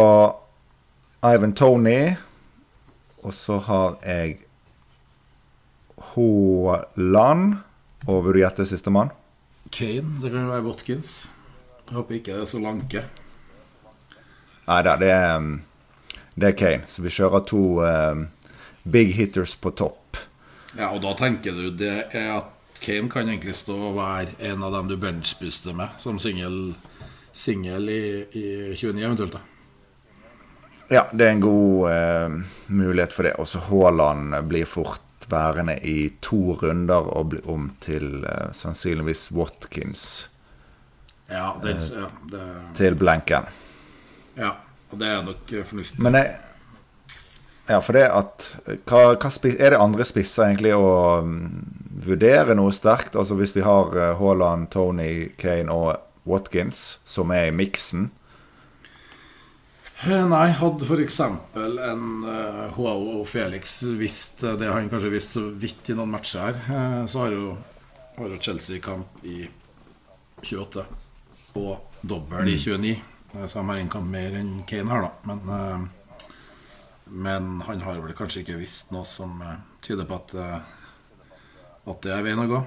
Ivan 1.26 1.56
Tony. 1.58 2.14
Og 3.26 3.34
så 3.34 3.58
har 3.58 3.98
jeg 4.06 4.38
Haaland. 6.14 7.56
Og 8.06 8.28
vil 8.28 8.38
du 8.38 8.44
gjette 8.44 8.68
sistemann? 8.70 9.10
Kane. 9.74 10.20
Det 10.22 10.30
kan 10.30 10.46
være 10.52 10.68
Watkins. 10.70 11.32
Jeg 11.88 11.98
håper 11.98 12.20
ikke 12.20 12.38
det 12.38 12.46
er 12.46 12.52
så 12.54 12.62
lanke. 12.62 13.04
Nei 14.68 14.80
da, 14.86 14.94
det 15.00 15.10
er, 15.10 15.34
um, 15.40 15.64
det 16.38 16.52
er 16.52 16.58
Kane. 16.58 16.86
Så 16.88 17.02
vi 17.02 17.14
kjører 17.14 17.46
to 17.50 17.64
um, 17.82 18.28
big 18.86 19.16
hitters 19.18 19.56
på 19.58 19.72
topp. 19.74 20.20
Ja, 20.78 20.92
og 20.92 21.02
da 21.02 21.16
tenker 21.18 21.58
du 21.58 21.72
det 21.74 21.96
er 22.14 22.36
at 22.38 22.82
Kane 22.84 23.10
kan 23.10 23.30
egentlig 23.30 23.56
stå 23.58 23.76
og 23.90 23.98
være 23.98 24.36
en 24.52 24.62
av 24.64 24.76
dem 24.76 24.92
du 24.92 24.98
benchbooster 25.02 25.74
med 25.74 25.98
som 26.02 26.20
singel 26.22 26.76
singel 27.34 27.90
i, 27.90 28.04
i 28.38 28.46
29 28.76 29.02
eventuelt. 29.02 29.38
da 29.38 29.42
Ja, 30.90 31.04
det 31.12 31.26
er 31.26 31.34
en 31.36 31.44
god 31.44 31.92
eh, 31.92 32.38
mulighet 32.68 33.14
for 33.14 33.28
det. 33.28 33.34
Og 33.42 33.48
så 33.50 33.60
Haaland 33.68 34.38
blir 34.48 34.70
fort 34.70 35.02
værende 35.28 35.76
i 35.84 36.14
to 36.24 36.56
runder 36.62 37.10
og 37.12 37.34
blir 37.34 37.50
om 37.50 37.72
til 37.84 38.24
eh, 38.24 38.54
sannsynligvis 38.56 39.28
Watkins 39.36 40.30
Ja, 41.28 41.58
det, 41.60 41.76
ja, 41.92 42.08
det, 42.32 42.44
til 42.78 42.96
blenken. 42.96 43.50
ja, 44.38 44.54
og 44.92 45.00
det 45.02 45.08
er 45.08 45.24
nok 45.26 45.54
eh, 45.54 45.66
fornuftig. 45.66 46.04
Men 46.04 46.22
jeg 46.22 46.36
Ja, 47.68 47.82
for 47.84 47.98
det 47.98 48.06
at 48.08 48.46
hva, 48.88 49.18
hva 49.20 49.30
spis, 49.34 49.58
Er 49.60 49.74
det 49.74 49.80
andre 49.84 50.06
spisser 50.08 50.46
egentlig 50.46 50.72
å 50.72 51.20
mm, 51.28 51.40
vurdere 52.06 52.56
noe 52.56 52.72
sterkt? 52.72 53.18
Altså 53.20 53.36
hvis 53.36 53.56
vi 53.58 53.66
har 53.66 53.92
eh, 53.92 54.14
Haaland, 54.16 54.70
Tony, 54.72 55.34
Kane 55.38 55.74
og 55.74 55.98
Watkins, 56.28 57.00
som 57.04 57.32
er 57.32 57.50
i 57.50 57.56
miksen. 57.56 58.10
Eh, 60.06 60.24
Nei, 60.30 60.48
hadde 60.54 60.86
f.eks. 60.86 61.20
en 61.20 62.08
uh, 62.24 62.80
og 62.80 63.24
Felix 63.28 63.80
visst 63.98 64.44
det 64.44 64.70
han 64.70 64.92
kanskje 64.92 65.12
visste 65.12 65.40
så 65.40 65.46
vidt 65.58 65.90
i 65.90 65.96
noen 65.98 66.12
matcher 66.14 66.44
her, 66.44 66.60
uh, 66.70 67.04
så 67.10 67.26
har 67.26 67.36
jo, 67.36 67.56
har 68.20 68.32
jo 68.32 68.40
Chelsea 68.44 68.84
kamp 68.84 69.24
i 69.26 69.42
28 70.44 70.86
og 71.58 72.04
dobbel 72.06 72.52
i 72.54 72.60
29. 72.60 73.17
Eh, 73.38 73.46
de 73.54 73.70
har 73.70 73.78
en 73.78 74.12
mer 74.12 74.36
enn 74.36 74.64
Kane 74.68 74.90
har, 74.90 75.02
da. 75.02 75.12
Men, 75.24 75.50
eh, 75.50 75.88
men 77.06 77.62
han 77.62 77.82
har 77.82 78.02
vel 78.02 78.14
kanskje 78.14 78.44
ikke 78.44 78.60
visst 78.60 78.92
noe 78.92 79.06
som 79.06 79.42
eh, 79.42 79.58
tyder 79.82 80.06
på 80.06 80.18
at, 80.18 80.36
at 81.88 82.02
det 82.04 82.14
er 82.14 82.24
veien 82.26 82.44
å 82.44 82.50
gå. 82.50 82.62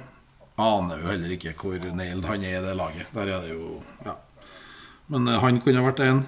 Aner 0.61 1.01
jo 1.01 1.09
heller 1.11 1.33
ikke 1.35 1.55
hvor 1.57 1.79
nailed 1.97 2.27
han 2.29 2.45
er 2.45 2.59
i 2.59 2.65
det 2.65 2.77
laget. 2.77 3.09
Der 3.17 3.33
er 3.37 3.47
det 3.47 3.55
jo 3.55 3.81
Ja. 4.05 4.17
Men 5.11 5.27
han 5.27 5.59
kunne 5.61 5.81
ha 5.81 5.89
vært 5.89 6.05
en. 6.05 6.21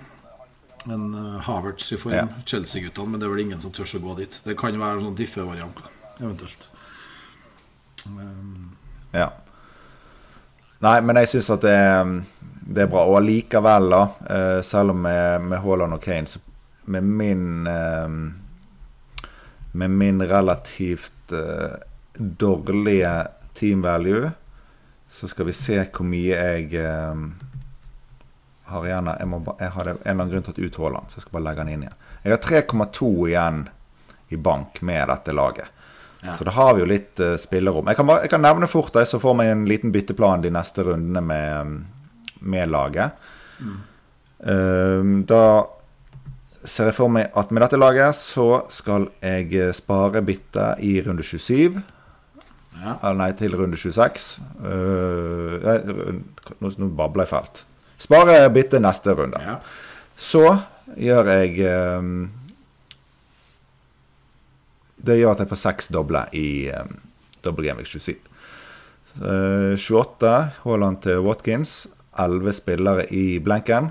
En 0.90 1.12
Havertz 1.46 1.92
i 1.94 1.96
form. 1.96 2.16
Ja. 2.16 2.24
Chelsea-guttene. 2.44 3.12
Men 3.12 3.20
det 3.20 3.28
er 3.28 3.30
vel 3.30 3.44
ingen 3.44 3.60
som 3.62 3.70
tør 3.70 3.86
å 3.86 4.00
gå 4.02 4.16
dit. 4.18 4.40
Det 4.42 4.56
kan 4.58 4.74
være 4.74 4.98
en 4.98 5.04
sånn 5.04 5.18
diffe-variant, 5.20 5.84
eventuelt. 6.18 6.66
Men, 8.16 8.72
Ja. 9.12 9.28
Nei, 10.82 11.00
men 11.00 11.16
jeg 11.20 11.28
syns 11.30 11.50
at 11.54 11.62
det, 11.62 12.24
det 12.74 12.84
er 12.84 12.90
bra. 12.90 13.04
Og 13.08 13.18
allikevel, 13.20 13.90
da, 13.92 14.02
eh, 14.30 14.60
selv 14.66 14.94
om 14.94 15.02
med, 15.04 15.48
med 15.50 15.62
Haaland 15.64 15.98
og 15.98 16.02
Kane, 16.02 16.26
så 16.26 16.40
med 16.84 17.04
min 17.04 17.66
eh, 17.66 18.08
Med 19.72 19.90
min 19.90 20.22
relativt 20.22 21.32
eh, 21.32 21.78
dårlige 22.14 23.26
team 23.54 23.82
value, 23.82 24.30
så 25.10 25.28
skal 25.28 25.46
vi 25.46 25.52
se 25.56 25.78
hvor 25.88 26.04
mye 26.04 26.36
jeg 26.36 26.82
har 28.68 28.86
igjen 28.86 29.08
Jeg, 29.18 29.28
må, 29.28 29.40
jeg 29.60 29.72
hadde 29.72 29.94
en 29.94 30.00
eller 30.02 30.12
annen 30.12 30.32
grunn 30.32 30.44
tatt 30.44 30.60
ut 30.60 30.76
Haaland, 30.76 31.08
så 31.08 31.18
jeg 31.18 31.24
skal 31.24 31.38
bare 31.38 31.46
legge 31.46 31.64
han 31.64 31.72
inn 31.72 31.86
igjen. 31.86 32.02
Jeg 32.24 32.34
har 32.34 32.42
3,2 32.44 33.08
igjen 33.30 33.62
i 34.28 34.36
bank 34.36 34.82
med 34.82 35.08
dette 35.08 35.32
laget. 35.32 35.72
Ja. 36.22 36.36
Så 36.36 36.44
da 36.44 36.50
har 36.50 36.74
vi 36.74 36.84
jo 36.84 36.86
litt 36.86 37.20
uh, 37.20 37.34
spillerom. 37.36 37.88
Jeg 37.90 37.98
kan, 37.98 38.06
bare, 38.06 38.22
jeg 38.26 38.30
kan 38.30 38.44
nevne 38.44 38.68
fort, 38.70 38.92
da, 38.94 39.02
så 39.08 39.18
får 39.20 39.34
meg 39.40 39.50
en 39.50 39.64
liten 39.66 39.92
bytteplan 39.94 40.44
de 40.44 40.52
neste 40.54 40.84
rundene 40.86 41.22
med, 41.26 41.72
med 42.42 42.70
laget. 42.72 43.18
Eh, 44.42 45.02
da 45.28 45.44
ser 46.62 46.90
jeg 46.90 46.96
for 46.96 47.10
meg 47.10 47.30
at 47.38 47.50
med 47.50 47.64
dette 47.64 47.78
laget 47.78 48.16
så 48.18 48.64
skal 48.72 49.08
jeg 49.22 49.50
eh, 49.58 49.74
spare 49.74 50.22
bytte 50.24 50.72
i 50.82 50.96
runde 51.02 51.24
27. 51.26 51.80
ja. 52.80 52.96
Eller 53.02 53.18
nei, 53.18 53.30
til 53.38 53.56
runde 53.58 53.78
26. 53.78 54.28
Uh, 54.58 55.58
nei, 55.62 55.78
nå, 56.58 56.70
nå 56.78 56.90
babler 56.98 57.26
jeg 57.26 57.32
fælt. 57.34 57.64
Spare 58.02 58.38
bytte 58.50 58.82
neste 58.82 59.14
runde. 59.18 59.42
ja. 59.42 59.58
Så 60.22 60.44
gjør 60.94 61.28
jeg 61.32 61.64
um, 61.98 62.30
Det 65.02 65.16
gjør 65.18 65.32
at 65.32 65.40
jeg 65.42 65.50
får 65.50 65.60
seks 65.62 65.88
doble 65.90 66.20
i 66.36 66.70
um, 66.70 66.92
Double 67.42 67.64
Game 67.66 67.82
27. 67.84 68.18
Uh, 69.18 69.74
28 69.74 70.34
Haaland 70.62 71.02
til 71.02 71.24
Watkins. 71.26 71.86
11 72.18 72.52
spillere 72.52 73.06
i 73.10 73.38
blenken. 73.40 73.90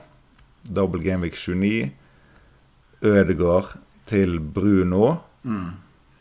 Double 0.63 1.01
Game 1.01 1.26
Week 1.26 1.36
29. 1.36 1.91
Ødegaard 3.01 3.78
til 4.05 4.39
Bruno. 4.39 5.15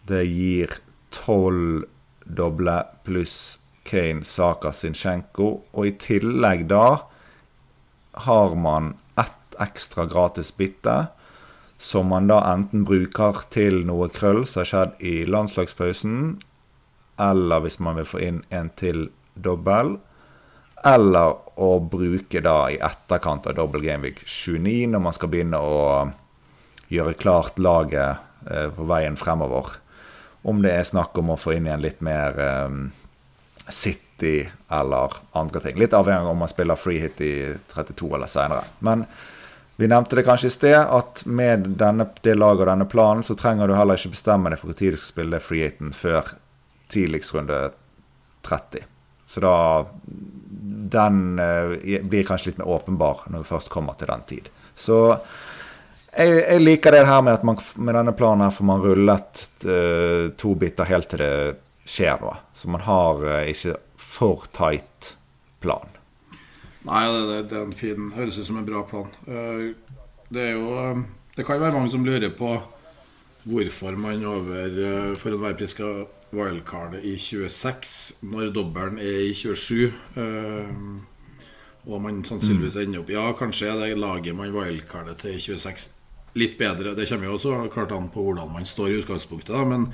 Det 0.08 0.24
gir 0.26 0.78
12 1.10 1.84
doble 2.24 2.76
pluss 3.04 3.58
Kane, 3.84 4.24
Saka, 4.24 4.72
Zinchenko. 4.72 5.64
Og 5.74 5.86
i 5.86 5.96
tillegg 6.00 6.68
da 6.70 7.02
har 8.26 8.54
man 8.56 8.94
ett 9.18 9.56
ekstra 9.60 10.06
gratis 10.06 10.52
bytte, 10.56 11.08
som 11.78 12.10
man 12.12 12.28
da 12.28 12.40
enten 12.52 12.84
bruker 12.84 13.44
til 13.50 13.84
noe 13.88 14.10
krøll 14.12 14.44
som 14.46 14.62
har 14.62 14.70
skjedd 14.70 15.04
i 15.04 15.14
landslagspausen, 15.24 16.38
eller 17.20 17.64
hvis 17.64 17.80
man 17.80 17.96
vil 18.00 18.08
få 18.08 18.20
inn 18.24 18.42
en 18.50 18.70
til 18.76 19.08
dobbel, 19.34 19.98
eller 20.84 21.36
å 21.60 21.70
bruke 21.80 22.40
da 22.44 22.70
i 22.72 22.78
etterkant 22.80 23.46
av 23.46 23.56
Double 23.58 23.82
Game 23.84 24.06
Week 24.06 24.22
29, 24.24 24.88
når 24.92 25.02
man 25.04 25.16
skal 25.16 25.32
begynne 25.32 25.60
å 25.60 25.80
gjøre 26.90 27.18
klart 27.20 27.60
laget 27.60 28.22
eh, 28.50 28.68
på 28.74 28.86
veien 28.88 29.18
fremover. 29.20 29.76
Om 30.42 30.62
det 30.64 30.72
er 30.72 30.88
snakk 30.88 31.18
om 31.20 31.34
å 31.34 31.38
få 31.40 31.56
inn 31.56 31.68
igjen 31.68 31.84
litt 31.84 32.00
mer 32.04 32.40
eh, 32.40 32.78
City 33.68 34.48
eller 34.72 35.20
andre 35.36 35.60
ting. 35.64 35.76
Litt 35.78 35.94
avhengig 35.96 36.24
av 36.24 36.32
om 36.32 36.40
man 36.44 36.50
spiller 36.50 36.80
free 36.80 37.02
hit 37.02 37.20
i 37.24 37.34
32 37.74 38.14
eller 38.16 38.30
senere. 38.30 38.64
Men 38.80 39.04
vi 39.80 39.88
nevnte 39.88 40.16
det 40.16 40.26
kanskje 40.26 40.50
i 40.50 40.52
sted, 40.52 40.76
at 40.76 41.22
med 41.24 41.68
denne, 41.80 42.04
det 42.20 42.34
laget 42.36 42.66
og 42.66 42.68
denne 42.68 42.88
planen, 42.88 43.24
så 43.24 43.36
trenger 43.38 43.68
du 43.68 43.76
heller 43.78 43.96
ikke 43.96 44.12
bestemme 44.12 44.52
deg 44.52 44.60
for 44.60 44.72
når 44.72 44.76
du 44.76 44.98
skal 45.00 45.12
spille 45.14 45.40
free 45.40 45.68
hiten 45.68 45.94
før 45.96 46.34
tidligst 46.92 47.32
runde 47.32 47.60
30. 48.44 48.84
Så 49.30 49.40
da 49.40 49.54
Den 50.50 51.38
eh, 51.38 52.00
blir 52.02 52.26
kanskje 52.26 52.50
litt 52.50 52.58
mer 52.58 52.72
åpenbar 52.74 53.26
når 53.30 53.44
vi 53.44 53.50
først 53.52 53.70
kommer 53.70 53.94
til 53.98 54.10
den 54.10 54.24
tid. 54.26 54.48
Så 54.74 54.98
jeg, 56.10 56.40
jeg 56.40 56.62
liker 56.64 56.96
det 56.96 57.04
her 57.06 57.22
med 57.22 57.38
at 57.38 57.46
man 57.46 57.60
med 57.78 57.94
denne 57.94 58.14
planen 58.18 58.42
her 58.42 58.54
får 58.54 58.66
man 58.66 58.82
rullet 58.82 59.44
eh, 59.62 60.32
to 60.40 60.56
biter 60.58 60.90
helt 60.90 61.10
til 61.12 61.22
det 61.22 61.30
skjer 61.86 62.18
noe. 62.22 62.34
Så 62.54 62.70
man 62.72 62.82
har 62.86 63.22
eh, 63.30 63.52
ikke 63.54 63.76
for 64.00 64.50
tight 64.56 65.12
plan. 65.62 65.94
Nei, 66.88 67.04
det, 67.14 67.38
det, 67.52 67.56
er 67.60 67.66
en 67.68 67.76
fin 67.76 68.10
Høres 68.16 68.40
ut 68.40 68.48
som 68.48 68.58
en 68.58 68.66
bra 68.66 68.80
plan. 68.88 69.10
Det 70.30 70.44
er 70.46 70.54
jo 70.56 71.02
Det 71.36 71.44
kan 71.44 71.60
være 71.60 71.74
mange 71.76 71.90
som 71.92 72.06
lurer 72.06 72.32
på 72.32 72.54
hvorfor 73.44 73.96
man 73.96 74.24
over 74.26 75.14
for 75.20 75.32
enhver 75.32 75.54
pris 75.60 75.76
skal 75.76 76.06
wildcarde 76.32 77.00
i 77.02 77.16
26 77.18 78.22
når 78.30 78.52
dobbelen 78.54 78.98
er 79.02 79.24
i 79.28 79.32
27. 79.34 79.92
eh, 80.16 80.74
Og 81.90 82.02
man 82.02 82.22
sannsynligvis 82.24 82.76
ender 82.76 83.00
opp 83.00 83.10
Ja, 83.10 83.32
kanskje 83.32 83.70
er 83.70 83.80
det 83.80 83.98
laget 83.98 84.36
man 84.36 84.52
wildcarder 84.54 85.14
til 85.18 85.34
i 85.36 85.40
26 85.40 85.90
litt 86.38 86.58
bedre. 86.58 86.94
Det 86.94 87.08
kommer 87.08 87.26
jo 87.26 87.32
også 87.34 87.68
klart 87.72 87.92
an 87.92 88.08
på 88.14 88.22
hvordan 88.22 88.52
man 88.52 88.64
står 88.64 88.88
i 88.92 88.98
utgangspunktet, 89.00 89.54
da, 89.56 89.64
men 89.64 89.88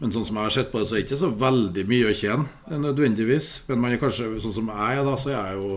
men 0.00 0.12
sånn 0.14 0.24
som 0.24 0.38
jeg 0.38 0.46
har 0.48 0.52
sett 0.54 0.70
på 0.72 0.80
det, 0.80 0.86
så 0.88 0.94
er 0.94 1.02
det 1.02 1.06
ikke 1.10 1.16
så 1.20 1.28
veldig 1.42 1.82
mye 1.90 2.06
å 2.08 2.12
tjene 2.16 2.46
eh, 2.70 2.78
nødvendigvis. 2.80 3.48
Men 3.68 3.82
man 3.82 3.92
er 3.92 3.98
kanskje, 4.00 4.30
sånn 4.40 4.54
som 4.54 4.70
jeg 4.72 4.96
er, 4.96 5.02
da, 5.04 5.16
så 5.20 5.28
er 5.28 5.50
jeg 5.50 5.58
jo 5.58 5.74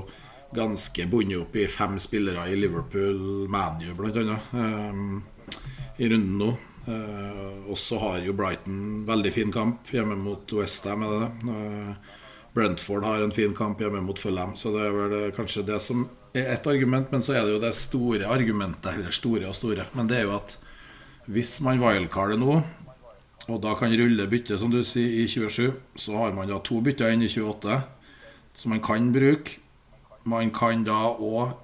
ganske 0.56 1.08
bundet 1.12 1.42
opp 1.42 1.58
i 1.60 1.66
fem 1.68 1.98
spillere 2.00 2.46
i 2.48 2.56
Liverpool, 2.56 3.18
ManU 3.52 3.90
bl.a. 3.98 4.38
Um, 4.56 5.24
i 6.00 6.08
runden 6.08 6.38
nå. 6.40 6.54
Eh, 6.88 7.70
og 7.70 7.78
så 7.80 8.00
har 8.02 8.20
jo 8.26 8.36
Brighton 8.36 9.06
veldig 9.08 9.32
fin 9.34 9.54
kamp 9.54 9.88
hjemme 9.94 10.18
mot 10.20 10.54
Westham. 10.54 11.06
det? 11.08 11.32
Eh, 11.54 12.20
Brentford 12.54 13.04
har 13.04 13.24
en 13.24 13.32
fin 13.32 13.56
kamp 13.56 13.80
hjemme 13.82 14.02
mot 14.02 14.20
Fulham, 14.20 14.56
så 14.56 14.70
det 14.76 14.86
er 14.86 14.92
vel 14.94 15.10
det, 15.10 15.36
kanskje 15.36 15.66
det 15.66 15.80
som 15.82 16.10
er 16.34 16.52
ett 16.54 16.68
argument. 16.68 17.12
Men 17.12 17.24
så 17.24 17.34
er 17.34 17.46
det 17.46 17.56
jo 17.56 17.64
det 17.64 17.74
store 17.74 18.30
argumentet, 18.30 18.94
eller 18.94 19.12
store 19.12 19.48
og 19.50 19.56
store, 19.56 19.88
men 19.94 20.08
det 20.08 20.20
er 20.20 20.28
jo 20.28 20.36
at 20.38 20.58
hvis 21.26 21.62
man 21.64 21.80
wildcarder 21.80 22.38
nå 22.38 22.62
og 23.52 23.60
da 23.64 23.74
kan 23.76 23.92
rulle 23.92 24.28
bytte, 24.32 24.58
som 24.60 24.72
du 24.72 24.80
sier, 24.88 25.24
i 25.24 25.28
27. 25.28 25.74
Så 26.00 26.16
har 26.16 26.32
man 26.36 26.48
da 26.48 26.62
to 26.64 26.80
bytter 26.84 27.12
inn 27.12 27.26
i 27.26 27.28
28. 27.28 27.82
som 28.56 28.72
man 28.72 28.82
kan 28.82 29.12
bruke. 29.12 29.60
Man 30.24 30.52
kan 30.56 30.86
da 30.88 31.10
òg 31.12 31.58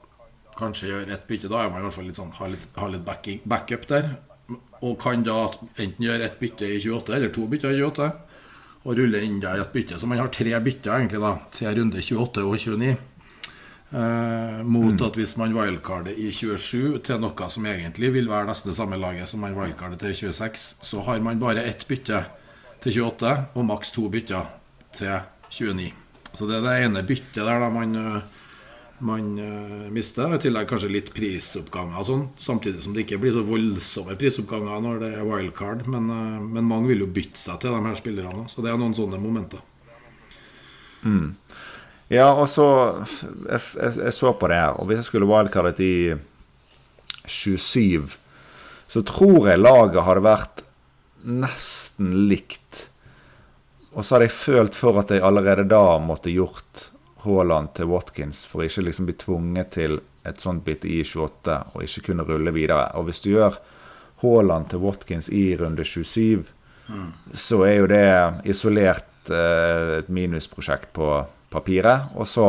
kanskje 0.59 0.89
gjøre 0.89 1.13
et 1.13 1.27
bytte. 1.27 1.47
Da 1.47 1.63
er 1.63 1.69
man 1.71 1.79
i 1.79 1.87
hvert 1.87 1.95
fall 1.95 2.09
litt 2.09 2.19
sånn, 2.19 2.33
har 2.35 2.51
litt, 2.51 2.65
har 2.75 2.91
litt 2.91 3.05
backing, 3.05 3.39
backup 3.47 3.87
der. 3.87 4.09
Og 4.85 4.95
kan 5.01 5.23
da 5.25 5.49
enten 5.77 6.05
gjøre 6.05 6.25
et 6.25 6.39
bytte 6.39 6.67
i 6.67 6.79
28 6.79 7.15
eller 7.15 7.31
to 7.35 7.45
bytter 7.51 7.75
i 7.75 7.83
28. 7.83 8.09
Og 8.87 8.95
rulle 8.95 9.21
inn 9.25 9.41
der 9.43 9.59
et 9.59 9.73
bytte. 9.73 9.99
Så 9.99 10.07
man 10.07 10.21
har 10.21 10.31
tre 10.31 10.55
bytter 10.63 10.95
egentlig 10.95 11.19
da 11.23 11.35
til 11.51 11.79
runde 11.79 12.03
28 12.03 12.45
og 12.47 12.57
29. 12.57 12.97
Eh, 13.89 14.59
mot 14.63 14.93
mm. 14.93 15.05
at 15.07 15.15
hvis 15.17 15.31
man 15.41 15.55
wildcarder 15.57 16.13
i 16.13 16.27
27 16.29 16.99
til 17.01 17.21
noe 17.23 17.47
som 17.49 17.65
egentlig 17.65 18.11
vil 18.13 18.29
være 18.29 18.45
nesten 18.51 18.69
det 18.69 18.77
samme 18.77 18.99
laget 19.01 19.31
som 19.31 19.41
man 19.41 19.55
wildcarder 19.57 19.97
til 19.97 20.13
26, 20.29 20.67
så 20.85 21.01
har 21.07 21.23
man 21.25 21.41
bare 21.41 21.63
ett 21.65 21.87
bytte 21.89 22.21
til 22.83 23.01
28 23.01 23.31
og 23.57 23.65
maks 23.65 23.91
to 23.95 24.05
bytter 24.13 24.45
til 24.93 25.17
29. 25.49 25.89
Så 26.33 26.45
det 26.45 26.59
er 26.59 26.67
det 26.67 26.75
ene 26.85 27.03
byttet 27.03 27.41
der 27.41 27.63
da 27.63 27.69
man 27.73 27.95
uh, 27.97 28.21
man 29.05 29.31
uh, 29.39 29.87
mister. 29.93 30.33
I 30.35 30.41
tillegg 30.41 30.69
kanskje 30.69 30.91
litt 30.91 31.11
prisoppganger, 31.15 32.03
sånn, 32.05 32.27
samtidig 32.39 32.83
som 32.83 32.95
det 32.95 33.05
ikke 33.05 33.19
blir 33.21 33.35
så 33.35 33.43
voldsomme 33.47 34.17
prisoppganger 34.19 34.85
når 34.85 35.03
det 35.03 35.11
er 35.17 35.27
wildcard. 35.27 35.85
Men, 35.91 36.09
uh, 36.11 36.37
men 36.43 36.67
mange 36.67 36.91
vil 36.91 37.05
jo 37.05 37.11
bytte 37.19 37.39
seg 37.41 37.61
til 37.61 37.75
de 37.75 37.81
her 37.85 37.99
spillerne. 37.99 38.47
Så 38.51 38.65
det 38.65 38.73
er 38.73 38.79
noen 38.81 38.95
sånne 38.97 39.21
momenter. 39.21 39.63
Mm. 41.03 41.35
Ja, 42.09 42.31
og 42.33 42.47
så 42.49 42.65
jeg, 43.45 43.61
jeg, 43.61 43.93
jeg, 44.01 44.13
så 44.17 44.33
på 44.33 44.49
det 44.49 44.57
her, 44.57 44.79
og 44.81 44.89
hvis 44.89 45.03
jeg 45.03 45.09
skulle 45.11 45.29
wildcardet 45.29 45.79
i 45.85 45.95
27, 47.29 48.17
så 48.89 49.03
tror 49.05 49.51
jeg 49.51 49.61
laget 49.61 50.05
hadde 50.07 50.25
vært 50.25 50.63
nesten 51.23 52.15
likt. 52.29 52.87
Og 53.93 54.01
så 54.01 54.15
hadde 54.15 54.29
jeg 54.29 54.37
følt 54.37 54.77
for 54.77 54.97
at 55.01 55.11
jeg 55.13 55.23
allerede 55.25 55.67
da 55.69 55.99
måtte 56.01 56.33
gjort 56.33 56.89
Haaland 57.23 57.73
til 57.75 57.89
Watkins 57.91 58.45
for 58.47 58.63
ikke 58.63 58.85
liksom 58.87 59.09
bli 59.09 59.15
tvunget 59.19 59.73
til 59.75 59.99
et 60.27 60.39
sånt 60.41 60.63
bit 60.65 60.85
i 60.87 61.01
28 61.03 61.57
og 61.73 61.83
ikke 61.83 62.09
kunne 62.09 62.25
rulle 62.27 62.53
videre. 62.55 62.89
Og 62.99 63.09
hvis 63.09 63.21
du 63.23 63.31
gjør 63.33 63.59
Haaland 64.23 64.69
til 64.71 64.83
Watkins 64.83 65.29
i 65.31 65.55
runde 65.59 65.83
27, 65.85 66.45
mm. 66.87 67.09
så 67.33 67.63
er 67.67 67.75
jo 67.75 67.89
det 67.91 68.07
isolert 68.51 69.31
eh, 69.31 69.99
et 69.99 70.09
minusprosjekt 70.11 70.91
på 70.95 71.11
papiret. 71.51 72.11
Og 72.15 72.27
så 72.27 72.47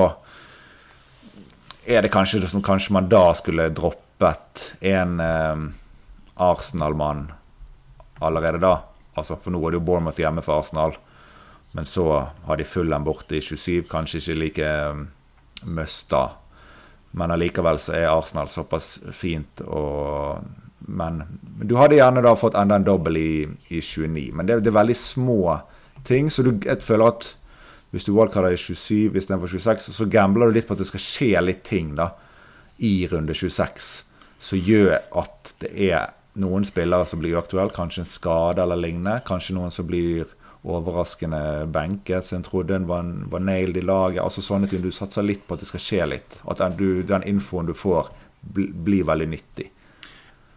er 1.87 2.03
det 2.05 2.13
kanskje 2.15 2.47
som 2.51 2.63
kanskje 2.63 2.95
man 2.95 3.11
da 3.11 3.31
skulle 3.39 3.71
droppet 3.75 4.73
en 4.81 5.21
eh, 5.25 5.67
Arsenal-mann 6.41 7.31
allerede 8.21 8.61
da. 8.63 8.77
Altså, 9.19 9.37
for 9.37 9.53
nå 9.53 9.61
er 9.65 9.73
det 9.73 9.81
jo 9.81 9.87
Bournemouth 9.87 10.21
hjemme 10.21 10.45
for 10.45 10.61
Arsenal. 10.61 10.95
Men 11.73 11.87
så 11.87 12.07
har 12.45 12.57
de 12.57 12.67
Fulham 12.67 13.05
borte 13.07 13.37
i 13.39 13.43
27, 13.43 13.85
kanskje 13.91 14.19
ikke 14.19 14.39
like 14.41 14.71
um, 14.91 15.09
da. 16.11 16.25
Men 17.13 17.35
allikevel 17.35 17.79
så 17.79 17.95
er 17.99 18.11
Arsenal 18.11 18.49
såpass 18.49 18.99
fint 19.13 19.63
og 19.67 20.43
Men 20.91 21.23
du 21.63 21.77
hadde 21.77 21.99
gjerne 21.99 22.23
da 22.25 22.33
fått 22.35 22.57
enda 22.57 22.79
en 22.81 22.85
dobbel 22.87 23.17
i, 23.17 23.49
i 23.69 23.81
29. 23.81 24.33
Men 24.35 24.47
det, 24.47 24.63
det, 24.65 24.71
er 24.73 24.79
veldig 24.81 24.97
små 24.97 25.59
ting, 26.09 26.31
så 26.33 26.43
du, 26.43 26.55
jeg 26.65 26.83
føler 26.83 27.13
at 27.13 27.27
hvis 27.93 28.07
du 28.09 28.15
wildcarder 28.17 28.57
i 28.57 28.59
27 28.59 29.19
istedenfor 29.19 29.53
26, 29.53 29.93
så 29.93 30.07
gambler 30.11 30.49
du 30.49 30.57
litt 30.57 30.67
på 30.67 30.75
at 30.75 30.81
det 30.81 30.89
skal 30.89 31.05
skje 31.05 31.43
litt 31.45 31.63
ting 31.69 31.93
da 31.99 32.09
i 32.81 33.05
runde 33.13 33.37
26 33.37 33.91
som 34.41 34.59
gjør 34.59 34.97
at 35.21 35.53
det 35.61 35.71
er 35.91 36.15
noen 36.41 36.65
spillere 36.65 37.05
som 37.07 37.21
blir 37.21 37.37
aktuelle, 37.39 37.75
kanskje 37.75 38.05
en 38.05 38.09
skade 38.09 38.63
eller 38.63 38.79
lignende. 38.81 39.21
Kanskje 39.27 39.57
noen 39.57 39.73
som 39.75 39.87
blir 39.89 40.31
overraskende 40.63 41.67
benket, 41.73 42.27
så 42.27 42.37
en 42.37 42.45
trodde 42.45 42.77
en 42.77 42.87
var, 42.87 43.07
var 43.33 43.41
nailed 43.41 43.77
i 43.81 43.85
laget. 43.85 44.23
altså 44.23 44.43
sånne 44.45 44.69
ting. 44.69 44.83
Du 44.83 44.93
satser 44.93 45.25
litt 45.25 45.47
på 45.47 45.57
at 45.57 45.65
det 45.65 45.71
skal 45.71 45.85
skje 45.85 46.09
litt. 46.11 46.37
At 46.45 46.61
du, 46.77 47.03
den 47.07 47.25
infoen 47.29 47.71
du 47.71 47.75
får, 47.75 48.11
blir 48.41 49.07
veldig 49.09 49.29
nyttig. 49.31 49.71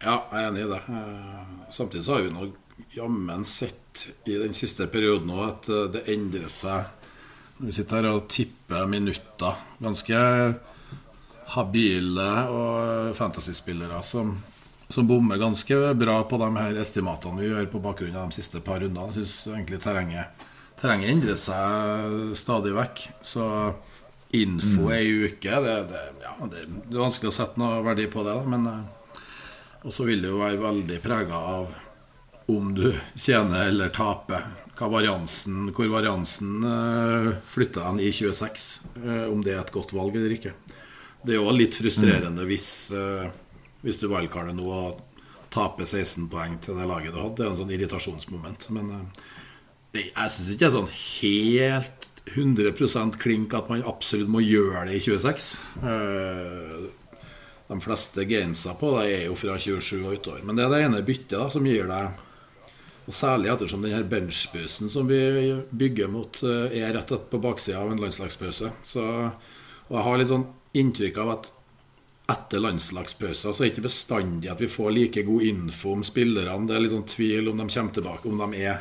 Ja, 0.04 0.18
jeg 0.32 0.42
er 0.42 0.50
enig 0.50 0.66
i 0.66 0.68
det. 0.68 0.82
Eh, 0.92 1.56
samtidig 1.72 2.04
så 2.04 2.18
har 2.18 2.26
vi 2.26 2.34
nå 2.34 2.50
jammen 2.94 3.44
sett 3.48 4.06
i 4.28 4.36
den 4.36 4.54
siste 4.56 4.86
perioden 4.92 5.32
òg 5.32 5.44
at 5.46 5.68
eh, 5.72 5.88
det 5.96 6.04
endrer 6.12 6.50
seg. 6.52 6.90
Når 7.56 7.70
vi 7.70 7.76
sitter 7.76 8.00
her 8.02 8.10
og 8.10 8.26
tipper 8.28 8.88
minutter. 8.90 9.60
Ganske 9.80 10.20
habile 11.54 12.28
og 12.50 13.14
fantasyspillere 13.16 14.00
som 14.04 14.34
som 14.88 15.06
bommer 15.08 15.40
ganske 15.40 15.94
bra 15.94 16.18
på 16.28 16.38
de 16.40 16.50
her 16.56 16.80
estimatene 16.80 17.40
vi 17.40 17.48
gjør 17.48 17.70
på 17.72 17.80
bakgrunn 17.84 18.16
av 18.16 18.30
de 18.30 18.38
siste 18.38 18.60
par 18.64 18.82
rundene. 18.82 19.10
Jeg 19.12 19.22
syns 19.22 19.54
egentlig 19.54 19.80
terrenget, 19.84 20.44
terrenget 20.80 21.12
endrer 21.14 21.38
seg 21.40 22.34
stadig 22.38 22.74
vekk. 22.76 23.06
Så 23.24 23.46
info 24.34 24.88
mm. 24.88 24.92
ei 24.92 25.06
uke 25.28 25.60
det, 25.62 25.76
det, 25.90 26.02
ja, 26.24 26.34
det, 26.50 26.66
er 26.66 27.00
vanskelig 27.00 27.30
å 27.30 27.36
sette 27.36 27.60
noe 27.62 27.80
verdi 27.86 28.08
på 28.10 28.26
det. 28.26 28.36
Men 28.50 28.68
eh, 28.70 29.22
Og 29.84 29.94
så 29.94 30.06
vil 30.08 30.22
det 30.24 30.32
jo 30.32 30.42
være 30.42 30.60
veldig 30.62 31.00
prega 31.04 31.40
av 31.58 31.72
om 32.52 32.74
du 32.76 32.90
tjener 33.16 33.70
eller 33.70 33.92
taper. 33.94 34.50
Hva 34.74 34.88
variansen, 34.90 35.68
hvor 35.72 35.86
variansen 35.92 36.64
uh, 36.66 37.28
flytter 37.46 37.84
den 37.86 38.00
i 38.02 38.08
26. 38.12 38.64
Uh, 38.98 39.26
om 39.30 39.44
det 39.44 39.54
er 39.54 39.60
et 39.62 39.72
godt 39.72 39.94
valg 39.94 40.16
eller 40.18 40.34
ikke. 40.34 40.52
Det 41.24 41.36
er 41.36 41.38
jo 41.38 41.54
litt 41.54 41.78
frustrerende 41.78 42.42
mm. 42.42 42.48
hvis 42.50 42.68
hvis 43.84 44.00
du 44.00 44.08
wildcarder 44.08 44.56
nå 44.56 44.64
og 44.64 45.02
taper 45.54 45.86
16 45.86 46.26
poeng 46.32 46.56
til 46.62 46.78
det 46.78 46.88
laget 46.88 47.14
du 47.14 47.20
hadde. 47.20 47.36
Det 47.38 47.46
er 47.46 47.52
en 47.52 47.60
sånn 47.60 47.72
irritasjonsmoment. 47.76 48.68
Men 48.74 48.90
jeg 49.94 50.32
syns 50.34 50.50
ikke 50.50 50.64
det 50.64 50.70
er 50.70 50.76
sånn 50.78 50.92
helt 50.98 52.10
100% 52.34 53.18
klink 53.20 53.54
at 53.54 53.68
man 53.70 53.84
absolutt 53.86 54.30
må 54.32 54.42
gjøre 54.42 54.86
det 54.88 54.98
i 54.98 55.02
26. 55.04 55.48
Eh, 55.84 56.84
de 57.68 57.80
fleste 57.84 58.24
gainsa 58.28 58.74
på 58.80 58.94
det 58.98 59.04
er 59.12 59.26
jo 59.28 59.36
fra 59.38 59.56
27 59.60 59.98
og 60.00 60.16
utover. 60.18 60.44
Men 60.44 60.58
det 60.58 60.64
er 60.64 60.72
det 60.72 60.84
ene 60.86 61.04
byttet 61.06 61.36
da, 61.36 61.48
som 61.52 61.66
gir 61.68 61.90
deg 61.90 62.22
og 63.04 63.12
Særlig 63.12 63.50
ettersom 63.52 63.82
denne 63.84 64.00
benchbusen 64.08 64.88
som 64.88 65.04
vi 65.10 65.18
bygger 65.76 66.08
mot, 66.08 66.38
eh, 66.40 66.72
er 66.80 66.94
rett 66.96 67.10
på 67.28 67.40
baksida 67.40 67.82
av 67.82 67.90
en 67.92 68.00
landslagspause. 68.00 68.70
Så, 68.82 69.02
og 69.04 69.92
jeg 69.92 70.04
har 70.06 70.18
litt 70.18 70.30
sånn 70.30 70.46
inntrykk 70.72 71.18
av 71.20 71.32
at 71.34 71.50
etter 72.26 72.62
landslagspauser 72.62 73.52
så 73.52 73.62
er 73.62 73.68
det 73.68 73.72
ikke 73.74 73.88
bestandig 73.88 74.48
at 74.48 74.60
vi 74.62 74.70
får 74.70 74.92
like 74.96 75.24
god 75.26 75.44
info 75.44 75.92
om 75.92 76.04
spillerne. 76.06 76.68
Det 76.68 76.76
er 76.76 76.84
litt 76.84 76.94
sånn 76.94 77.08
tvil 77.08 77.50
om 77.50 77.60
de 77.60 77.66
kommer 77.68 77.96
tilbake, 77.98 78.30
om 78.30 78.40
de 78.40 78.62
er 78.64 78.78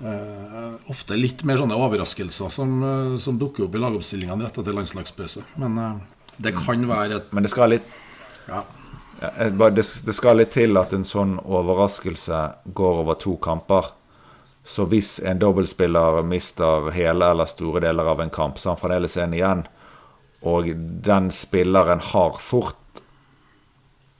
uh, 0.00 0.78
Ofte 0.92 1.18
litt 1.20 1.44
mer 1.44 1.60
sånne 1.60 1.76
overraskelser 1.76 2.52
som, 2.52 2.78
uh, 2.80 3.18
som 3.20 3.36
dukker 3.40 3.66
opp 3.66 3.76
i 3.76 3.82
lagoppstillingene 3.82 4.48
rett 4.48 4.56
etter 4.62 4.76
landslagspause. 4.76 5.44
Men 5.60 5.76
uh, 5.76 5.92
det 6.40 6.56
kan 6.56 6.88
være 6.88 7.20
et 7.20 7.30
Men 7.36 7.44
det 7.44 7.52
skal 7.52 7.74
litt 7.76 7.94
ja. 8.48 8.64
Ja, 9.20 9.30
det, 9.48 9.84
det 10.04 10.12
skal 10.12 10.36
litt 10.40 10.52
til 10.52 10.76
at 10.76 10.92
en 10.92 11.06
sånn 11.08 11.38
overraskelse 11.40 12.40
går 12.76 12.98
over 13.04 13.16
to 13.20 13.38
kamper. 13.40 13.88
Så 14.66 14.84
hvis 14.90 15.16
en 15.24 15.40
dobbeltspiller 15.40 16.20
mister 16.26 16.90
hele 16.92 17.30
eller 17.32 17.48
store 17.48 17.80
deler 17.84 18.08
av 18.12 18.20
en 18.20 18.32
kamp, 18.32 18.58
så 18.58 18.70
har 18.70 18.76
han 18.76 18.82
fremdeles 18.82 19.16
en 19.22 19.36
igjen 19.36 19.64
og 20.42 20.68
den 21.06 21.30
spilleren 21.34 22.02
har 22.12 22.40
fort 22.42 23.02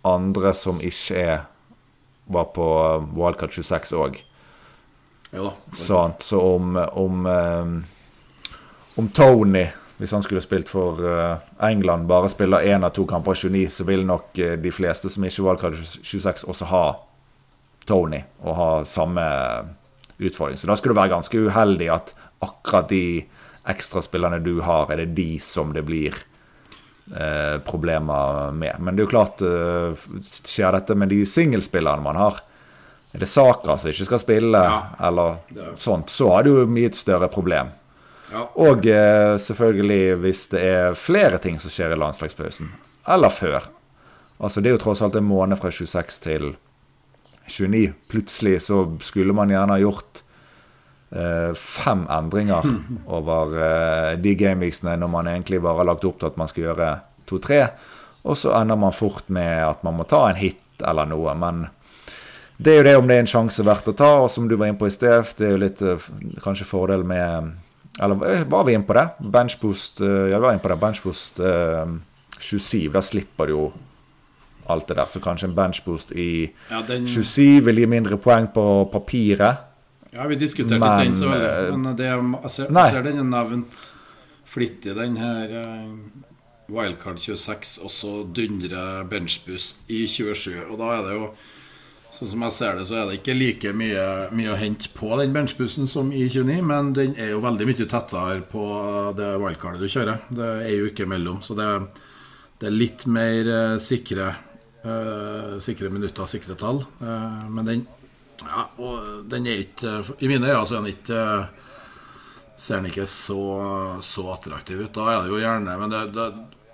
andre 0.07 0.55
som 0.55 0.81
ikke 0.81 1.21
er 1.21 1.45
var 2.27 2.49
på 2.55 2.67
Wildcard 3.15 3.53
26 3.55 3.93
òg. 3.95 4.17
Ja, 5.35 5.53
sånn, 5.75 6.17
så 6.23 6.41
om, 6.57 6.75
om, 6.75 7.27
eh, 7.31 8.97
om 8.99 9.11
Tony 9.15 9.67
hvis 9.97 10.13
han 10.13 10.23
skulle 10.23 10.43
spilt 10.45 10.69
for 10.69 11.01
eh, 11.09 11.39
England, 11.65 12.07
bare 12.09 12.29
spiller 12.29 12.67
én 12.69 12.85
av 12.85 12.93
to 12.97 13.07
kamper 13.09 13.33
i 13.33 13.41
29, 13.49 13.71
så 13.73 13.87
vil 13.89 14.05
nok 14.05 14.39
eh, 14.39 14.57
de 14.61 14.73
fleste 14.73 15.09
som 15.13 15.25
ikke 15.25 15.47
valgte 15.47 15.73
26, 16.03 16.45
også 16.45 16.69
ha 16.69 16.85
Tony 17.89 18.21
og 18.43 18.59
ha 18.59 18.71
samme 18.89 19.25
utfordring. 20.19 20.59
Så 20.61 20.69
da 20.69 20.77
skulle 20.77 20.93
du 20.93 21.01
være 21.01 21.15
ganske 21.15 21.41
uheldig 21.49 21.89
at 21.95 22.13
akkurat 22.45 22.91
de 22.93 23.25
ekstraspillerne 23.69 24.41
du 24.45 24.61
har, 24.65 24.91
er 24.93 25.03
det 25.03 25.15
de 25.17 25.39
som 25.43 25.73
det 25.75 25.83
blir 25.87 26.15
eh, 27.15 27.57
problemer 27.67 28.53
med. 28.53 28.77
Men 28.79 28.97
det 28.97 29.03
er 29.03 29.07
jo 29.07 29.15
klart, 29.15 29.43
eh, 29.43 30.07
skjer 30.23 30.79
dette 30.79 30.97
med 30.99 31.11
de 31.13 31.23
singelspillerne 31.27 32.05
man 32.05 32.21
har, 32.21 32.43
er 33.13 33.23
det 33.23 33.31
Saka 33.31 33.79
som 33.79 33.91
ikke 33.91 34.09
skal 34.11 34.21
spille, 34.21 34.61
ja. 34.61 34.81
eller 35.09 35.39
sånt, 35.79 36.11
så 36.13 36.31
har 36.35 36.45
du 36.45 36.53
jo 36.53 36.67
mye 36.69 36.91
et 36.91 36.99
større 36.99 37.31
problem. 37.33 37.73
Ja. 38.33 38.43
Og 38.59 38.87
eh, 38.91 39.37
selvfølgelig 39.41 40.19
hvis 40.23 40.45
det 40.53 40.63
er 40.67 40.99
flere 40.99 41.39
ting 41.43 41.61
som 41.63 41.73
skjer 41.73 41.95
i 41.95 41.99
landslagspausen, 42.01 42.73
eller 43.07 43.33
før. 43.33 43.71
Altså 44.37 44.61
Det 44.61 44.69
er 44.69 44.77
jo 44.77 44.83
tross 44.83 45.01
alt 45.03 45.17
en 45.17 45.25
måned 45.25 45.57
fra 45.57 45.71
26 45.73 46.21
til 46.21 46.51
29. 47.49 47.95
Plutselig 48.11 48.59
så 48.67 48.83
skulle 49.01 49.33
man 49.37 49.53
gjerne 49.53 49.79
ha 49.79 49.81
gjort 49.81 50.23
fem 51.55 52.03
endringer 52.11 52.67
over 53.19 53.53
eh, 53.63 54.13
de 54.19 54.35
gameweeksene 54.35 54.97
når 54.99 55.11
man 55.13 55.29
egentlig 55.31 55.61
bare 55.63 55.79
har 55.81 55.91
lagt 55.93 56.05
opp 56.05 56.19
til 56.21 56.33
at 56.33 56.41
man 56.41 56.51
skal 56.51 56.69
gjøre 56.69 56.89
to-tre. 57.31 57.61
Og 58.27 58.35
så 58.39 58.53
ender 58.59 58.79
man 58.81 58.95
fort 58.95 59.29
med 59.31 59.63
at 59.63 59.85
man 59.87 59.95
må 60.01 60.07
ta 60.11 60.25
en 60.29 60.39
hit 60.41 60.59
eller 60.83 61.07
noe. 61.09 61.35
Men 61.39 61.69
det 62.59 62.73
er 62.73 62.81
jo 62.81 62.87
det 62.89 62.97
om 62.99 63.09
det 63.09 63.17
er 63.17 63.25
en 63.25 63.31
sjanse 63.31 63.65
verdt 63.67 63.91
å 63.93 63.97
ta. 63.97 64.11
Og 64.25 64.31
som 64.33 64.49
du 64.49 64.57
var 64.57 64.71
inne 64.71 64.81
på 64.81 64.89
i 64.89 64.95
sted, 64.95 65.31
det 65.39 65.47
er 65.47 65.55
jo 65.55 65.63
litt 65.63 65.83
eh, 65.85 66.11
kanskje 66.45 66.69
fordel 66.69 67.07
med 67.07 67.55
Eller 68.03 68.27
eh, 68.29 68.45
var 68.49 68.67
vi 68.67 68.75
inne 68.77 68.87
på 68.89 68.97
det? 68.97 69.07
Benchboost 69.21 70.01
eh, 70.01 70.31
Ja, 70.33 70.41
vi 70.41 70.45
var 70.49 70.57
inne 70.57 70.65
på 70.65 70.73
det. 70.73 70.81
Benchboost 70.83 71.41
eh, 71.41 71.97
27. 72.41 72.91
Da 72.93 73.03
slipper 73.05 73.47
du 73.47 73.55
jo 73.55 73.67
alt 74.67 74.89
det 74.89 74.99
der. 74.99 75.07
Så 75.13 75.23
kanskje 75.23 75.51
en 75.51 75.57
benchboost 75.57 76.13
i 76.13 76.51
Ja, 76.71 76.83
den, 76.89 77.07
27 77.07 77.63
vil 77.69 77.83
gi 77.83 77.89
mindre 77.91 78.19
poeng 78.19 78.51
på 78.53 78.67
papiret. 78.93 79.63
Ja 80.17 80.27
vi 80.31 80.39
diskuterte 80.41 80.81
Men, 80.83 80.93
ikke 80.93 81.11
den 81.11 81.19
så 81.21 81.33
veldig. 81.33 81.51
eh, 81.51 81.77
Men 81.77 81.99
det, 81.99 82.09
jeg 82.09 82.55
ser, 82.55 82.71
jeg 82.73 82.95
ser 82.95 83.07
den 83.07 83.21
er 83.21 83.29
nevnt 83.33 83.83
flittig, 84.47 84.95
den 84.97 85.19
her 85.21 85.53
eh, 85.63 85.91
Wildcard 86.73 87.21
26, 87.23 87.77
og 87.85 87.93
så 87.95 88.15
dundre 88.35 89.05
benchboost 89.11 89.87
i 89.93 90.07
27. 90.11 90.65
Og 90.71 90.81
da 90.81 90.97
er 90.97 91.07
det 91.07 91.21
jo 91.21 91.31
Sånn 92.17 92.31
som 92.31 92.43
jeg 92.47 92.55
ser 92.55 92.79
det, 92.79 92.85
så 92.89 92.95
er 92.97 93.09
det 93.11 93.17
ikke 93.19 93.35
like 93.37 93.71
mye, 93.77 94.05
mye 94.33 94.53
å 94.55 94.57
hente 94.57 94.89
på 94.97 95.11
den 95.21 95.35
benchbussen 95.35 95.89
som 95.91 96.09
i 96.15 96.23
29, 96.31 96.63
men 96.65 96.95
den 96.97 97.13
er 97.21 97.35
jo 97.35 97.43
veldig 97.45 97.67
mye 97.69 97.87
tettere 97.91 98.39
på 98.49 98.63
det 99.19 99.35
wildcardet 99.43 99.83
du 99.83 99.91
kjører. 99.91 100.23
Det 100.39 100.47
er 100.63 100.73
jo 100.79 100.87
ikke 100.89 101.09
mellom, 101.11 101.43
så 101.45 101.57
det, 101.59 101.67
det 102.63 102.71
er 102.71 102.79
litt 102.79 103.05
mer 103.13 103.51
eh, 103.53 103.75
sikre 103.83 104.31
uh, 104.87 105.59
Sikre 105.61 105.91
minutter, 105.93 106.31
sikre 106.31 106.57
tall. 106.57 106.81
Uh, 107.03 107.45
men 107.53 107.69
den 107.69 107.85
Ja, 108.45 108.67
og 108.83 109.25
den 109.31 109.47
er 109.49 109.63
ikke 109.63 110.03
I 110.21 110.29
mine 110.29 110.51
øyne 110.51 110.67
så 110.67 110.77
er 110.77 110.85
den 110.85 110.93
ikke 110.93 111.23
Ser 112.57 112.81
den 112.81 112.89
ikke 112.89 113.05
så, 113.05 113.41
så 114.01 114.23
attraktiv 114.33 114.81
ut. 114.81 114.93
Da 114.97 115.11
er 115.13 115.25
det 115.25 115.33
jo 115.33 115.41
gjerne 115.43 115.75
Men 115.81 115.93
det, 115.93 116.03
det, 116.17 116.27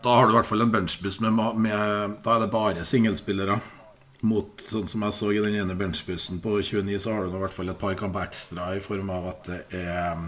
da 0.02 0.16
har 0.18 0.26
du 0.26 0.34
i 0.34 0.36
hvert 0.36 0.46
fall 0.46 0.62
en 0.62 0.74
benchboost 0.74 1.22
med, 1.22 1.38
med 1.58 2.18
Da 2.22 2.36
er 2.36 2.44
det 2.44 2.52
bare 2.54 2.86
singelspillere. 2.86 3.58
Mot 4.22 4.62
sånn 4.62 4.86
som 4.86 5.02
jeg 5.02 5.16
så 5.16 5.32
i 5.34 5.40
den 5.42 5.56
ene 5.58 5.74
benchbussen 5.74 6.38
på 6.42 6.60
29, 6.62 6.94
så 7.02 7.10
har 7.10 7.24
du 7.26 7.34
i 7.34 7.40
hvert 7.42 7.56
fall 7.56 7.72
et 7.72 7.80
par 7.80 7.96
kamper 7.98 8.28
ekstra 8.28 8.68
i 8.76 8.82
form 8.84 9.10
av 9.10 9.26
at 9.32 9.48
det 9.48 9.80
er 9.80 10.20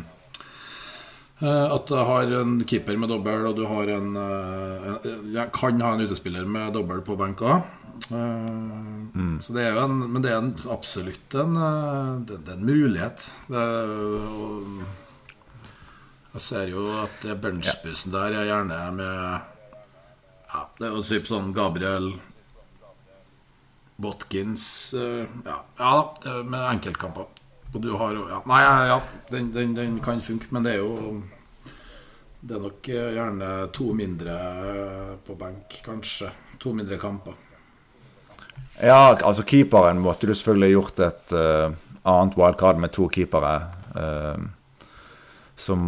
At 1.42 1.88
du 1.90 1.96
har 1.98 2.30
en 2.40 2.60
keeper 2.62 2.96
med 2.96 3.10
dobbel, 3.10 3.46
og 3.48 3.56
du 3.58 3.64
har 3.66 3.88
en, 3.90 4.16
eh, 4.16 5.06
en 5.42 5.50
Kan 5.52 5.80
ha 5.80 5.94
en 5.94 6.04
utespiller 6.06 6.46
med 6.46 6.72
dobbel 6.72 7.00
på 7.02 7.16
benk 7.18 7.42
òg. 7.42 7.62
Mm. 8.10 9.40
Så 9.40 9.54
det 9.54 9.64
er 9.64 9.74
jo 9.74 9.84
en 9.84 10.12
Men 10.12 10.22
det 10.22 10.30
er 10.30 10.38
en, 10.38 10.54
absolutt 10.70 11.34
en, 11.34 11.56
eh, 11.56 12.20
det, 12.26 12.44
det 12.44 12.52
er 12.54 12.58
en 12.58 12.66
mulighet. 12.66 13.32
Det 13.48 13.58
er, 13.58 13.94
og, 14.34 14.84
jeg 16.34 16.42
ser 16.42 16.70
jo 16.72 16.86
at 16.98 17.20
det 17.22 17.36
benchbussen 17.42 18.10
der 18.10 18.34
er 18.34 18.48
gjerne 18.48 18.78
med 18.96 19.42
ja, 20.50 20.62
Det 20.78 20.88
er 20.88 20.96
jo 20.96 21.02
typ 21.06 21.28
sånn 21.30 21.52
Gabriel 21.54 22.08
Botkins 24.02 24.66
eh, 24.98 25.30
Ja, 25.46 25.60
ja 25.78 26.42
med 26.42 26.60
enkeltkamper. 26.72 27.30
Og 27.74 27.82
du 27.82 27.94
har 27.98 28.14
ja, 28.14 28.40
Nei, 28.46 28.60
ja, 28.88 28.98
den, 29.32 29.50
den, 29.54 29.74
den 29.74 29.96
kan 30.02 30.22
funke, 30.22 30.50
men 30.54 30.66
det 30.66 30.76
er 30.76 30.82
jo 30.82 31.22
Det 32.44 32.54
er 32.54 32.62
nok 32.62 32.88
eh, 32.92 33.14
gjerne 33.16 33.50
to 33.74 33.86
mindre 33.96 34.34
eh, 34.36 35.12
på 35.24 35.34
benk, 35.40 35.78
kanskje. 35.84 36.28
To 36.60 36.74
mindre 36.76 36.98
kamper. 37.00 37.38
Ja, 38.82 39.14
altså 39.14 39.46
keeperen 39.48 40.02
måtte 40.04 40.28
du 40.28 40.34
selvfølgelig 40.34 40.74
gjort 40.74 41.00
et 41.06 41.32
uh, 41.32 41.72
annet 42.04 42.36
wildcard 42.36 42.82
med 42.82 42.92
to 42.92 43.06
keepere. 43.08 43.54
Uh, 43.96 44.44
som 45.56 45.80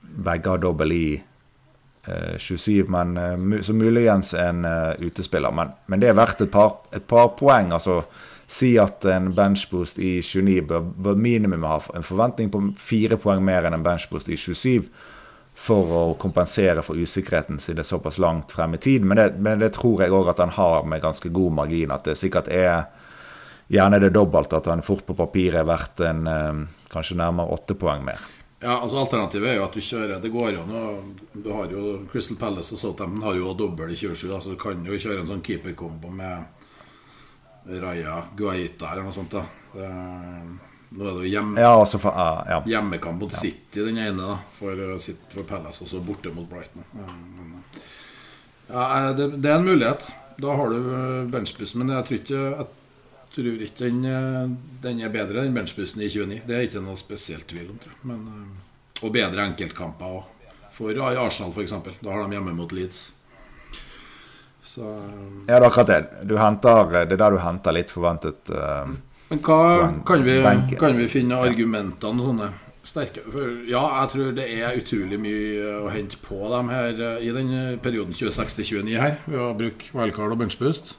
begge 0.00 0.50
har 0.50 0.58
dobbel 0.58 0.94
i 0.96 1.06
eh, 1.14 2.36
27, 2.40 2.88
men 2.90 3.60
så 3.62 3.76
muligens 3.76 4.32
en 4.34 4.64
utespiller. 4.98 5.52
Men, 5.54 5.70
men 5.86 6.02
det 6.02 6.08
er 6.10 6.16
verdt 6.18 6.40
et 6.42 6.50
par, 6.50 6.80
et 6.90 7.04
par 7.06 7.36
poeng. 7.38 7.70
altså 7.76 8.00
Si 8.48 8.72
at 8.80 9.04
en 9.04 9.32
benchboost 9.36 9.98
i 10.00 10.22
29 10.24 10.62
bør, 10.70 10.80
bør 10.80 11.18
minimum 11.20 11.66
ha 11.68 11.82
en 11.94 12.06
forventning 12.06 12.48
på 12.52 12.62
fire 12.80 13.18
poeng 13.20 13.42
mer 13.44 13.68
enn 13.68 13.76
en 13.76 13.84
benchboost 13.84 14.30
i 14.32 14.38
27 14.40 14.88
for 15.58 15.90
å 15.92 16.02
kompensere 16.22 16.84
for 16.86 16.96
usikkerheten 16.96 17.58
siden 17.58 17.80
det 17.80 17.84
er 17.84 17.90
såpass 17.90 18.20
langt 18.22 18.54
frem 18.54 18.76
i 18.78 18.80
tid. 18.80 19.04
Men 19.04 19.18
det, 19.18 19.26
men 19.42 19.60
det 19.60 19.72
tror 19.76 20.04
jeg 20.04 20.14
òg 20.14 20.30
at 20.32 20.40
han 20.40 20.54
har 20.56 20.86
med 20.86 21.02
ganske 21.02 21.28
god 21.34 21.56
margin. 21.60 21.92
At 21.92 22.06
det 22.06 22.16
sikkert 22.16 22.48
er 22.48 22.86
gjerne 23.68 24.00
det 24.00 24.14
dobbelte, 24.14 24.62
at 24.62 24.70
han 24.70 24.86
fort 24.86 25.04
på 25.06 25.18
papiret 25.18 25.60
er 25.60 25.68
verdt 25.68 26.00
en 26.06 26.26
eh, 26.30 26.60
kanskje 26.92 27.18
nærmere 27.18 27.52
åtte 27.58 27.76
poeng 27.76 28.06
mer. 28.06 28.22
Ja, 28.62 28.78
altså 28.78 29.02
Alternativet 29.02 29.50
er 29.50 29.58
jo 29.60 29.66
at 29.68 29.76
du 29.76 29.84
kjører 29.86 30.18
Det 30.18 30.32
går 30.34 30.48
jo 30.56 30.64
nå 30.66 30.80
Du 31.30 31.52
har 31.54 31.70
jo 31.70 31.92
Crystal 32.10 32.34
Palace 32.40 32.74
og 32.74 32.80
Southampton 32.80 33.22
har 33.22 33.36
jo 33.38 33.52
dobbel 33.54 33.92
i 33.94 33.98
27, 34.00 34.24
da, 34.32 34.40
så 34.42 34.50
du 34.50 34.58
kan 34.58 34.80
jo 34.82 34.98
kjøre 34.98 35.22
en 35.22 35.28
sånn 35.28 35.44
keeperkombo 35.46 36.10
med 36.10 36.57
Raja 37.68 38.22
Guaita 38.36 38.92
eller 38.92 39.04
noe 39.08 39.12
sånt. 39.12 39.30
da 39.36 39.44
Nå 40.88 41.04
er 41.04 41.18
det 41.18 41.26
jo 41.26 41.30
hjem, 41.34 41.50
Ja, 41.60 41.74
altså 41.76 41.98
for, 42.00 42.16
ah, 42.16 42.38
ja. 42.48 42.62
hjemmekamp 42.64 43.20
mot 43.20 43.32
City, 43.36 43.82
den 43.84 43.98
ene, 44.00 44.16
da 44.24 44.38
for, 44.56 44.78
City- 45.04 45.34
for 45.34 45.44
Palace, 45.44 45.82
og 45.84 45.88
så 45.90 46.00
borte 46.00 46.32
mot 46.32 46.48
Brighton. 46.48 46.84
Ja, 46.96 47.08
ja, 48.70 48.86
eh, 49.10 49.10
det, 49.16 49.26
det 49.42 49.50
er 49.52 49.58
en 49.58 49.66
mulighet. 49.68 50.08
Da 50.38 50.54
har 50.56 50.70
du 50.72 50.78
benchbussen, 51.32 51.82
men 51.82 51.92
jeg 51.96 52.06
tror 52.08 52.18
ikke 52.22 52.40
jeg 52.40 52.66
tror 53.34 53.62
ikke 53.66 53.84
den, 53.84 54.56
den 54.82 55.00
er 55.04 55.12
bedre 55.12 55.42
enn 55.44 55.52
benchbussen 55.56 56.00
i 56.00 56.08
29. 56.08 56.40
Det 56.48 56.56
er 56.56 56.64
ikke 56.64 56.80
noe 56.82 56.96
spesielt 56.96 57.46
tvil 57.50 57.68
om, 57.74 57.78
tror 57.82 57.92
jeg. 57.92 58.08
Men, 58.08 58.24
og 59.02 59.12
bedre 59.14 59.44
enkeltkamper 59.44 60.16
òg. 60.20 60.34
For 60.72 60.94
i 60.94 61.00
Arsenal, 61.20 61.52
f.eks. 61.52 61.74
Da 62.00 62.12
har 62.14 62.24
de 62.24 62.36
hjemme 62.38 62.54
mot 62.56 62.72
Leeds. 62.72 63.10
Så 64.68 64.84
uh, 64.84 65.44
ja, 65.48 65.56
det 65.56 65.60
er 65.62 65.68
akkurat 65.70 65.90
det. 65.90 66.00
Du 66.28 66.36
henter, 66.40 66.94
det 67.08 67.16
er 67.16 67.22
der 67.24 67.36
du 67.36 67.42
henter 67.42 67.76
litt 67.76 67.92
forventet 67.92 68.52
uh, 68.52 68.88
Men 69.30 69.44
hva 69.44 69.60
kan 70.08 70.24
vi, 70.26 70.40
kan 70.80 70.96
vi 70.98 71.08
finne 71.10 71.40
argumentene 71.44 72.24
sånne 72.24 72.50
sterke 72.88 73.24
for, 73.28 73.62
Ja, 73.68 73.82
jeg 74.02 74.12
tror 74.14 74.36
det 74.36 74.46
er 74.58 74.78
utrolig 74.80 75.20
mye 75.20 75.72
å 75.82 75.92
hente 75.92 76.20
på 76.24 76.38
dem 76.52 76.70
her 76.72 77.00
eh, 77.10 77.24
i 77.28 77.32
den 77.36 77.50
perioden 77.84 78.16
26-29 78.16 78.94
her, 78.96 79.18
ved 79.26 79.42
å 79.44 79.50
bruke 79.58 79.92
wildcard 79.96 80.32
og 80.32 80.40
benchboost. 80.40 80.94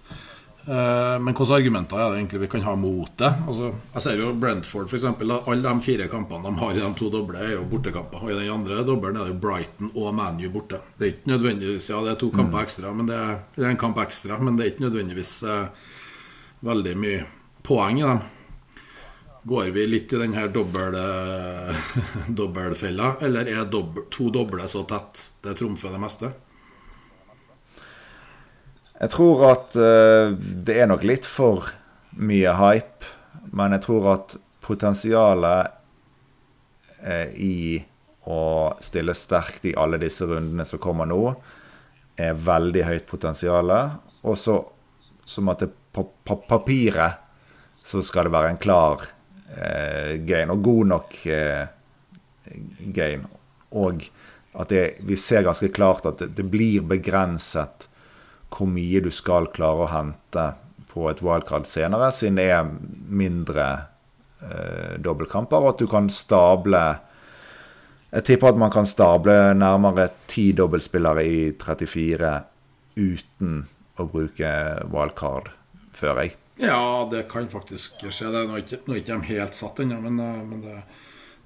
Eh, 0.69 1.15
Men 1.19 1.33
hvilke 1.33 1.55
argumenter 1.55 1.97
er 1.97 2.11
det 2.11 2.17
egentlig 2.19 2.41
vi 2.43 2.47
kan 2.51 2.61
ha 2.67 2.75
mot 2.77 3.09
det? 3.17 3.29
Altså, 3.49 3.71
jeg 3.95 4.03
ser 4.05 4.19
jo 4.21 4.33
Brentford, 4.37 4.91
f.eks. 4.91 5.05
Alle 5.49 5.61
de 5.65 5.73
fire 5.81 6.05
kampene 6.11 6.45
de 6.45 6.61
har 6.61 6.77
i 6.77 6.81
de 6.83 6.89
to 6.99 7.09
doble, 7.13 7.39
er 7.41 7.55
jo 7.55 7.63
bortekamper. 7.71 8.21
Og 8.21 8.29
i 8.29 8.37
den 8.37 8.51
andre 8.53 8.83
dobbelen 8.85 9.17
er 9.17 9.29
det 9.29 9.33
jo 9.33 9.39
Brighton 9.47 9.89
og 9.95 10.11
ManU 10.13 10.49
borte. 10.53 10.81
Det 10.99 11.07
er 11.07 11.13
ikke 11.15 11.31
nødvendigvis 11.33 11.89
Ja, 11.89 12.01
det 12.05 12.11
er 12.13 12.19
to 12.21 12.29
kamper 12.35 12.61
ekstra, 12.61 12.91
men 12.93 13.09
det 13.09 13.17
er, 13.17 13.39
det 13.55 13.65
er 13.65 13.71
en 13.73 13.81
kamp 13.81 13.97
ekstra, 14.03 14.37
men 14.43 14.59
det 14.59 14.65
er 14.65 14.73
ikke 14.75 14.85
nødvendigvis 14.85 15.31
eh, 15.49 15.87
veldig 16.69 16.93
mye 17.01 17.23
poeng 17.65 18.03
i 18.03 18.05
dem. 18.05 18.21
Går 19.49 19.71
vi 19.73 19.87
litt 19.87 20.13
i 20.13 20.19
den 20.19 20.35
her 20.35 20.51
dobbel, 20.53 20.93
dobbeltfella, 22.39 23.15
eller 23.25 23.47
er 23.49 23.65
dobbel, 23.71 24.05
to 24.13 24.29
doble 24.29 24.67
så 24.69 24.83
tett 24.85 25.31
det 25.41 25.55
trumfer 25.57 25.95
det 25.95 26.01
meste? 26.03 26.29
Jeg 28.99 29.13
tror 29.13 29.45
at 29.53 29.75
uh, 29.79 30.35
det 30.35 30.75
er 30.79 30.89
nok 30.91 31.05
litt 31.07 31.27
for 31.27 31.71
mye 32.19 32.55
hype, 32.59 33.13
men 33.55 33.75
jeg 33.77 33.85
tror 33.85 34.09
at 34.15 34.35
potensialet 34.65 35.71
uh, 37.05 37.29
i 37.33 37.79
å 38.29 38.41
stille 38.83 39.15
sterkt 39.17 39.65
i 39.65 39.75
alle 39.79 39.97
disse 40.01 40.27
rundene 40.27 40.65
som 40.67 40.81
kommer 40.83 41.07
nå, 41.09 41.23
er 42.19 42.35
veldig 42.35 42.83
høyt 42.85 43.07
potensial. 43.09 43.71
Og 44.27 44.35
så 44.37 44.59
som 45.29 45.49
at 45.49 45.63
det 45.63 45.71
på 45.95 46.03
på 46.23 46.35
papiret 46.47 47.25
så 47.89 48.03
skal 48.05 48.27
det 48.27 48.35
være 48.35 48.53
en 48.53 48.61
klar 48.61 49.05
eh, 49.57 50.19
game, 50.21 50.53
og 50.53 50.61
god 50.63 50.89
nok 50.91 51.15
eh, 51.25 51.65
game. 52.93 53.25
Og 53.73 54.05
at 54.53 54.69
det, 54.69 54.83
vi 55.05 55.17
ser 55.17 55.47
ganske 55.47 55.71
klart 55.73 56.05
at 56.05 56.21
det, 56.21 56.33
det 56.37 56.45
blir 56.45 56.85
begrenset 56.85 57.88
hvor 58.53 58.69
mye 58.69 59.01
du 59.05 59.11
skal 59.13 59.49
klare 59.53 59.85
å 59.85 59.91
hente 59.91 60.45
på 60.89 61.05
et 61.11 61.21
wildcard 61.21 61.67
senere, 61.69 62.09
siden 62.15 62.39
det 62.39 62.47
er 62.51 62.65
mindre 62.65 63.67
eh, 64.41 64.97
dobbeltkamper, 65.01 65.61
og 65.61 65.75
at 65.75 65.83
du 65.83 65.87
kan 65.89 66.09
stable 66.13 66.83
Jeg 68.09 68.25
tipper 68.25 68.49
at 68.49 68.57
man 68.57 68.71
kan 68.73 68.87
stable 68.89 69.53
nærmere 69.53 70.07
ti 70.25 70.47
dobbeltspillere 70.57 71.21
i 71.29 71.51
34 71.61 72.31
uten 72.97 73.59
å 74.01 74.05
bruke 74.09 74.53
wildcard, 74.89 75.51
før 75.93 76.23
jeg. 76.23 76.33
Ja, 76.59 77.05
det 77.11 77.27
kan 77.29 77.45
faktisk 77.51 78.01
skje. 78.09 78.31
Det 78.33 78.41
er 78.41 78.49
nå 78.49 78.57
ikke, 78.63 78.81
ikke 78.97 79.13
de 79.13 79.29
helt 79.29 79.55
satt 79.55 79.83
ennå, 79.83 79.99
men, 80.01 80.17
eh, 80.19 80.41
men 80.41 80.63
det, 80.65 80.79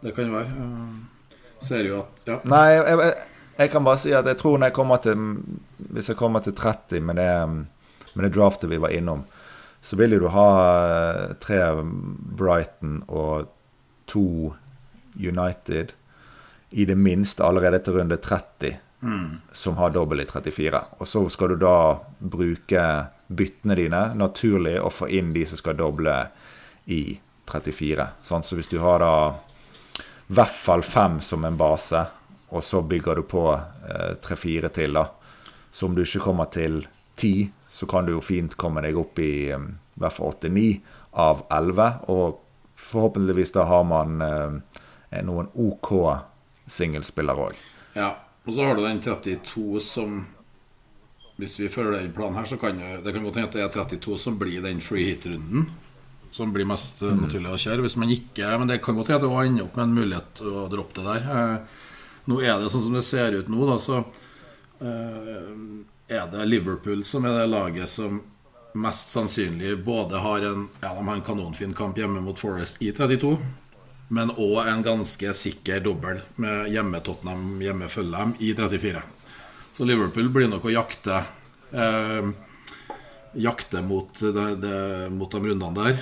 det 0.06 0.16
kan 0.16 0.32
være. 0.32 0.56
Eh, 0.64 1.02
Ser 1.64 1.88
jo 1.88 2.00
at 2.02 2.26
Ja. 2.28 2.40
Nei, 2.50 2.66
jeg, 2.76 2.98
jeg, 3.00 3.14
jeg 3.58 3.72
kan 3.72 3.86
bare 3.86 4.02
si 4.02 4.14
at 4.16 4.26
jeg 4.26 4.40
tror 4.40 4.58
når 4.58 4.72
jeg 4.72 4.76
kommer 4.78 5.02
til 5.04 5.18
Hvis 5.94 6.10
jeg 6.10 6.18
kommer 6.18 6.42
til 6.42 6.56
30 6.58 7.02
med 7.02 7.16
det, 7.16 7.34
med 8.14 8.26
det 8.26 8.34
draftet 8.36 8.70
vi 8.70 8.82
var 8.82 8.94
innom, 8.94 9.26
så 9.82 9.98
vil 10.00 10.16
jo 10.16 10.24
du 10.24 10.30
ha 10.32 10.48
eh, 10.80 11.34
tre 11.44 11.60
Brighton 11.84 13.04
og 13.08 13.50
to 14.08 14.54
United 15.20 15.94
i 16.70 16.86
det 16.86 16.96
minste 16.98 17.44
allerede 17.46 17.80
til 17.84 18.00
runde 18.00 18.18
30, 18.18 18.78
som 19.52 19.78
har 19.78 19.92
dobbel 19.94 20.24
i 20.24 20.26
34. 20.26 20.80
Og 20.98 21.08
så 21.08 21.22
skal 21.30 21.54
du 21.54 21.56
da 21.62 22.00
bruke 22.18 22.86
byttene 23.28 23.76
dine 23.78 24.02
naturlig 24.18 24.80
og 24.82 24.94
få 24.94 25.10
inn 25.14 25.34
de 25.36 25.46
som 25.46 25.60
skal 25.60 25.78
doble 25.78 26.16
i 26.86 27.20
34. 27.52 28.08
Sant? 28.24 28.48
Så 28.48 28.58
hvis 28.58 28.72
du 28.72 28.80
har 28.82 29.04
da 29.04 29.14
i 30.24 30.34
hvert 30.34 30.56
fall 30.56 30.82
fem 30.88 31.20
som 31.22 31.46
en 31.46 31.60
base, 31.60 32.06
og 32.54 32.64
så 32.64 32.84
bygger 32.86 33.20
du 33.20 33.24
på 33.28 33.44
tre-fire 34.24 34.70
til. 34.74 34.94
da. 34.94 35.08
Så 35.72 35.88
om 35.90 35.96
du 35.96 36.04
ikke 36.04 36.22
kommer 36.22 36.52
til 36.54 36.84
ti, 37.18 37.50
så 37.70 37.90
kan 37.90 38.06
du 38.06 38.14
jo 38.14 38.22
fint 38.22 38.54
komme 38.58 38.84
deg 38.86 38.98
opp 38.98 39.20
i 39.20 39.50
i 39.50 40.02
hvert 40.02 40.14
fall 40.14 40.34
åtte-ni 40.34 40.68
av 41.22 41.44
elleve. 41.54 41.88
Og 42.14 42.40
forhåpentligvis 42.78 43.54
da 43.58 43.66
har 43.70 43.84
man 43.90 44.22
noen 45.26 45.50
OK 45.54 45.90
singelspillere 46.70 47.50
òg. 47.50 47.58
Ja. 47.98 48.14
Og 48.44 48.54
så 48.54 48.66
har 48.66 48.76
du 48.76 48.84
den 48.84 49.00
32 49.00 49.80
som 49.84 50.26
Hvis 51.34 51.56
vi 51.58 51.70
følger 51.70 51.98
den 51.98 52.12
planen 52.14 52.36
her, 52.38 52.46
så 52.46 52.60
kan 52.62 52.78
det, 52.78 53.00
det 53.02 53.14
kan 53.14 53.24
godt 53.26 53.40
hende 53.40 53.48
at 53.50 53.56
det 53.56 53.64
er 53.64 53.72
32 53.74 54.18
som 54.22 54.36
blir 54.38 54.62
den 54.62 54.84
free 54.86 55.08
hit-runden. 55.08 55.64
Som 56.32 56.52
blir 56.54 56.68
mest 56.70 57.02
mm. 57.02 57.24
naturlig 57.24 57.50
å 57.50 57.58
kjøre. 57.58 57.82
Hvis 57.82 57.96
man 57.98 58.12
ikke 58.14 58.52
Men 58.60 58.70
det 58.70 58.78
kan 58.86 58.94
godt 58.96 59.10
hende 59.10 59.24
at 59.24 59.26
det 59.26 59.48
ender 59.48 59.66
opp 59.66 59.80
med 59.80 59.88
en 59.88 59.96
mulighet 59.98 60.44
å 60.46 60.68
droppe 60.70 61.02
det 61.02 61.08
der. 61.08 61.66
Nå 62.30 62.40
er 62.42 62.60
det 62.60 62.70
sånn 62.72 62.86
som 62.88 62.96
det 62.96 63.06
ser 63.08 63.36
ut 63.36 63.50
nå, 63.52 63.66
da, 63.68 63.80
så 63.82 64.00
uh, 64.84 65.50
er 66.08 66.30
det 66.32 66.46
Liverpool 66.48 67.04
som 67.08 67.28
er 67.28 67.36
det 67.42 67.50
laget 67.52 67.92
som 67.92 68.22
mest 68.74 69.12
sannsynlig 69.14 69.76
både 69.86 70.22
har 70.24 70.48
en, 70.48 70.68
ja, 70.82 70.94
de 70.96 71.04
har 71.04 71.18
en 71.18 71.26
kanonfin 71.26 71.76
kamp 71.78 72.00
hjemme 72.00 72.24
mot 72.24 72.40
Forest 72.40 72.82
i 72.82 72.94
32 72.96 73.36
men 74.14 74.32
òg 74.38 74.68
en 74.68 74.84
ganske 74.86 75.32
sikker 75.34 75.80
dobbel 75.82 76.20
med 76.42 76.68
hjemme-Tottenham, 76.74 77.62
hjemme-Fulham 77.64 78.36
i 78.44 78.52
34. 78.54 79.00
Så 79.74 79.88
Liverpool 79.90 80.28
blir 80.30 80.52
nok 80.52 80.68
å 80.70 80.74
jakte 80.74 81.24
Uh, 81.74 82.30
Jakte 83.34 83.82
mot, 83.82 84.20
det, 84.20 84.56
det, 84.62 85.10
mot 85.10 85.32
de 85.32 85.40
rundene 85.42 85.74
der. 85.74 86.02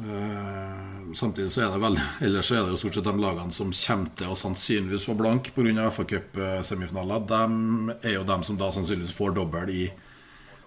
Eh, 0.00 1.14
samtidig 1.14 1.52
så 1.52 1.66
er 1.66 1.72
det 1.74 1.80
vel 1.82 1.98
Ellers 2.24 2.48
så 2.48 2.56
er 2.56 2.64
det 2.64 2.74
jo 2.74 2.80
stort 2.80 2.96
sett 2.96 3.08
de 3.08 3.14
lagene 3.20 3.52
som 3.52 3.72
kommer 3.74 4.12
til 4.16 4.32
å 4.32 4.38
sannsynligvis 4.38 5.06
få 5.08 5.16
blank 5.18 5.52
pga. 5.56 5.88
FA 5.92 6.06
Cup-semifinaler. 6.08 7.24
De 7.28 7.96
er 8.08 8.16
jo 8.16 8.26
dem 8.28 8.44
som 8.46 8.58
da 8.60 8.70
sannsynligvis 8.74 9.16
får 9.16 9.36
dobbel 9.36 9.72
i 9.74 9.86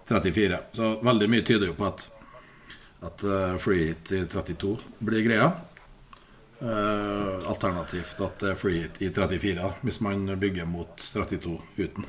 34. 0.08 0.60
Så 0.76 0.96
veldig 1.02 1.30
mye 1.32 1.46
tyder 1.46 1.70
jo 1.70 1.78
på 1.78 1.86
at, 1.88 2.08
at 3.08 3.24
uh, 3.24 3.54
free 3.60 3.94
i 3.94 4.24
32 4.28 4.74
blir 5.00 5.24
greia. 5.24 5.52
Uh, 6.60 7.40
alternativt 7.50 8.20
at 8.24 8.36
det 8.40 8.52
er 8.52 8.60
free 8.60 8.84
i 9.02 9.08
34, 9.12 9.70
hvis 9.84 10.02
man 10.04 10.28
bygger 10.40 10.68
mot 10.68 11.00
32 11.00 11.56
uten. 11.80 12.06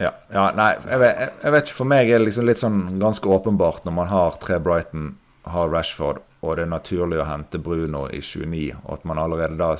Ja, 0.00 0.12
ja 0.32 0.46
nei, 0.56 0.70
jeg 0.88 1.02
vet, 1.02 1.20
jeg 1.42 1.54
vet. 1.54 1.72
For 1.76 1.88
meg 1.88 2.08
er 2.08 2.22
det 2.22 2.30
liksom 2.30 2.46
litt 2.48 2.62
sånn 2.62 2.80
ganske 3.02 3.28
åpenbart 3.28 3.84
når 3.86 3.96
man 3.98 4.10
har 4.10 4.38
tre 4.42 4.58
Brighton, 4.62 5.12
har 5.42 5.72
Rashford, 5.72 6.20
og 6.42 6.56
det 6.56 6.66
er 6.66 6.70
naturlig 6.70 7.18
å 7.22 7.26
hente 7.26 7.58
Bruno 7.62 8.06
i 8.10 8.20
29, 8.22 8.76
og 8.84 8.92
at 8.98 9.08
man 9.08 9.18
allerede 9.18 9.58
da 9.58 9.72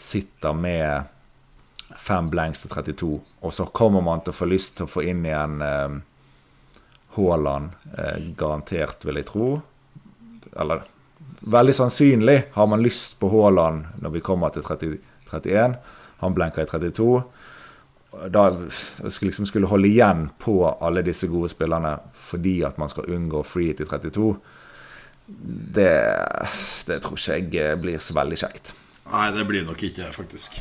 sitter 0.00 0.56
med 0.56 1.10
fem 1.98 2.30
blanks 2.32 2.64
til 2.64 2.72
32, 2.72 3.10
og 3.42 3.52
så 3.52 3.66
kommer 3.68 4.04
man 4.04 4.22
til 4.24 4.32
å 4.32 4.38
få 4.38 4.48
lyst 4.48 4.78
til 4.78 4.88
å 4.88 4.92
få 4.92 5.04
inn 5.04 5.26
igjen 5.28 5.60
eh, 5.66 5.98
Haaland, 7.16 7.76
eh, 7.92 8.32
garantert, 8.38 9.04
vil 9.04 9.20
jeg 9.20 9.28
tro. 9.28 9.50
Eller 10.56 10.88
Veldig 11.42 11.74
sannsynlig 11.74 12.42
har 12.52 12.66
man 12.66 12.82
lyst 12.82 13.18
på 13.18 13.28
Haaland 13.28 13.98
når 13.98 14.10
vi 14.14 14.20
kommer 14.22 14.52
til 14.54 14.62
30, 14.62 14.98
31. 15.30 15.74
Han 16.22 16.34
blenker 16.36 16.62
i 16.62 16.68
32. 16.70 17.22
Da 18.30 18.44
skulle 18.70 19.32
liksom 19.32 19.48
skulle 19.50 19.66
holde 19.66 19.88
igjen 19.88 20.28
på 20.38 20.60
alle 20.70 21.02
disse 21.02 21.26
gode 21.26 21.50
spillerne 21.50 21.96
fordi 22.28 22.60
at 22.62 22.78
man 22.78 22.92
skal 22.92 23.10
unngå 23.10 23.42
free 23.42 23.72
i 23.72 23.74
32, 23.74 24.36
det, 25.26 25.90
det 26.88 27.00
tror 27.02 27.18
ikke 27.18 27.58
jeg 27.58 27.80
blir 27.82 28.02
så 28.02 28.16
veldig 28.16 28.38
kjekt. 28.40 28.72
Nei, 29.12 29.26
det 29.34 29.44
blir 29.48 29.66
nok 29.66 29.82
ikke 29.82 30.04
det, 30.04 30.12
faktisk. 30.14 30.60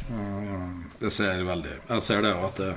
Jeg 1.01 1.13
ser 1.13 1.43
veldig 1.45 1.75
Jeg 1.77 2.03
ser 2.03 2.23
det 2.25 2.31
at 2.33 2.57
det, 2.59 2.71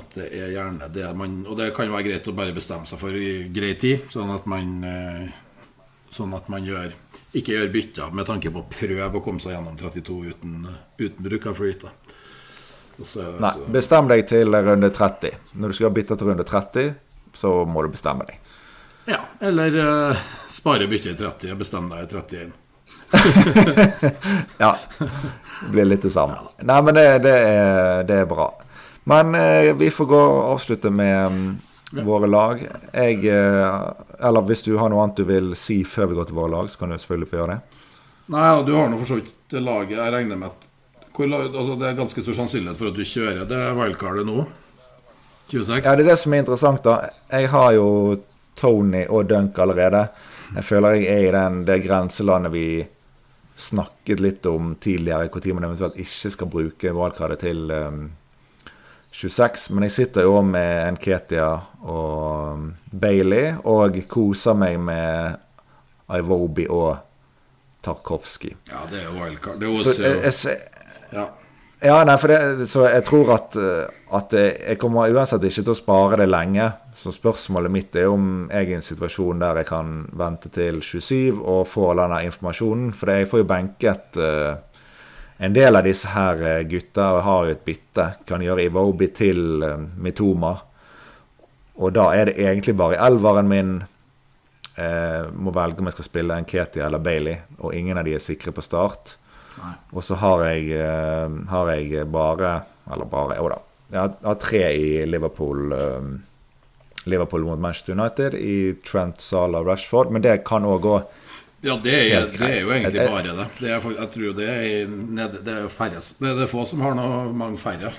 at 0.00 0.16
det 0.16 0.28
er 0.32 0.52
gjerne 0.54 0.88
det 0.90 1.10
man 1.14 1.34
Og 1.44 1.58
det 1.58 1.68
kan 1.76 1.86
jo 1.86 1.94
være 1.94 2.08
greit 2.08 2.30
å 2.30 2.34
bare 2.36 2.54
bestemme 2.56 2.88
seg 2.88 2.98
for 2.98 3.14
i 3.14 3.50
grei 3.54 3.74
tid, 3.78 4.08
sånn 4.12 4.32
at 4.34 4.48
man 4.50 4.72
eh, 4.88 5.26
Sånn 6.14 6.34
at 6.36 6.46
man 6.52 6.62
gjør, 6.62 6.92
ikke 7.34 7.56
gjør 7.56 7.70
bytter 7.74 8.12
med 8.14 8.26
tanke 8.28 8.52
på 8.54 8.60
å 8.62 8.68
prøve 8.70 9.18
å 9.18 9.22
komme 9.22 9.42
seg 9.42 9.56
gjennom 9.56 9.74
32 9.80 10.18
uten, 10.30 10.68
uten 11.00 11.26
bruk 11.26 11.48
av 11.50 11.58
flyt. 11.58 11.86
Nei, 13.42 13.50
bestem 13.74 14.06
deg 14.12 14.22
til 14.30 14.54
runde 14.54 14.92
30. 14.94 15.34
Når 15.58 15.72
du 15.72 15.76
skal 15.80 15.90
bytte 15.96 16.14
til 16.20 16.30
runde 16.30 16.46
30, 16.46 16.92
så 17.34 17.50
må 17.66 17.82
du 17.82 17.90
bestemme 17.90 18.28
deg. 18.28 18.38
Ja, 19.06 19.20
eller 19.40 19.76
uh, 20.10 20.16
spare 20.48 20.86
byttet 20.88 21.12
i 21.12 21.16
30 21.24 21.52
og 21.52 21.60
bestemme 21.60 21.96
deg 21.96 22.06
i 22.06 22.16
31. 22.16 22.52
ja. 24.64 24.70
Det 24.98 25.70
blir 25.70 25.84
litt 25.84 26.02
det 26.02 26.12
samme. 26.14 26.38
Ja. 26.40 26.66
Nei, 26.70 26.80
men 26.86 26.96
det, 26.96 27.04
det, 27.26 27.34
er, 27.34 28.02
det, 28.08 28.22
er, 28.22 28.30
bra. 28.30 28.48
Men 29.10 29.36
uh, 29.36 29.74
vi 29.78 29.92
får 29.92 30.10
gå 30.10 30.22
og 30.24 30.40
avslutte 30.54 30.90
med 30.90 31.36
um, 31.36 32.02
våre 32.06 32.30
lag. 32.30 32.64
Jeg, 32.92 33.20
uh, 33.28 33.92
eller 34.24 34.48
hvis 34.48 34.64
du 34.66 34.74
har 34.80 34.92
noe 34.92 35.04
annet 35.04 35.20
du 35.20 35.28
vil 35.28 35.52
si 35.58 35.82
før 35.84 36.10
vi 36.10 36.18
går 36.20 36.30
til 36.30 36.40
våre 36.40 36.54
lag, 36.56 36.72
så 36.72 36.80
kan 36.80 36.94
du 36.94 36.98
selvfølgelig 36.98 37.32
få 37.32 37.42
gjøre 37.42 37.56
det. 37.56 37.80
Nei, 38.32 38.50
du 38.64 38.72
har 38.72 38.88
nå 38.88 38.98
for 39.02 39.10
så 39.10 39.20
vidt 39.20 39.58
laget 39.60 39.98
jeg 39.98 40.12
regner 40.14 40.38
med 40.40 40.48
at 40.48 40.70
hvor, 41.14 41.30
altså 41.30 41.76
Det 41.78 41.86
er 41.86 41.98
ganske 41.98 42.22
stor 42.24 42.34
sannsynlighet 42.34 42.78
for 42.78 42.90
at 42.90 42.96
du 42.96 43.04
kjører 43.06 43.44
det 43.46 43.58
wildcardet 43.78 44.24
nå. 44.26 44.46
26. 45.46 45.84
Ja, 45.84 45.92
det 45.94 46.02
er 46.02 46.08
det 46.08 46.16
som 46.18 46.34
er 46.34 46.42
interessant, 46.42 46.80
da. 46.82 47.10
Jeg 47.30 47.50
har 47.52 47.74
jo 47.76 47.86
Tony 48.56 49.04
og 49.08 49.28
Dunk 49.30 49.58
allerede. 49.58 50.08
Jeg 50.54 50.64
føler 50.64 50.98
jeg 50.98 51.06
er 51.14 51.28
i 51.28 51.32
den, 51.34 51.62
det 51.66 51.80
grenselandet 51.86 52.52
vi 52.54 52.66
snakket 53.56 54.20
litt 54.20 54.46
om 54.46 54.74
tidligere, 54.82 55.30
når 55.30 55.54
man 55.54 55.64
eventuelt 55.68 55.98
ikke 56.02 56.30
skal 56.34 56.50
bruke 56.50 56.92
wildcardet 56.94 57.38
til 57.44 57.70
um, 57.70 58.10
26. 59.14 59.74
Men 59.74 59.86
jeg 59.86 59.94
sitter 59.94 60.26
jo 60.26 60.40
med 60.42 60.96
Nketia 60.96 61.50
og 61.86 62.64
Bailey 62.90 63.54
og 63.64 64.00
koser 64.10 64.58
meg 64.58 64.78
med 64.82 65.38
Ivobi 66.14 66.66
og 66.68 66.96
Tarkovskij. 67.84 68.56
Ja, 68.70 68.82
det 68.90 69.04
er 69.04 69.14
wildcard. 69.14 69.60
Det 69.60 69.68
er 69.68 69.70
også, 69.70 69.94
så 69.94 70.02
jeg, 70.02 70.20
jeg, 70.24 70.58
ja. 71.12 71.26
Ja. 71.84 72.00
nei, 72.08 72.16
for 72.20 72.32
det, 72.32 72.68
så 72.70 72.86
jeg 72.88 73.04
tror 73.06 73.34
at, 73.36 73.56
at 74.18 74.34
jeg 74.36 74.78
kommer 74.80 75.12
uansett 75.12 75.44
ikke 75.44 75.64
til 75.66 75.74
å 75.74 75.78
spare 75.78 76.18
det 76.22 76.28
lenge. 76.30 76.70
Så 76.94 77.10
spørsmålet 77.14 77.72
mitt 77.74 77.96
er 77.98 78.10
om 78.10 78.46
jeg 78.46 78.68
er 78.68 78.70
i 78.70 78.76
en 78.76 78.86
situasjon 78.86 79.40
der 79.42 79.62
jeg 79.62 79.68
kan 79.68 79.96
vente 80.14 80.50
til 80.54 80.78
27 80.82 81.40
og 81.40 81.64
få 81.66 81.90
all 81.90 82.04
denne 82.04 82.20
informasjonen. 82.28 82.92
For 82.94 83.10
jeg 83.10 83.30
får 83.30 83.42
jo 83.42 83.48
benket 83.50 84.20
uh, 84.20 84.54
en 85.42 85.56
del 85.56 85.74
av 85.74 85.86
disse 85.86 86.12
her 86.14 86.62
gutta 86.70 87.08
og 87.16 87.24
har 87.26 87.48
jo 87.48 87.56
et 87.56 87.64
bytte. 87.66 88.06
Kan 88.28 88.44
gjøre 88.46 88.68
Iwobi 88.68 89.10
til 89.16 89.66
uh, 89.66 89.74
Mitoma. 89.98 90.54
Og 91.74 91.90
da 91.94 92.12
er 92.14 92.30
det 92.30 92.38
egentlig 92.38 92.76
bare 92.78 93.00
elveren 93.02 93.50
min 93.50 93.74
uh, 94.78 95.30
må 95.34 95.50
velge 95.54 95.82
om 95.82 95.90
jeg 95.90 95.98
skal 95.98 96.08
spille 96.08 96.38
en 96.38 96.46
Ketia 96.46 96.86
eller 96.86 97.02
Bailey, 97.02 97.40
og 97.58 97.74
ingen 97.74 97.98
av 97.98 98.06
de 98.06 98.14
er 98.14 98.22
sikre 98.22 98.54
på 98.54 98.62
start. 98.62 99.16
Og 99.92 100.04
så 100.04 100.18
har 100.20 100.44
eh, 100.48 101.34
har 101.50 101.70
jeg 101.74 102.06
bare 102.12 102.62
Eller 102.92 103.04
bare, 103.08 103.36
jo 103.38 103.48
da. 103.48 103.58
Jeg 103.94 104.14
har 104.24 104.38
tre 104.42 104.62
i 104.76 105.04
Liverpool. 105.06 105.72
Eh, 105.72 106.14
Liverpool 107.04 107.44
mot 107.44 107.60
Manchester 107.60 107.92
United, 107.92 108.34
i 108.34 108.74
Trent, 108.86 109.20
Sala 109.20 109.60
Rashford. 109.60 110.10
Men 110.10 110.22
det 110.22 110.38
kan 110.44 110.64
òg 110.64 110.80
gå 110.84 111.02
ja, 111.64 111.78
det 111.80 111.92
er, 111.96 112.26
det 112.28 112.44
er, 112.44 112.58
jo 112.60 112.72
egentlig 112.74 113.06
bare 113.08 113.22
det. 113.24 113.44
det 113.56 113.70
er, 113.72 113.84
jeg 113.96 114.08
tror 114.12 114.32
det 114.36 114.48
er, 114.52 114.90
nede, 115.16 115.38
det 115.46 115.52
er 115.62 115.70
færre, 115.72 116.02
Det 116.20 116.32
er 116.44 116.50
få 116.50 116.64
som 116.68 116.82
har 116.84 116.92
noe 116.98 117.30
mange 117.32 117.56
færre. 117.56 117.94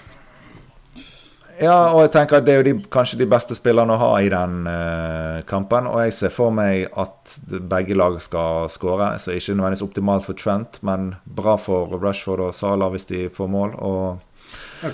Ja, 1.62 1.94
og 1.94 2.02
jeg 2.04 2.12
tenker 2.16 2.40
at 2.40 2.46
det 2.48 2.54
er 2.54 2.60
jo 2.60 2.66
de, 2.68 2.74
kanskje 2.92 3.20
de 3.22 3.28
beste 3.32 3.56
spillerne 3.56 3.96
å 3.96 4.00
ha 4.02 4.10
i 4.24 4.30
den 4.32 4.68
uh, 4.68 5.40
kampen. 5.48 5.88
Og 5.88 6.02
jeg 6.04 6.16
ser 6.18 6.34
for 6.36 6.54
meg 6.56 6.90
at 7.00 7.38
begge 7.72 7.96
lag 7.98 8.18
skal 8.24 8.68
skåre. 8.72 9.14
Så 9.22 9.36
ikke 9.36 9.56
nødvendigvis 9.56 9.86
optimalt 9.86 10.28
for 10.28 10.40
Trent, 10.40 10.82
men 10.86 11.14
bra 11.26 11.56
for 11.62 11.96
Rushford 11.96 12.44
og 12.50 12.56
Salah 12.58 12.92
hvis 12.94 13.08
de 13.12 13.28
får 13.34 13.52
mål. 13.52 13.78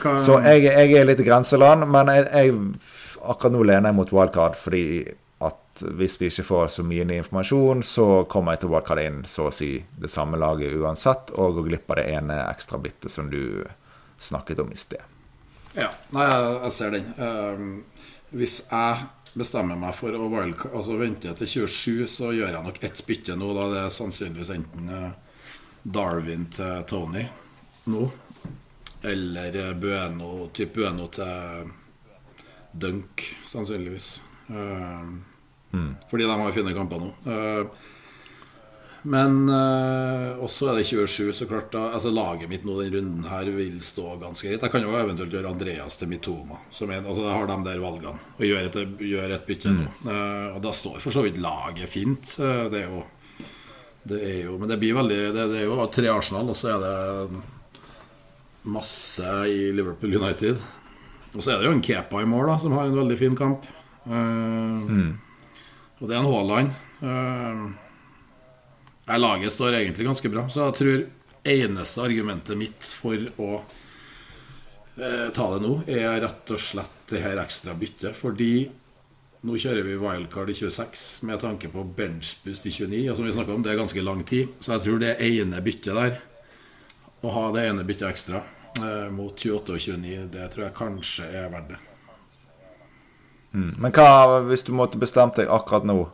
Kan... 0.01 0.21
Så 0.21 0.37
jeg, 0.45 0.67
jeg, 0.69 0.93
er 0.99 1.09
litt 1.09 1.21
i 1.23 1.27
grenseland, 1.27 1.87
men 1.89 2.11
jeg, 2.13 2.27
jeg, 2.29 2.55
akkurat 3.21 3.55
nå 3.55 3.65
lener 3.65 3.91
jeg 3.91 3.97
mot 3.97 4.13
wildcard 4.15 4.55
fordi 4.57 4.85
at 5.41 5.83
hvis 5.97 6.19
vi 6.21 6.29
ikke 6.29 6.45
får 6.45 6.71
så 6.75 6.85
mye 6.85 7.07
ny 7.09 7.17
informasjon, 7.23 7.81
så 7.85 8.05
kommer 8.29 8.55
jeg 8.55 8.63
til 8.63 8.73
wildcard 8.75 9.01
inn 9.01 9.23
så 9.27 9.49
å 9.49 9.55
si 9.55 9.73
det 9.99 10.11
samme 10.13 10.39
laget 10.39 10.77
uansett, 10.77 11.33
og 11.33 11.57
går 11.57 11.71
glipp 11.71 11.91
av 11.91 12.01
det 12.01 12.11
ene 12.13 12.43
ekstra 12.45 12.79
bittet 12.81 13.13
som 13.13 13.31
du 13.33 13.65
snakket 14.21 14.61
om 14.61 14.69
i 14.71 14.79
sted. 14.79 15.10
Ja, 15.77 15.87
nei, 16.11 16.27
jeg 16.27 16.71
ser 16.75 16.95
den. 16.95 17.09
Um, 17.17 17.71
hvis 18.35 18.61
jeg 18.67 19.07
bestemmer 19.37 19.79
meg 19.79 19.95
for 19.95 20.15
å 20.15 20.27
altså 20.71 20.97
vente 20.99 21.31
til 21.39 21.51
27, 21.67 22.07
så 22.11 22.31
gjør 22.35 22.51
jeg 22.51 22.65
nok 22.65 22.81
ett 22.83 23.03
bytte 23.07 23.37
nå. 23.39 23.51
Da 23.55 23.67
det 23.71 23.83
er 23.85 23.95
sannsynligvis 23.95 24.51
enten 24.55 24.91
eh, 24.91 25.09
Darwin 25.83 26.49
til 26.51 26.83
Tony 26.89 27.23
nå, 27.91 28.03
eller 29.07 29.55
eh, 29.63 29.71
Bueno, 29.79 30.49
type 30.53 30.75
Bueno 30.75 31.07
til 31.15 31.71
Dunk, 32.71 33.23
sannsynligvis. 33.51 34.17
Um, 34.51 35.21
Mm. 35.73 35.95
Fordi 36.09 36.23
de 36.23 36.39
har 36.39 36.51
fine 36.51 36.73
kamper 36.75 36.99
nå. 36.99 37.09
Uh, 37.25 37.67
Men 39.01 39.47
uh, 39.49 40.37
også 40.45 40.67
er 40.69 40.77
det 40.77 40.85
27, 40.85 41.31
så 41.33 41.47
klart. 41.49 41.71
Da, 41.73 41.87
altså 41.95 42.11
Laget 42.13 42.51
mitt 42.51 42.65
nå 42.67 42.75
den 42.83 42.93
runden 42.93 43.23
her 43.31 43.49
vil 43.55 43.79
stå 43.81 44.17
ganske 44.21 44.45
greit. 44.47 44.61
Jeg 44.61 44.73
kan 44.73 44.85
jo 44.85 44.93
eventuelt 44.97 45.33
gjøre 45.33 45.53
Andreas 45.55 45.97
til 45.97 46.11
Mitoma. 46.11 46.59
Som 46.69 46.93
en, 46.93 47.07
altså, 47.07 47.25
jeg 47.25 47.33
har 47.33 47.49
de 47.49 47.57
der 47.65 47.81
valgene. 47.81 48.21
Og 48.37 48.45
gjøre 48.45 48.69
et, 48.69 49.01
gjør 49.09 49.33
et 49.37 49.47
bytte 49.47 49.73
nå. 49.73 49.87
Uh, 50.05 50.53
og 50.57 50.61
da 50.67 50.75
står 50.75 51.01
for 51.01 51.17
så 51.17 51.25
vidt 51.25 51.41
laget 51.41 51.89
fint. 51.89 52.35
Uh, 52.37 52.69
det 52.73 52.83
er 52.83 52.93
jo 52.93 53.01
det 54.01 54.17
er 54.25 54.37
jo, 54.47 54.55
men 54.57 54.65
det 54.65 54.79
blir 54.81 54.95
veldig 54.97 55.17
Det, 55.35 55.43
det 55.51 55.57
er 55.59 55.67
jo 55.67 55.83
tre 55.93 56.07
Arsenal, 56.09 56.47
og 56.49 56.57
så 56.57 56.71
er 56.73 56.79
det 56.81 57.41
masse 58.71 59.33
i 59.49 59.69
Liverpool 59.73 60.15
United. 60.17 60.61
Og 61.33 61.41
så 61.41 61.53
er 61.53 61.61
det 61.61 61.69
jo 61.69 61.75
en 61.75 61.85
Kepa 61.85 62.21
i 62.21 62.29
mål, 62.29 62.49
da, 62.49 62.57
som 62.61 62.73
har 62.77 62.89
en 62.89 62.97
veldig 62.97 63.17
fin 63.17 63.37
kamp. 63.37 63.65
Uh, 64.05 64.81
mm. 64.85 65.11
Og 66.01 66.09
det 66.09 66.17
er 66.17 66.19
en 66.21 66.29
Haaland. 66.29 66.73
Uh, 67.01 67.90
laget 69.05 69.53
står 69.53 69.73
egentlig 69.73 70.05
ganske 70.05 70.29
bra, 70.29 70.45
så 70.49 70.67
jeg 70.67 70.77
tror 70.77 70.99
eneste 71.43 72.03
argumentet 72.05 72.57
mitt 72.57 72.85
for 72.85 73.17
å 73.41 73.49
eh, 74.97 75.31
ta 75.33 75.47
det 75.55 75.63
nå, 75.63 75.73
er 75.89 76.21
rett 76.21 76.53
og 76.53 76.61
slett 76.61 77.09
det 77.09 77.23
her 77.23 77.41
ekstra 77.41 77.73
byttet. 77.77 78.15
Fordi 78.15 78.53
nå 79.41 79.57
kjører 79.57 79.85
vi 79.87 79.97
wildcard 79.97 80.51
i 80.53 80.55
26 80.57 81.05
med 81.25 81.41
tanke 81.41 81.71
på 81.73 81.83
benchboost 81.97 82.67
i 82.69 82.73
29. 82.75 83.03
Og 83.09 83.17
som 83.17 83.25
vi 83.25 83.53
om, 83.53 83.63
Det 83.63 83.71
er 83.71 83.79
ganske 83.81 84.01
lang 84.05 84.23
tid. 84.23 84.47
Så 84.59 84.75
jeg 84.75 84.85
tror 84.85 84.99
det 84.99 85.17
ene 85.19 85.61
byttet 85.61 85.97
der, 85.97 86.19
å 87.21 87.29
ha 87.29 87.51
det 87.53 87.67
ene 87.69 87.85
byttet 87.85 88.09
ekstra 88.09 88.43
eh, 88.77 89.09
mot 89.13 89.33
28 89.33 89.73
og 89.73 89.79
29, 89.79 90.27
det 90.33 90.51
tror 90.53 90.67
jeg 90.67 90.77
kanskje 90.77 91.25
er 91.25 91.49
verdt 91.53 91.73
det. 91.73 91.81
Mm. 93.51 93.73
Men 93.83 93.91
hva 93.91 94.39
hvis 94.47 94.63
du 94.63 94.71
måtte 94.73 95.01
bestemt 95.01 95.35
deg 95.35 95.49
akkurat 95.51 95.85
nå? 95.89 96.05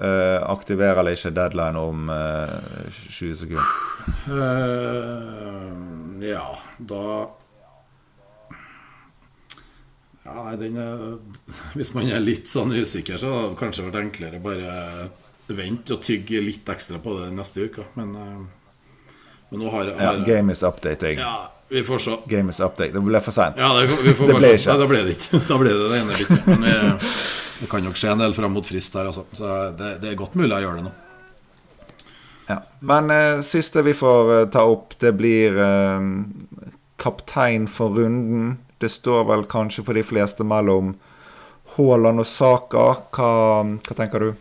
Uh, 0.00 0.40
aktiverer 0.48 0.96
eller 1.02 1.12
ikke 1.12 1.28
deadline 1.36 1.76
om 1.76 2.06
uh, 2.08 2.48
eh, 2.48 3.00
20 3.12 3.34
sekunder? 3.36 3.66
Uh, 4.32 5.74
ja, 6.24 6.46
da 6.78 7.02
Ja, 10.24 10.38
nei, 10.46 10.54
den 10.62 10.78
er 10.80 11.04
Hvis 11.76 11.92
man 11.92 12.08
er 12.08 12.24
litt 12.24 12.48
sånn 12.48 12.72
usikker, 12.72 13.20
så 13.20 13.34
hadde 13.34 13.52
det 13.52 13.60
kanskje 13.60 13.84
vært 13.90 14.00
enklere 14.00 14.40
bare 14.40 15.10
vente 15.52 15.98
og 15.98 16.00
tygge 16.06 16.40
litt 16.48 16.72
ekstra 16.72 17.02
på 17.02 17.18
det 17.18 17.28
neste 17.36 17.68
uke. 17.68 17.84
Men, 17.98 18.16
men 19.50 19.60
nå 19.60 19.68
har, 19.74 19.90
har 19.98 20.20
ja, 20.20 20.24
Game 20.24 20.54
is 20.54 20.62
updating. 20.64 21.20
Ja, 21.20 21.50
vi 21.70 21.82
får 21.86 21.98
se. 21.98 22.16
Game 22.26 22.50
is 22.50 22.60
update. 22.60 22.90
Det 22.92 23.00
ble 23.04 23.20
for 23.22 23.34
seint. 23.34 23.60
Ja, 23.60 23.70
det, 23.78 23.86
vi 24.02 24.14
får 24.18 24.26
det 24.26 24.38
ble 24.40 24.48
ikke. 24.56 24.72
Nei, 24.72 24.78
da 24.80 24.88
ble 24.90 25.02
det 25.06 25.12
ikke. 25.14 25.40
Da 25.50 25.58
ble 25.60 25.74
det 25.76 25.92
det 25.92 26.00
ene 26.00 26.16
byttet. 26.18 26.48
Men 26.48 26.66
vi, 26.66 26.72
det 27.60 27.68
kan 27.70 27.86
nok 27.86 28.00
skje 28.00 28.10
en 28.14 28.24
del 28.24 28.34
fram 28.34 28.56
mot 28.56 28.66
frist 28.66 28.96
her, 28.98 29.10
altså. 29.12 29.22
Så 29.36 29.52
det, 29.78 29.92
det, 30.02 30.10
er 30.10 30.18
godt 30.18 30.34
mulig 30.40 30.50
jeg 30.50 30.66
gjør 30.66 30.80
det 30.80 30.86
nå. 30.88 30.94
Ja. 32.50 32.58
Men 32.90 33.14
eh, 33.14 33.42
siste 33.46 33.84
vi 33.86 33.94
får 33.94 34.32
eh, 34.34 34.48
ta 34.50 34.64
opp, 34.66 34.96
det 34.98 35.14
blir 35.20 35.60
eh, 35.62 36.08
kaptein 36.98 37.70
for 37.70 37.94
runden. 38.00 38.56
Det 38.82 38.90
står 38.90 39.28
vel 39.28 39.46
kanskje 39.46 39.86
for 39.86 39.94
de 39.94 40.02
fleste 40.02 40.42
mellom 40.42 40.96
Haaland 41.76 42.24
og 42.24 42.26
Saka. 42.26 42.86
Hva, 43.14 43.32
hva 43.78 43.98
tenker 44.02 44.26
du? 44.26 44.32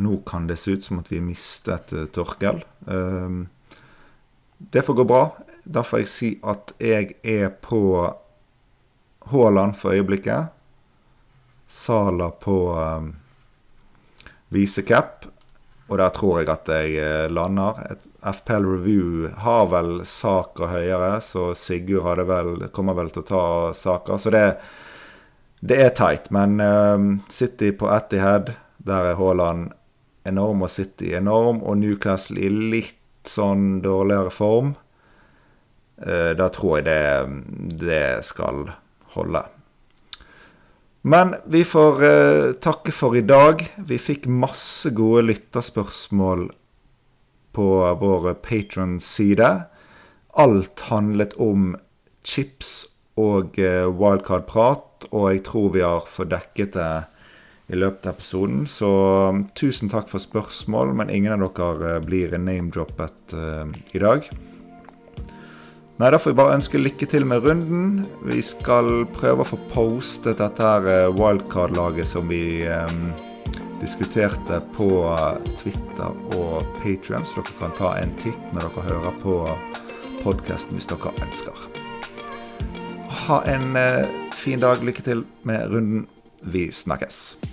Nå 0.00 0.16
kan 0.26 0.46
det 0.48 0.56
se 0.56 0.76
ut 0.76 0.84
som 0.84 1.02
at 1.02 1.10
vi 1.12 1.20
mistet 1.20 1.92
uh, 1.92 2.06
Torkel. 2.14 2.62
Um, 2.86 3.48
det 4.58 4.82
får 4.82 4.94
gå 4.94 5.04
bra. 5.04 5.24
Da 5.64 5.84
får 5.84 6.02
jeg 6.02 6.10
si 6.10 6.30
at 6.42 6.72
jeg 6.80 7.14
er 7.22 7.50
på 7.62 7.82
Haaland 9.30 9.76
for 9.76 9.92
øyeblikket. 9.92 10.56
Sala 11.68 12.30
på 12.30 12.56
um, 12.74 13.12
visecap. 14.48 15.26
Og 15.90 15.98
der 15.98 16.12
tror 16.14 16.40
jeg 16.40 16.50
at 16.52 16.70
jeg 16.70 16.96
uh, 17.02 17.26
lander. 17.32 17.80
Et 17.90 18.06
FPL 18.36 18.66
Review 18.68 19.28
har 19.42 19.66
vel 19.72 20.04
saker 20.06 20.70
høyere, 20.70 21.16
så 21.24 21.50
Sigurd 21.58 22.24
vel, 22.28 22.68
kommer 22.74 22.96
vel 22.98 23.10
til 23.12 23.24
å 23.24 23.30
ta 23.30 23.44
saker. 23.74 24.20
Så 24.20 24.32
det, 24.34 24.44
det 25.60 25.80
er 25.82 25.92
tight. 25.98 26.30
Men 26.34 26.60
um, 26.60 27.12
City 27.28 27.72
på 27.72 27.90
Etihad, 27.92 28.54
der 28.80 29.12
er 29.12 29.20
Haaland 29.20 29.70
enorm 30.28 30.64
og 30.66 30.72
City 30.72 31.14
enorm, 31.16 31.62
og 31.62 31.78
Newcastle 31.80 32.40
i 32.40 32.50
litt 32.50 33.28
sånn 33.28 33.80
dårligere 33.84 34.32
form. 34.32 34.74
Eh, 36.00 36.32
da 36.36 36.48
tror 36.52 36.80
jeg 36.80 36.88
det, 36.88 37.80
det 37.80 38.04
skal 38.28 38.70
holde. 39.16 39.44
Men 41.02 41.34
vi 41.48 41.64
får 41.64 42.02
eh, 42.04 42.46
takke 42.60 42.92
for 42.92 43.16
i 43.16 43.24
dag. 43.24 43.64
Vi 43.88 43.96
fikk 44.00 44.28
masse 44.28 44.92
gode 44.96 45.24
lytterspørsmål 45.30 46.50
på 47.56 47.68
vår 48.00 48.34
Patron-side. 48.44 49.48
Alt 50.38 50.84
handlet 50.90 51.32
om 51.40 51.72
chips 52.22 52.90
og 53.20 53.58
eh, 53.58 53.88
wildcard-prat, 53.88 55.08
og 55.10 55.32
jeg 55.32 55.44
tror 55.48 55.72
vi 55.74 55.84
har 55.84 56.04
fått 56.08 56.32
dekket 56.34 56.76
det 56.76 56.90
i 57.70 57.78
løpet 57.78 58.06
av 58.06 58.18
episoden. 58.18 58.64
Så 58.66 58.90
um, 59.30 59.44
tusen 59.58 59.90
takk 59.92 60.10
for 60.10 60.22
spørsmål, 60.22 60.94
men 60.98 61.10
ingen 61.10 61.34
av 61.36 61.44
dere 61.54 61.96
uh, 61.98 62.04
blir 62.04 62.34
name-droppet 62.36 63.34
uh, 63.36 63.66
i 63.94 64.02
dag. 64.02 64.26
Nei, 66.00 66.10
Da 66.10 66.18
får 66.18 66.32
vi 66.32 66.38
bare 66.38 66.56
ønske 66.56 66.80
lykke 66.80 67.06
til 67.12 67.26
med 67.28 67.44
runden. 67.44 68.06
Vi 68.24 68.40
skal 68.44 69.04
prøve 69.12 69.44
å 69.44 69.50
få 69.50 69.58
postet 69.72 70.40
dette 70.40 70.64
her 70.64 70.88
uh, 70.88 71.16
wildcard-laget 71.16 72.08
som 72.08 72.30
vi 72.32 72.64
um, 72.66 73.10
diskuterte 73.82 74.62
på 74.76 74.88
uh, 75.12 75.36
Twitter 75.60 76.16
og 76.38 76.64
Patrion, 76.80 77.26
så 77.28 77.42
dere 77.42 77.58
kan 77.60 77.76
ta 77.76 77.94
en 78.00 78.16
titt 78.22 78.40
når 78.56 78.70
dere 78.70 78.88
hører 78.88 79.20
på 79.20 79.36
podkasten 80.24 80.76
hvis 80.78 80.88
dere 80.90 81.12
ønsker. 81.20 81.68
Ha 83.26 83.42
en 83.52 83.76
uh, 83.76 84.08
fin 84.40 84.60
dag. 84.64 84.80
Lykke 84.80 85.04
til 85.04 85.26
med 85.44 85.68
runden. 85.68 86.08
Vi 86.40 86.70
snakkes. 86.72 87.49